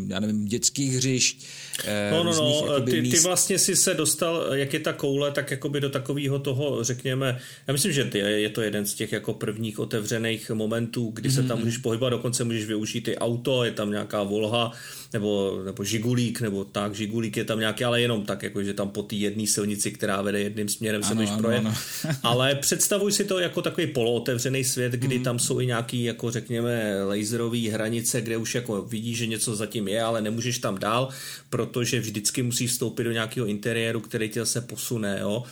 já 0.07 0.19
nevím, 0.19 0.45
dětských 0.45 0.95
hřišť, 0.95 1.45
Eh, 1.85 2.11
no, 2.11 2.23
no, 2.23 2.31
no, 2.31 2.81
ty, 2.81 3.01
ty 3.01 3.19
vlastně 3.19 3.59
si 3.59 3.75
se 3.75 3.93
dostal, 3.93 4.45
jak 4.51 4.73
je 4.73 4.79
ta 4.79 4.93
koule, 4.93 5.31
tak 5.31 5.51
jakoby 5.51 5.81
do 5.81 5.89
takového 5.89 6.39
toho, 6.39 6.83
řekněme, 6.83 7.39
já 7.67 7.71
myslím, 7.71 7.91
že 7.91 8.09
je 8.17 8.49
to 8.49 8.61
jeden 8.61 8.85
z 8.85 8.93
těch 8.93 9.11
jako 9.11 9.33
prvních 9.33 9.79
otevřených 9.79 10.49
momentů, 10.49 11.11
kdy 11.13 11.29
mm-hmm. 11.29 11.35
se 11.35 11.43
tam 11.43 11.57
mhm. 11.57 11.65
můžeš 11.65 11.77
pohybovat, 11.77 12.09
dokonce 12.09 12.43
můžeš 12.43 12.65
využít 12.65 13.07
i 13.07 13.17
auto, 13.17 13.63
je 13.63 13.71
tam 13.71 13.91
nějaká 13.91 14.23
volha, 14.23 14.71
nebo, 15.13 15.61
nebo 15.65 15.83
žigulík, 15.83 16.41
nebo 16.41 16.65
tak, 16.65 16.95
žigulík 16.95 17.37
je 17.37 17.45
tam 17.45 17.59
nějaký, 17.59 17.83
ale 17.83 18.01
jenom 18.01 18.25
tak, 18.25 18.43
jako 18.43 18.63
že 18.63 18.73
tam 18.73 18.89
po 18.89 19.03
té 19.03 19.15
jedné 19.15 19.47
silnici, 19.47 19.91
která 19.91 20.21
vede 20.21 20.39
jedným 20.39 20.69
směrem, 20.69 21.03
se 21.03 21.13
můžeš 21.13 21.31
projet. 21.31 21.59
Ano. 21.59 21.73
ale 22.23 22.55
představuj 22.55 23.11
si 23.11 23.25
to 23.25 23.39
jako 23.39 23.61
takový 23.61 23.87
polootevřený 23.87 24.63
svět, 24.63 24.93
kdy 24.93 25.17
mm. 25.17 25.23
tam 25.23 25.39
jsou 25.39 25.59
i 25.59 25.65
nějaký, 25.65 26.03
jako 26.03 26.31
řekněme, 26.31 27.03
laserové 27.03 27.69
hranice, 27.69 28.21
kde 28.21 28.37
už 28.37 28.55
jako 28.55 28.81
vidíš, 28.81 29.17
že 29.17 29.27
něco 29.27 29.55
zatím 29.55 29.87
je, 29.87 30.01
ale 30.01 30.21
nemůžeš 30.21 30.59
tam 30.59 30.77
dál, 30.77 31.09
protože 31.49 31.99
vždycky 31.99 32.43
musíš 32.43 32.71
vstoupit 32.71 33.03
do 33.03 33.11
nějakého 33.11 33.47
interiéru, 33.47 33.99
který 33.99 34.29
tě 34.29 34.39
zase 34.39 34.61
posune, 34.61 35.17
jo 35.21 35.43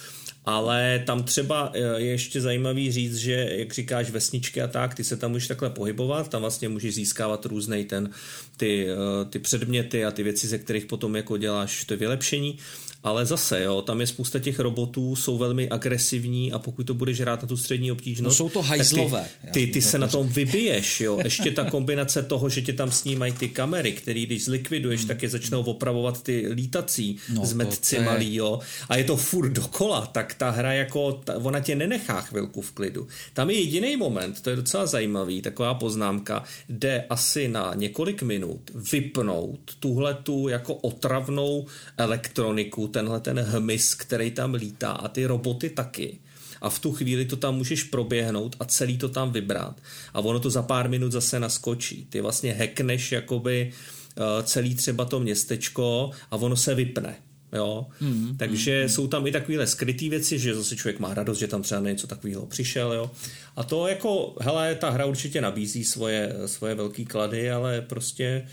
ale 0.50 1.04
tam 1.06 1.24
třeba 1.24 1.72
eh, 1.74 1.80
je 1.80 2.12
ještě 2.12 2.42
zajímavý 2.42 2.92
říct, 2.92 3.18
že 3.18 3.50
jak 3.52 3.74
říkáš 3.74 4.10
vesničky 4.10 4.62
a 4.62 4.68
tak, 4.68 4.96
ty 4.96 5.04
se 5.04 5.18
tam 5.18 5.32
můžeš 5.32 5.48
takhle 5.48 5.70
pohybovat, 5.70 6.30
tam 6.30 6.42
vlastně 6.42 6.70
můžeš 6.70 6.96
získávat 6.96 7.46
různý 7.46 7.86
ten, 7.86 8.10
ty, 8.58 8.88
eh, 8.90 9.26
ty 9.26 9.40
předměty 9.40 10.06
a 10.06 10.12
ty 10.12 10.24
věci, 10.24 10.48
ze 10.48 10.58
kterých 10.58 10.86
potom 10.86 11.16
jako 11.16 11.38
děláš 11.38 11.84
to 11.84 11.98
vylepšení 11.98 12.58
ale 13.04 13.26
zase, 13.26 13.64
jo, 13.64 13.82
tam 13.82 14.02
je 14.02 14.08
spousta 14.08 14.40
těch 14.40 14.60
robotů, 14.60 15.16
jsou 15.16 15.38
velmi 15.38 15.70
agresivní 15.70 16.52
a 16.52 16.60
pokud 16.60 16.84
to 16.84 16.94
budeš 16.94 17.22
hrát 17.22 17.42
na 17.42 17.48
tu 17.48 17.58
střední 17.58 17.92
obtížnost, 17.92 18.26
no 18.26 18.36
jsou 18.36 18.50
to 18.50 18.62
hajzlové. 18.62 19.26
Ty, 19.42 19.52
ty, 19.52 19.68
ty 19.68 19.82
se 19.82 19.98
na 19.98 20.08
tom 20.08 20.28
vybiješ, 20.28 21.02
jo. 21.02 21.20
Ještě 21.24 21.52
ta 21.52 21.70
kombinace 21.70 22.24
toho, 22.24 22.50
že 22.50 22.62
tě 22.62 22.74
tam 22.74 22.92
snímají 22.92 23.34
ty 23.34 23.50
kamery, 23.50 23.92
který 23.92 24.26
když 24.26 24.46
zlikviduješ, 24.46 25.00
hmm. 25.02 25.08
tak 25.08 25.24
je 25.24 25.30
začnou 25.30 25.64
opravovat 25.64 26.24
ty 26.24 26.48
lítací 26.52 27.18
no, 27.34 27.46
zmetci 27.46 27.96
je... 27.96 28.02
malý, 28.02 28.36
jo. 28.36 28.60
A 28.90 28.98
je 28.98 29.04
to 29.04 29.18
furt 29.18 29.50
dokola, 29.50 30.06
tak 30.06 30.34
ta 30.34 30.50
hra 30.50 30.74
jako, 30.74 31.12
ta, 31.12 31.38
ona 31.38 31.60
tě 31.60 31.76
nenechá 31.76 32.22
chvilku 32.22 32.62
v 32.62 32.72
klidu. 32.72 33.08
Tam 33.34 33.50
je 33.50 33.60
jediný 33.60 33.98
moment, 33.98 34.42
to 34.42 34.50
je 34.50 34.56
docela 34.56 34.86
zajímavý, 34.86 35.42
taková 35.42 35.74
poznámka, 35.74 36.44
jde 36.70 37.06
asi 37.10 37.48
na 37.48 37.74
několik 37.76 38.24
minut 38.24 38.72
vypnout 38.92 39.60
tuhle 39.80 40.14
tu 40.14 40.48
jako 40.48 40.74
otravnou 40.74 41.66
elektroniku, 41.98 42.89
tenhle 42.90 43.20
ten 43.20 43.40
hmyz, 43.40 43.96
který 43.96 44.32
tam 44.32 44.54
lítá 44.54 44.92
a 44.92 45.08
ty 45.08 45.26
roboty 45.26 45.70
taky. 45.70 46.20
A 46.62 46.70
v 46.70 46.80
tu 46.80 46.92
chvíli 46.92 47.26
to 47.26 47.36
tam 47.36 47.56
můžeš 47.56 47.84
proběhnout 47.84 48.56
a 48.60 48.66
celý 48.66 48.98
to 48.98 49.10
tam 49.10 49.32
vybrat. 49.32 49.82
A 50.14 50.20
ono 50.20 50.40
to 50.40 50.50
za 50.50 50.62
pár 50.62 50.90
minut 50.90 51.12
zase 51.12 51.40
naskočí. 51.40 52.08
Ty 52.10 52.22
vlastně 52.22 52.54
hackneš 52.54 53.12
jakoby 53.12 53.72
uh, 54.18 54.24
celý 54.44 54.76
třeba 54.76 55.06
to 55.06 55.20
městečko 55.20 56.12
a 56.32 56.36
ono 56.36 56.56
se 56.56 56.76
vypne. 56.76 57.16
Jo? 57.54 57.88
Mm, 58.02 58.38
Takže 58.38 58.84
mm, 58.84 58.90
jsou 58.90 59.08
tam 59.08 59.28
i 59.28 59.32
takovéhle 59.32 59.68
skryté 59.68 60.10
věci, 60.10 60.40
že 60.40 60.56
zase 60.56 60.76
člověk 60.76 61.00
má 61.00 61.14
radost, 61.14 61.38
že 61.40 61.48
tam 61.48 61.62
třeba 61.62 61.82
něco 61.82 62.08
takového 62.08 62.46
přišel. 62.46 62.94
Jo? 62.94 63.12
A 63.56 63.64
to 63.64 63.88
jako, 63.88 64.36
hele, 64.42 64.76
ta 64.76 64.90
hra 64.90 65.06
určitě 65.06 65.42
nabízí 65.42 65.84
svoje, 65.84 66.36
svoje 66.46 66.76
velké 66.76 67.06
klady, 67.06 67.52
ale 67.52 67.82
prostě 67.82 68.42
uh, 68.46 68.50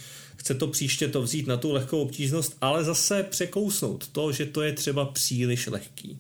chce 0.47 0.55
to 0.55 0.67
příště 0.67 1.09
to 1.09 1.23
vzít 1.23 1.47
na 1.47 1.57
tu 1.57 1.73
lehkou 1.73 2.03
obtížnost, 2.03 2.57
ale 2.61 2.85
zase 2.85 3.23
překousnout 3.23 4.09
to, 4.09 4.33
že 4.33 4.47
to 4.47 4.63
je 4.63 4.73
třeba 4.73 5.05
příliš 5.05 5.67
lehký. 5.67 6.19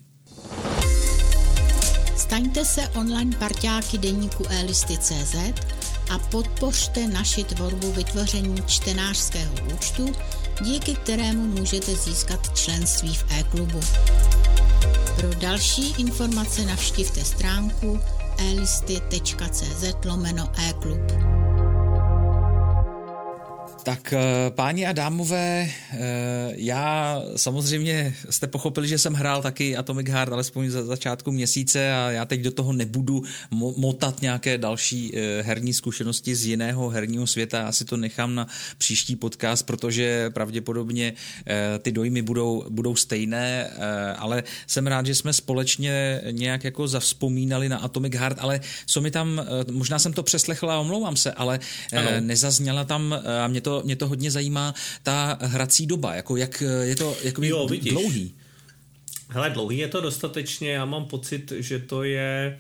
Staňte 2.16 2.64
se 2.64 2.89
online 2.89 3.37
parťáky 3.39 3.99
deníku 3.99 4.45
elisty.cz 4.49 5.35
a 6.11 6.18
podpořte 6.18 7.09
naši 7.09 7.45
tvorbu 7.45 7.93
vytvoření 7.93 8.62
čtenářského 8.66 9.55
účtu, 9.74 10.12
díky 10.62 10.95
kterému 10.95 11.47
můžete 11.47 11.95
získat 11.95 12.59
členství 12.59 13.14
v 13.14 13.24
e-klubu. 13.31 13.81
Pro 15.16 15.35
další 15.35 15.95
informace 15.99 16.64
navštivte 16.64 17.24
stránku 17.24 18.01
elisty.cz 18.39 19.95
lomeno 20.05 20.53
e-klub. 20.68 21.37
Tak 23.87 24.12
eh, 24.12 24.51
páni 24.51 24.87
a 24.87 24.93
dámové, 24.93 25.70
eh, 25.93 25.99
já 26.55 27.22
samozřejmě 27.37 28.14
jste 28.30 28.47
pochopili, 28.47 28.89
že 28.89 28.99
jsem 28.99 29.14
hrál 29.14 29.43
taky 29.43 29.76
Atomic 29.76 30.09
Heart 30.09 30.32
alespoň 30.32 30.70
za 30.70 30.84
začátku 30.84 31.32
měsíce 31.32 31.93
a 31.93 32.11
já 32.11 32.24
teď 32.24 32.41
do 32.41 32.51
toho 32.51 32.72
nebudu 32.72 33.22
motat 33.76 34.22
nějaké 34.22 34.59
další 34.59 35.12
eh, 35.14 35.43
herní 35.43 35.74
zkušenosti 35.74 36.34
z 36.34 36.47
jiného 36.47 36.89
herního 36.89 37.26
světa. 37.26 37.68
Asi 37.68 37.84
to 37.84 37.97
nechám 37.97 38.34
na 38.34 38.47
příští 38.78 39.16
podcast, 39.16 39.66
protože 39.66 40.30
pravděpodobně 40.30 41.12
ty 41.78 41.93
dojmy 41.93 42.22
budou, 42.22 42.64
budou 42.68 42.97
stejné, 42.97 43.70
ale 44.18 44.43
jsem 44.66 44.87
rád, 44.87 45.07
že 45.07 45.14
jsme 45.14 45.32
společně 45.32 46.20
nějak 46.30 46.64
jako 46.64 46.89
zavzpomínali 46.89 47.68
na 47.68 47.78
Atomic 47.78 48.14
Heart, 48.14 48.37
ale 48.41 48.61
co 48.87 49.01
mi 49.01 49.11
tam, 49.11 49.47
možná 49.70 49.99
jsem 49.99 50.12
to 50.12 50.22
přeslechl 50.22 50.70
a 50.70 50.80
omlouvám 50.80 51.16
se, 51.16 51.32
ale 51.32 51.61
ano. 51.93 52.11
nezazněla 52.20 52.84
tam 52.84 53.14
a 53.45 53.49
mě 53.49 53.61
to 53.61 53.76
mě 53.83 53.97
to 53.97 54.09
hodně 54.09 54.31
zajímá, 54.31 54.74
ta 55.03 55.39
hrací 55.41 55.87
doba, 55.87 56.14
jako 56.14 56.37
jak 56.37 56.62
je 56.83 56.97
to 56.97 57.16
jako 57.22 57.43
jo, 57.45 57.66
vidíš. 57.66 57.93
dlouhý. 57.93 58.35
Hele, 59.29 59.51
dlouhý 59.51 59.79
je 59.79 59.89
to 59.89 60.01
dostatečně, 60.01 60.70
já 60.70 60.85
mám 60.85 61.05
pocit, 61.05 61.53
že 61.59 61.79
to 61.79 62.03
je 62.03 62.59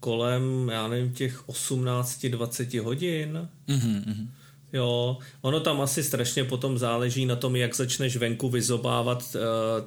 kolem, 0.00 0.68
já 0.72 0.88
nevím, 0.88 1.12
těch 1.12 1.48
18-20 1.48 2.82
hodin. 2.82 3.48
Mm-hmm. 3.68 4.28
Jo, 4.72 5.18
ono 5.40 5.60
tam 5.60 5.80
asi 5.80 6.02
strašně 6.02 6.44
potom 6.44 6.78
záleží 6.78 7.26
na 7.26 7.36
tom, 7.36 7.56
jak 7.56 7.76
začneš 7.76 8.16
venku 8.16 8.48
vyzobávat 8.48 9.22
uh, 9.34 9.40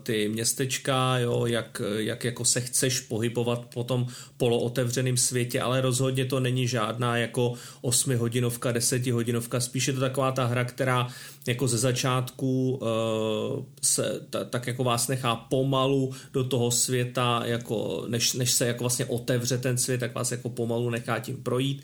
ty 0.03 0.29
městečka, 0.29 1.17
jo, 1.17 1.45
jak, 1.45 1.81
jak 1.97 2.23
jako 2.23 2.45
se 2.45 2.61
chceš 2.61 2.99
pohybovat 2.99 3.65
po 3.73 3.83
tom 3.83 4.07
polootevřeném 4.37 5.17
světě, 5.17 5.61
ale 5.61 5.81
rozhodně 5.81 6.25
to 6.25 6.39
není 6.39 6.67
žádná 6.67 7.17
jako 7.17 7.53
8 7.81 8.17
hodinovka, 8.17 8.71
10 8.71 9.07
hodinovka, 9.07 9.59
spíš 9.59 9.87
je 9.87 9.93
to 9.93 9.99
taková 9.99 10.31
ta 10.31 10.45
hra, 10.45 10.65
která 10.65 11.07
jako 11.47 11.67
ze 11.67 11.77
začátku 11.77 12.79
uh, 12.81 13.63
se, 13.81 14.21
ta, 14.29 14.43
tak 14.43 14.67
jako 14.67 14.83
vás 14.83 15.07
nechá 15.07 15.35
pomalu 15.35 16.13
do 16.33 16.43
toho 16.43 16.71
světa, 16.71 17.41
jako 17.45 18.05
než, 18.07 18.33
než 18.33 18.51
se 18.51 18.67
jako 18.67 18.83
vlastně 18.83 19.05
otevře 19.05 19.57
ten 19.57 19.77
svět, 19.77 19.97
tak 19.97 20.15
vás 20.15 20.31
jako 20.31 20.49
pomalu 20.49 20.89
nechá 20.89 21.19
tím 21.19 21.37
projít 21.43 21.83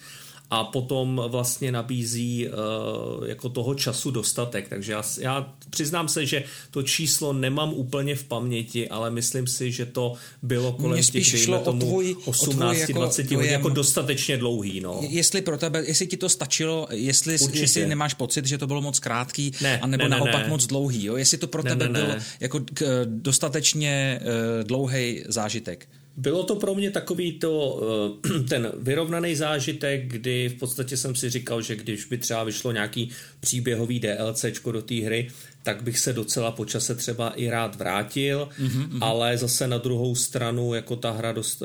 a 0.49 0.63
potom 0.63 1.21
vlastně 1.27 1.71
nabízí 1.71 2.47
uh, 2.47 3.27
jako 3.27 3.49
toho 3.49 3.75
času 3.75 4.11
dostatek. 4.11 4.69
Takže 4.69 4.91
já, 4.91 5.03
já 5.19 5.53
přiznám 5.69 6.07
se, 6.07 6.25
že 6.25 6.43
to 6.71 6.83
číslo 6.83 7.33
nemám 7.33 7.73
úplně 7.73 8.15
v 8.15 8.23
paměti, 8.23 8.89
ale 8.89 9.11
myslím 9.11 9.47
si, 9.47 9.71
že 9.71 9.85
to 9.85 10.13
bylo 10.41 10.71
kolem 10.71 11.03
těch, 11.03 11.33
dejme 11.33 11.59
tomu, 11.59 11.79
tvůj, 11.79 12.15
18, 12.25 12.77
jako 12.77 12.99
20 12.99 13.31
hodin, 13.31 13.51
jako 13.51 13.69
dostatečně 13.69 14.37
dlouhý. 14.37 14.81
No. 14.81 14.99
Jestli 15.09 15.41
pro 15.41 15.57
tebe, 15.57 15.83
jestli 15.87 16.07
ti 16.07 16.17
to 16.17 16.29
stačilo, 16.29 16.87
jestli, 16.91 17.37
jestli 17.53 17.87
nemáš 17.87 18.13
pocit, 18.13 18.45
že 18.45 18.57
to 18.57 18.67
bylo 18.67 18.81
moc 18.81 18.99
krátký, 18.99 19.51
ne, 19.61 19.79
anebo 19.79 20.03
ne, 20.03 20.09
ne, 20.09 20.17
naopak 20.17 20.41
ne. 20.41 20.47
moc 20.47 20.65
dlouhý, 20.67 21.05
jo? 21.05 21.15
jestli 21.15 21.37
to 21.37 21.47
pro 21.47 21.63
ne, 21.63 21.69
tebe 21.69 21.89
ne, 21.89 21.99
ne. 21.99 22.05
byl 22.05 22.15
jako 22.39 22.59
k, 22.73 23.05
dostatečně 23.05 24.19
uh, 24.21 24.63
dlouhý 24.63 25.23
zážitek. 25.27 25.87
Bylo 26.17 26.43
to 26.43 26.55
pro 26.55 26.75
mě 26.75 26.91
takový 26.91 27.39
to, 27.39 27.81
ten 28.49 28.71
vyrovnaný 28.77 29.35
zážitek, 29.35 30.07
kdy 30.07 30.49
v 30.49 30.59
podstatě 30.59 30.97
jsem 30.97 31.15
si 31.15 31.29
říkal, 31.29 31.61
že 31.61 31.75
když 31.75 32.05
by 32.05 32.17
třeba 32.17 32.43
vyšlo 32.43 32.71
nějaký 32.71 33.09
příběhový 33.39 33.99
DLCčko 33.99 34.71
do 34.71 34.81
té 34.81 34.95
hry, 34.95 35.27
tak 35.63 35.83
bych 35.83 35.99
se 35.99 36.13
docela 36.13 36.51
po 36.51 36.65
čase 36.65 36.95
třeba 36.95 37.29
i 37.29 37.49
rád 37.49 37.75
vrátil, 37.75 38.49
mm-hmm. 38.59 38.97
ale 39.01 39.37
zase 39.37 39.67
na 39.67 39.77
druhou 39.77 40.15
stranu 40.15 40.73
jako 40.73 40.95
ta 40.95 41.11
hra 41.11 41.31
dost, 41.31 41.63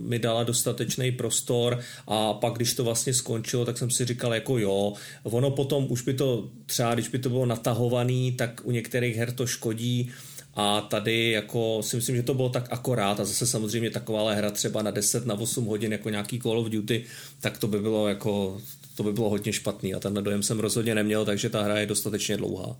mi 0.00 0.18
dala 0.18 0.44
dostatečný 0.44 1.12
prostor 1.12 1.80
a 2.06 2.34
pak 2.34 2.54
když 2.54 2.74
to 2.74 2.84
vlastně 2.84 3.14
skončilo, 3.14 3.64
tak 3.64 3.78
jsem 3.78 3.90
si 3.90 4.04
říkal 4.04 4.34
jako 4.34 4.58
jo, 4.58 4.92
ono 5.22 5.50
potom 5.50 5.86
už 5.88 6.02
by 6.02 6.14
to 6.14 6.48
třeba, 6.66 6.94
když 6.94 7.08
by 7.08 7.18
to 7.18 7.28
bylo 7.28 7.46
natahovaný, 7.46 8.32
tak 8.32 8.60
u 8.64 8.70
některých 8.70 9.16
her 9.16 9.32
to 9.32 9.46
škodí, 9.46 10.10
a 10.56 10.80
tady 10.80 11.30
jako 11.30 11.82
si 11.82 11.96
myslím, 11.96 12.16
že 12.16 12.22
to 12.22 12.34
bylo 12.34 12.48
tak 12.48 12.66
akorát 12.70 13.20
a 13.20 13.24
zase 13.24 13.46
samozřejmě 13.46 13.90
taková 13.90 14.32
hra 14.32 14.50
třeba 14.50 14.82
na 14.82 14.90
10, 14.90 15.26
na 15.26 15.34
8 15.34 15.64
hodin 15.64 15.92
jako 15.92 16.10
nějaký 16.10 16.40
Call 16.40 16.58
of 16.58 16.68
Duty, 16.68 17.04
tak 17.40 17.58
to 17.58 17.68
by 17.68 17.78
bylo 17.80 18.08
jako 18.08 18.60
to 18.96 19.02
by 19.02 19.12
bylo 19.12 19.30
hodně 19.30 19.52
špatný 19.52 19.94
a 19.94 20.00
ten 20.00 20.14
dojem 20.14 20.42
jsem 20.42 20.60
rozhodně 20.60 20.94
neměl, 20.94 21.24
takže 21.24 21.50
ta 21.50 21.62
hra 21.62 21.78
je 21.78 21.86
dostatečně 21.86 22.36
dlouhá. 22.36 22.76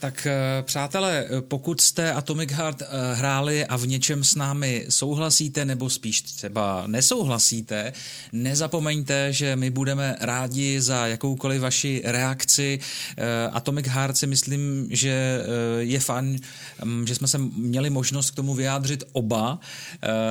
Tak 0.00 0.26
eh, 0.26 0.62
přátelé, 0.62 1.26
pokud 1.48 1.80
jste 1.80 2.12
Atomic 2.12 2.50
Heart 2.52 2.82
eh, 2.82 3.14
hráli 3.14 3.66
a 3.66 3.76
v 3.76 3.86
něčem 3.86 4.24
s 4.24 4.34
námi 4.34 4.86
souhlasíte 4.88 5.64
nebo 5.64 5.90
spíš 5.90 6.22
třeba 6.22 6.84
nesouhlasíte, 6.86 7.92
nezapomeňte, 8.32 9.32
že 9.32 9.56
my 9.56 9.70
budeme 9.70 10.16
rádi 10.20 10.80
za 10.80 11.06
jakoukoliv 11.06 11.62
vaši 11.62 12.02
reakci. 12.04 12.78
Eh, 13.16 13.48
Atomic 13.52 13.86
Heart 13.86 14.16
si 14.16 14.26
myslím, 14.26 14.86
že 14.90 15.42
je 15.78 16.00
fajn, 16.00 16.38
mm, 16.84 17.06
že 17.06 17.14
jsme 17.14 17.28
se 17.28 17.38
měli 17.38 17.90
možnost 17.90 18.30
k 18.30 18.34
tomu 18.34 18.54
vyjádřit 18.54 19.04
oba. 19.12 19.58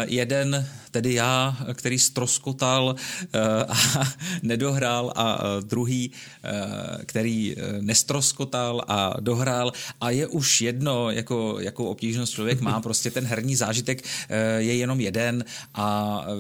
Jeden, 0.06 0.68
tedy 0.92 1.14
já, 1.14 1.58
který 1.74 2.00
stroskotal 2.00 2.96
a 3.68 4.14
nedohrál 4.42 5.14
a 5.16 5.40
druhý, 5.62 6.12
který 7.06 7.56
nestroskotal 7.82 8.82
a 8.88 9.14
dohrál 9.20 9.57
hrál 9.58 9.74
a 10.02 10.10
je 10.10 10.28
už 10.28 10.62
jedno, 10.62 11.12
jako, 11.12 11.58
jakou 11.60 11.86
obtížnost 11.86 12.34
člověk 12.34 12.62
má, 12.62 12.82
prostě 12.88 13.12
ten 13.12 13.26
herní 13.26 13.56
zážitek 13.56 14.02
eh, 14.30 14.62
je 14.62 14.76
jenom 14.76 15.00
jeden 15.00 15.46
a 15.74 16.26
eh, 16.28 16.32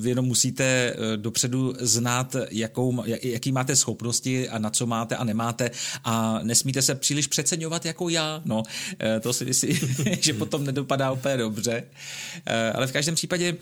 vy 0.00 0.08
jenom 0.08 0.24
musíte 0.24 0.64
eh, 0.64 1.16
dopředu 1.16 1.74
znát, 1.80 2.36
jakou, 2.50 3.04
jaký 3.22 3.52
máte 3.52 3.76
schopnosti 3.76 4.48
a 4.48 4.58
na 4.58 4.70
co 4.70 4.86
máte 4.86 5.16
a 5.16 5.24
nemáte. 5.24 5.70
A 6.04 6.40
nesmíte 6.42 6.82
se 6.82 6.94
příliš 6.94 7.26
přeceňovat 7.26 7.86
jako 7.86 8.08
já, 8.08 8.42
no, 8.44 8.62
to 9.20 9.32
si 9.32 9.44
myslím, 9.44 9.78
že 10.20 10.32
potom 10.32 10.64
nedopadá 10.64 11.12
úplně 11.12 11.36
dobře, 11.36 11.84
ale 12.74 12.86
v 12.86 12.92
každém 12.92 13.14
případě 13.14 13.56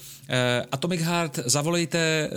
Atomic 0.72 1.00
Heart 1.00 1.38
zavolejte, 1.44 2.30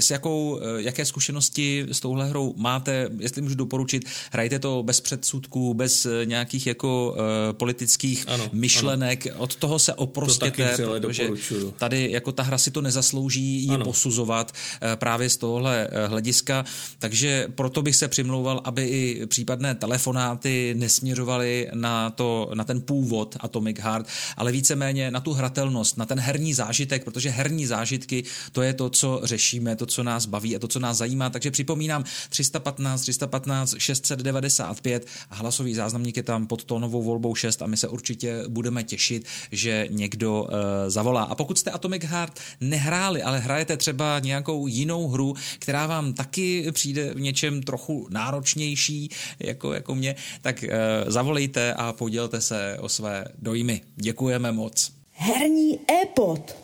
s 0.00 0.10
jakou, 0.10 0.60
jaké 0.76 1.04
zkušenosti 1.04 1.86
s 1.90 2.00
touhle 2.00 2.28
hrou 2.28 2.54
máte, 2.56 3.08
jestli 3.18 3.42
můžu 3.42 3.54
doporučit, 3.54 4.04
hrajte 4.32 4.58
to 4.58 4.82
bez 4.82 5.00
předsudků, 5.00 5.74
bez 5.74 6.06
nějakých 6.24 6.66
jako 6.66 7.10
uh, 7.10 7.16
politických 7.52 8.24
ano, 8.28 8.48
myšlenek, 8.52 9.26
ano. 9.26 9.36
od 9.38 9.56
toho 9.56 9.78
se 9.78 9.94
oprostěte, 9.94 10.76
to 10.76 10.90
protože 10.90 11.28
tady 11.78 12.10
jako 12.10 12.32
ta 12.32 12.42
hra 12.42 12.58
si 12.58 12.70
to 12.70 12.80
nezaslouží 12.80 13.64
ji 13.64 13.74
ano. 13.74 13.84
posuzovat 13.84 14.52
uh, 14.52 14.88
právě 14.96 15.30
z 15.30 15.36
tohohle 15.36 15.88
uh, 15.88 16.10
hlediska, 16.10 16.64
takže 16.98 17.46
proto 17.54 17.82
bych 17.82 17.96
se 17.96 18.08
přimlouval, 18.08 18.60
aby 18.64 18.84
i 18.84 19.26
případné 19.26 19.74
telefonáty 19.74 20.74
nesměřovaly 20.78 21.68
na, 21.74 22.10
to, 22.10 22.50
na 22.54 22.64
ten 22.64 22.80
původ 22.80 23.36
Atomic 23.40 23.78
Heart, 23.80 24.06
ale 24.36 24.52
víceméně 24.52 25.10
na 25.10 25.20
tu 25.20 25.32
hratelnost, 25.32 25.98
na 25.98 26.06
ten 26.06 26.20
herní 26.20 26.54
zážitek, 26.54 27.04
protože 27.04 27.30
herní 27.30 27.66
zážitky 27.66 28.24
to 28.52 28.62
je 28.62 28.72
to, 28.72 28.90
co 28.90 29.20
řešíme, 29.24 29.76
to, 29.76 29.86
co 29.86 30.02
nás 30.02 30.26
baví 30.26 30.56
a 30.56 30.58
to, 30.58 30.68
co 30.68 30.80
nás 30.80 30.96
zajímá, 30.96 31.30
takže 31.30 31.50
připomínám 31.50 32.04
315, 32.28 33.00
315, 33.00 33.74
695 33.78 35.06
a 35.30 35.34
hlasový 35.34 35.74
záznam 35.74 36.01
záznamník 36.02 36.16
je 36.16 36.22
tam 36.22 36.46
pod 36.46 36.64
tónovou 36.64 37.02
volbou 37.02 37.34
6 37.34 37.62
a 37.62 37.66
my 37.66 37.76
se 37.76 37.88
určitě 37.88 38.44
budeme 38.48 38.84
těšit, 38.84 39.26
že 39.52 39.86
někdo 39.90 40.42
uh, 40.42 40.48
zavolá. 40.88 41.22
A 41.22 41.34
pokud 41.34 41.58
jste 41.58 41.70
Atomic 41.70 42.04
Heart 42.04 42.40
nehráli, 42.60 43.22
ale 43.22 43.38
hrajete 43.38 43.76
třeba 43.76 44.18
nějakou 44.18 44.66
jinou 44.66 45.08
hru, 45.08 45.34
která 45.58 45.86
vám 45.86 46.12
taky 46.12 46.72
přijde 46.72 47.14
v 47.14 47.20
něčem 47.20 47.62
trochu 47.62 48.08
náročnější, 48.10 49.10
jako, 49.40 49.72
jako 49.72 49.94
mě, 49.94 50.14
tak 50.40 50.64
uh, 50.64 51.10
zavolejte 51.10 51.74
a 51.74 51.92
podělte 51.92 52.40
se 52.40 52.78
o 52.80 52.88
své 52.88 53.24
dojmy. 53.38 53.80
Děkujeme 53.96 54.52
moc. 54.52 54.92
Herní 55.12 55.78
e-pod. 55.90 56.56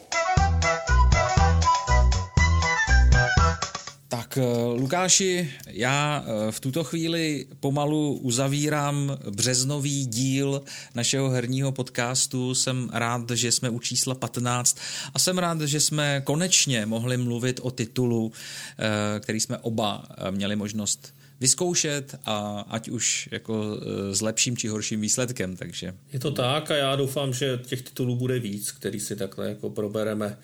Eh, 4.39 4.43
Lukáši, 4.74 5.51
já 5.66 6.24
eh, 6.26 6.53
v 6.53 6.61
tuto 6.61 6.84
chvíli 6.84 7.47
pomalu 7.61 8.12
uzavírám 8.12 9.18
březnový 9.30 10.07
díl 10.07 10.62
našeho 10.95 11.30
herního 11.30 11.72
podcastu. 11.72 12.55
Jsem 12.55 12.91
rád, 12.93 13.30
že 13.30 13.53
jsme 13.53 13.70
u 13.70 13.78
čísla 13.78 14.14
15 14.14 14.78
a 15.14 15.18
jsem 15.18 15.39
rád, 15.39 15.61
že 15.61 15.80
jsme 15.80 16.22
konečně 16.24 16.86
mohli 16.86 17.16
mluvit 17.16 17.61
o 17.62 17.70
titulu, 17.70 18.32
eh, 18.78 19.20
který 19.20 19.41
jsme 19.41 19.59
oba 19.59 20.05
měli 20.30 20.57
možnost 20.57 21.14
vyzkoušet 21.41 22.14
a 22.24 22.64
ať 22.68 22.89
už 22.89 23.28
jako 23.32 23.80
s 24.12 24.20
lepším 24.20 24.57
či 24.57 24.68
horším 24.68 25.01
výsledkem, 25.01 25.57
takže. 25.57 25.95
Je 26.12 26.18
to 26.18 26.30
tak 26.30 26.70
a 26.70 26.76
já 26.76 26.97
doufám, 26.97 27.32
že 27.32 27.61
těch 27.66 27.82
titulů 27.82 28.16
bude 28.16 28.39
víc, 28.39 28.72
který 28.72 29.01
si 29.01 29.16
takhle 29.16 29.49
jako 29.49 29.70
probereme 29.70 30.39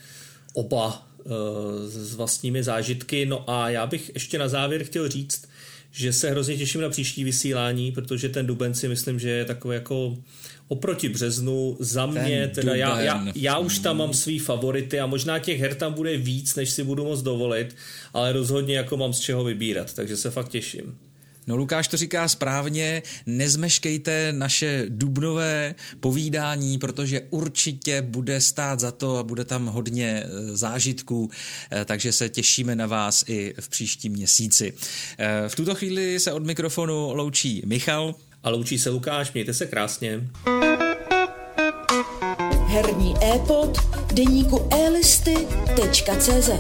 oba 0.52 1.06
s 1.86 2.14
vlastními 2.14 2.62
zážitky. 2.62 3.26
No 3.26 3.50
a 3.50 3.70
já 3.70 3.86
bych 3.86 4.10
ještě 4.14 4.38
na 4.38 4.48
závěr 4.48 4.84
chtěl 4.84 5.08
říct, 5.08 5.48
že 5.90 6.12
se 6.12 6.30
hrozně 6.30 6.56
těším 6.56 6.80
na 6.80 6.88
příští 6.88 7.24
vysílání, 7.24 7.92
protože 7.92 8.28
ten 8.28 8.46
duben 8.46 8.74
si 8.74 8.88
myslím, 8.88 9.18
že 9.18 9.28
je 9.28 9.44
takový 9.44 9.74
jako 9.74 10.16
oproti 10.68 11.08
březnu 11.08 11.76
za 11.80 12.06
mě, 12.06 12.50
ten 12.54 12.64
teda 12.64 12.74
já, 12.74 13.00
já, 13.00 13.26
já 13.34 13.58
už 13.58 13.78
tam 13.78 13.96
mám 13.96 14.14
svý 14.14 14.38
favority 14.38 15.00
a 15.00 15.06
možná 15.06 15.38
těch 15.38 15.60
her 15.60 15.74
tam 15.74 15.92
bude 15.92 16.16
víc, 16.16 16.54
než 16.54 16.70
si 16.70 16.84
budu 16.84 17.04
moc 17.04 17.22
dovolit, 17.22 17.76
ale 18.12 18.32
rozhodně 18.32 18.76
jako 18.76 18.96
mám 18.96 19.12
z 19.12 19.20
čeho 19.20 19.44
vybírat, 19.44 19.94
takže 19.94 20.16
se 20.16 20.30
fakt 20.30 20.48
těším. 20.48 20.98
No 21.46 21.56
Lukáš 21.56 21.88
to 21.88 21.96
říká 21.96 22.28
správně, 22.28 23.02
nezmeškejte 23.26 24.32
naše 24.32 24.86
dubnové 24.88 25.74
povídání, 26.00 26.78
protože 26.78 27.20
určitě 27.30 28.02
bude 28.02 28.40
stát 28.40 28.80
za 28.80 28.90
to 28.90 29.18
a 29.18 29.22
bude 29.22 29.44
tam 29.44 29.66
hodně 29.66 30.06
e, 30.06 30.56
zážitků, 30.56 31.30
e, 31.72 31.84
takže 31.84 32.12
se 32.12 32.28
těšíme 32.28 32.76
na 32.76 32.86
vás 32.86 33.24
i 33.26 33.54
v 33.60 33.68
příštím 33.68 34.12
měsíci. 34.12 34.72
E, 35.18 35.48
v 35.48 35.56
tuto 35.56 35.74
chvíli 35.74 36.20
se 36.20 36.32
od 36.32 36.46
mikrofonu 36.46 37.14
loučí 37.14 37.62
Michal. 37.66 38.14
A 38.42 38.50
loučí 38.50 38.78
se 38.78 38.90
Lukáš, 38.90 39.32
mějte 39.32 39.54
se 39.54 39.66
krásně. 39.66 40.28
Herní 42.66 43.14
e-pod 43.22 43.78
deníku 44.14 44.68
elisty.cz 44.86 46.50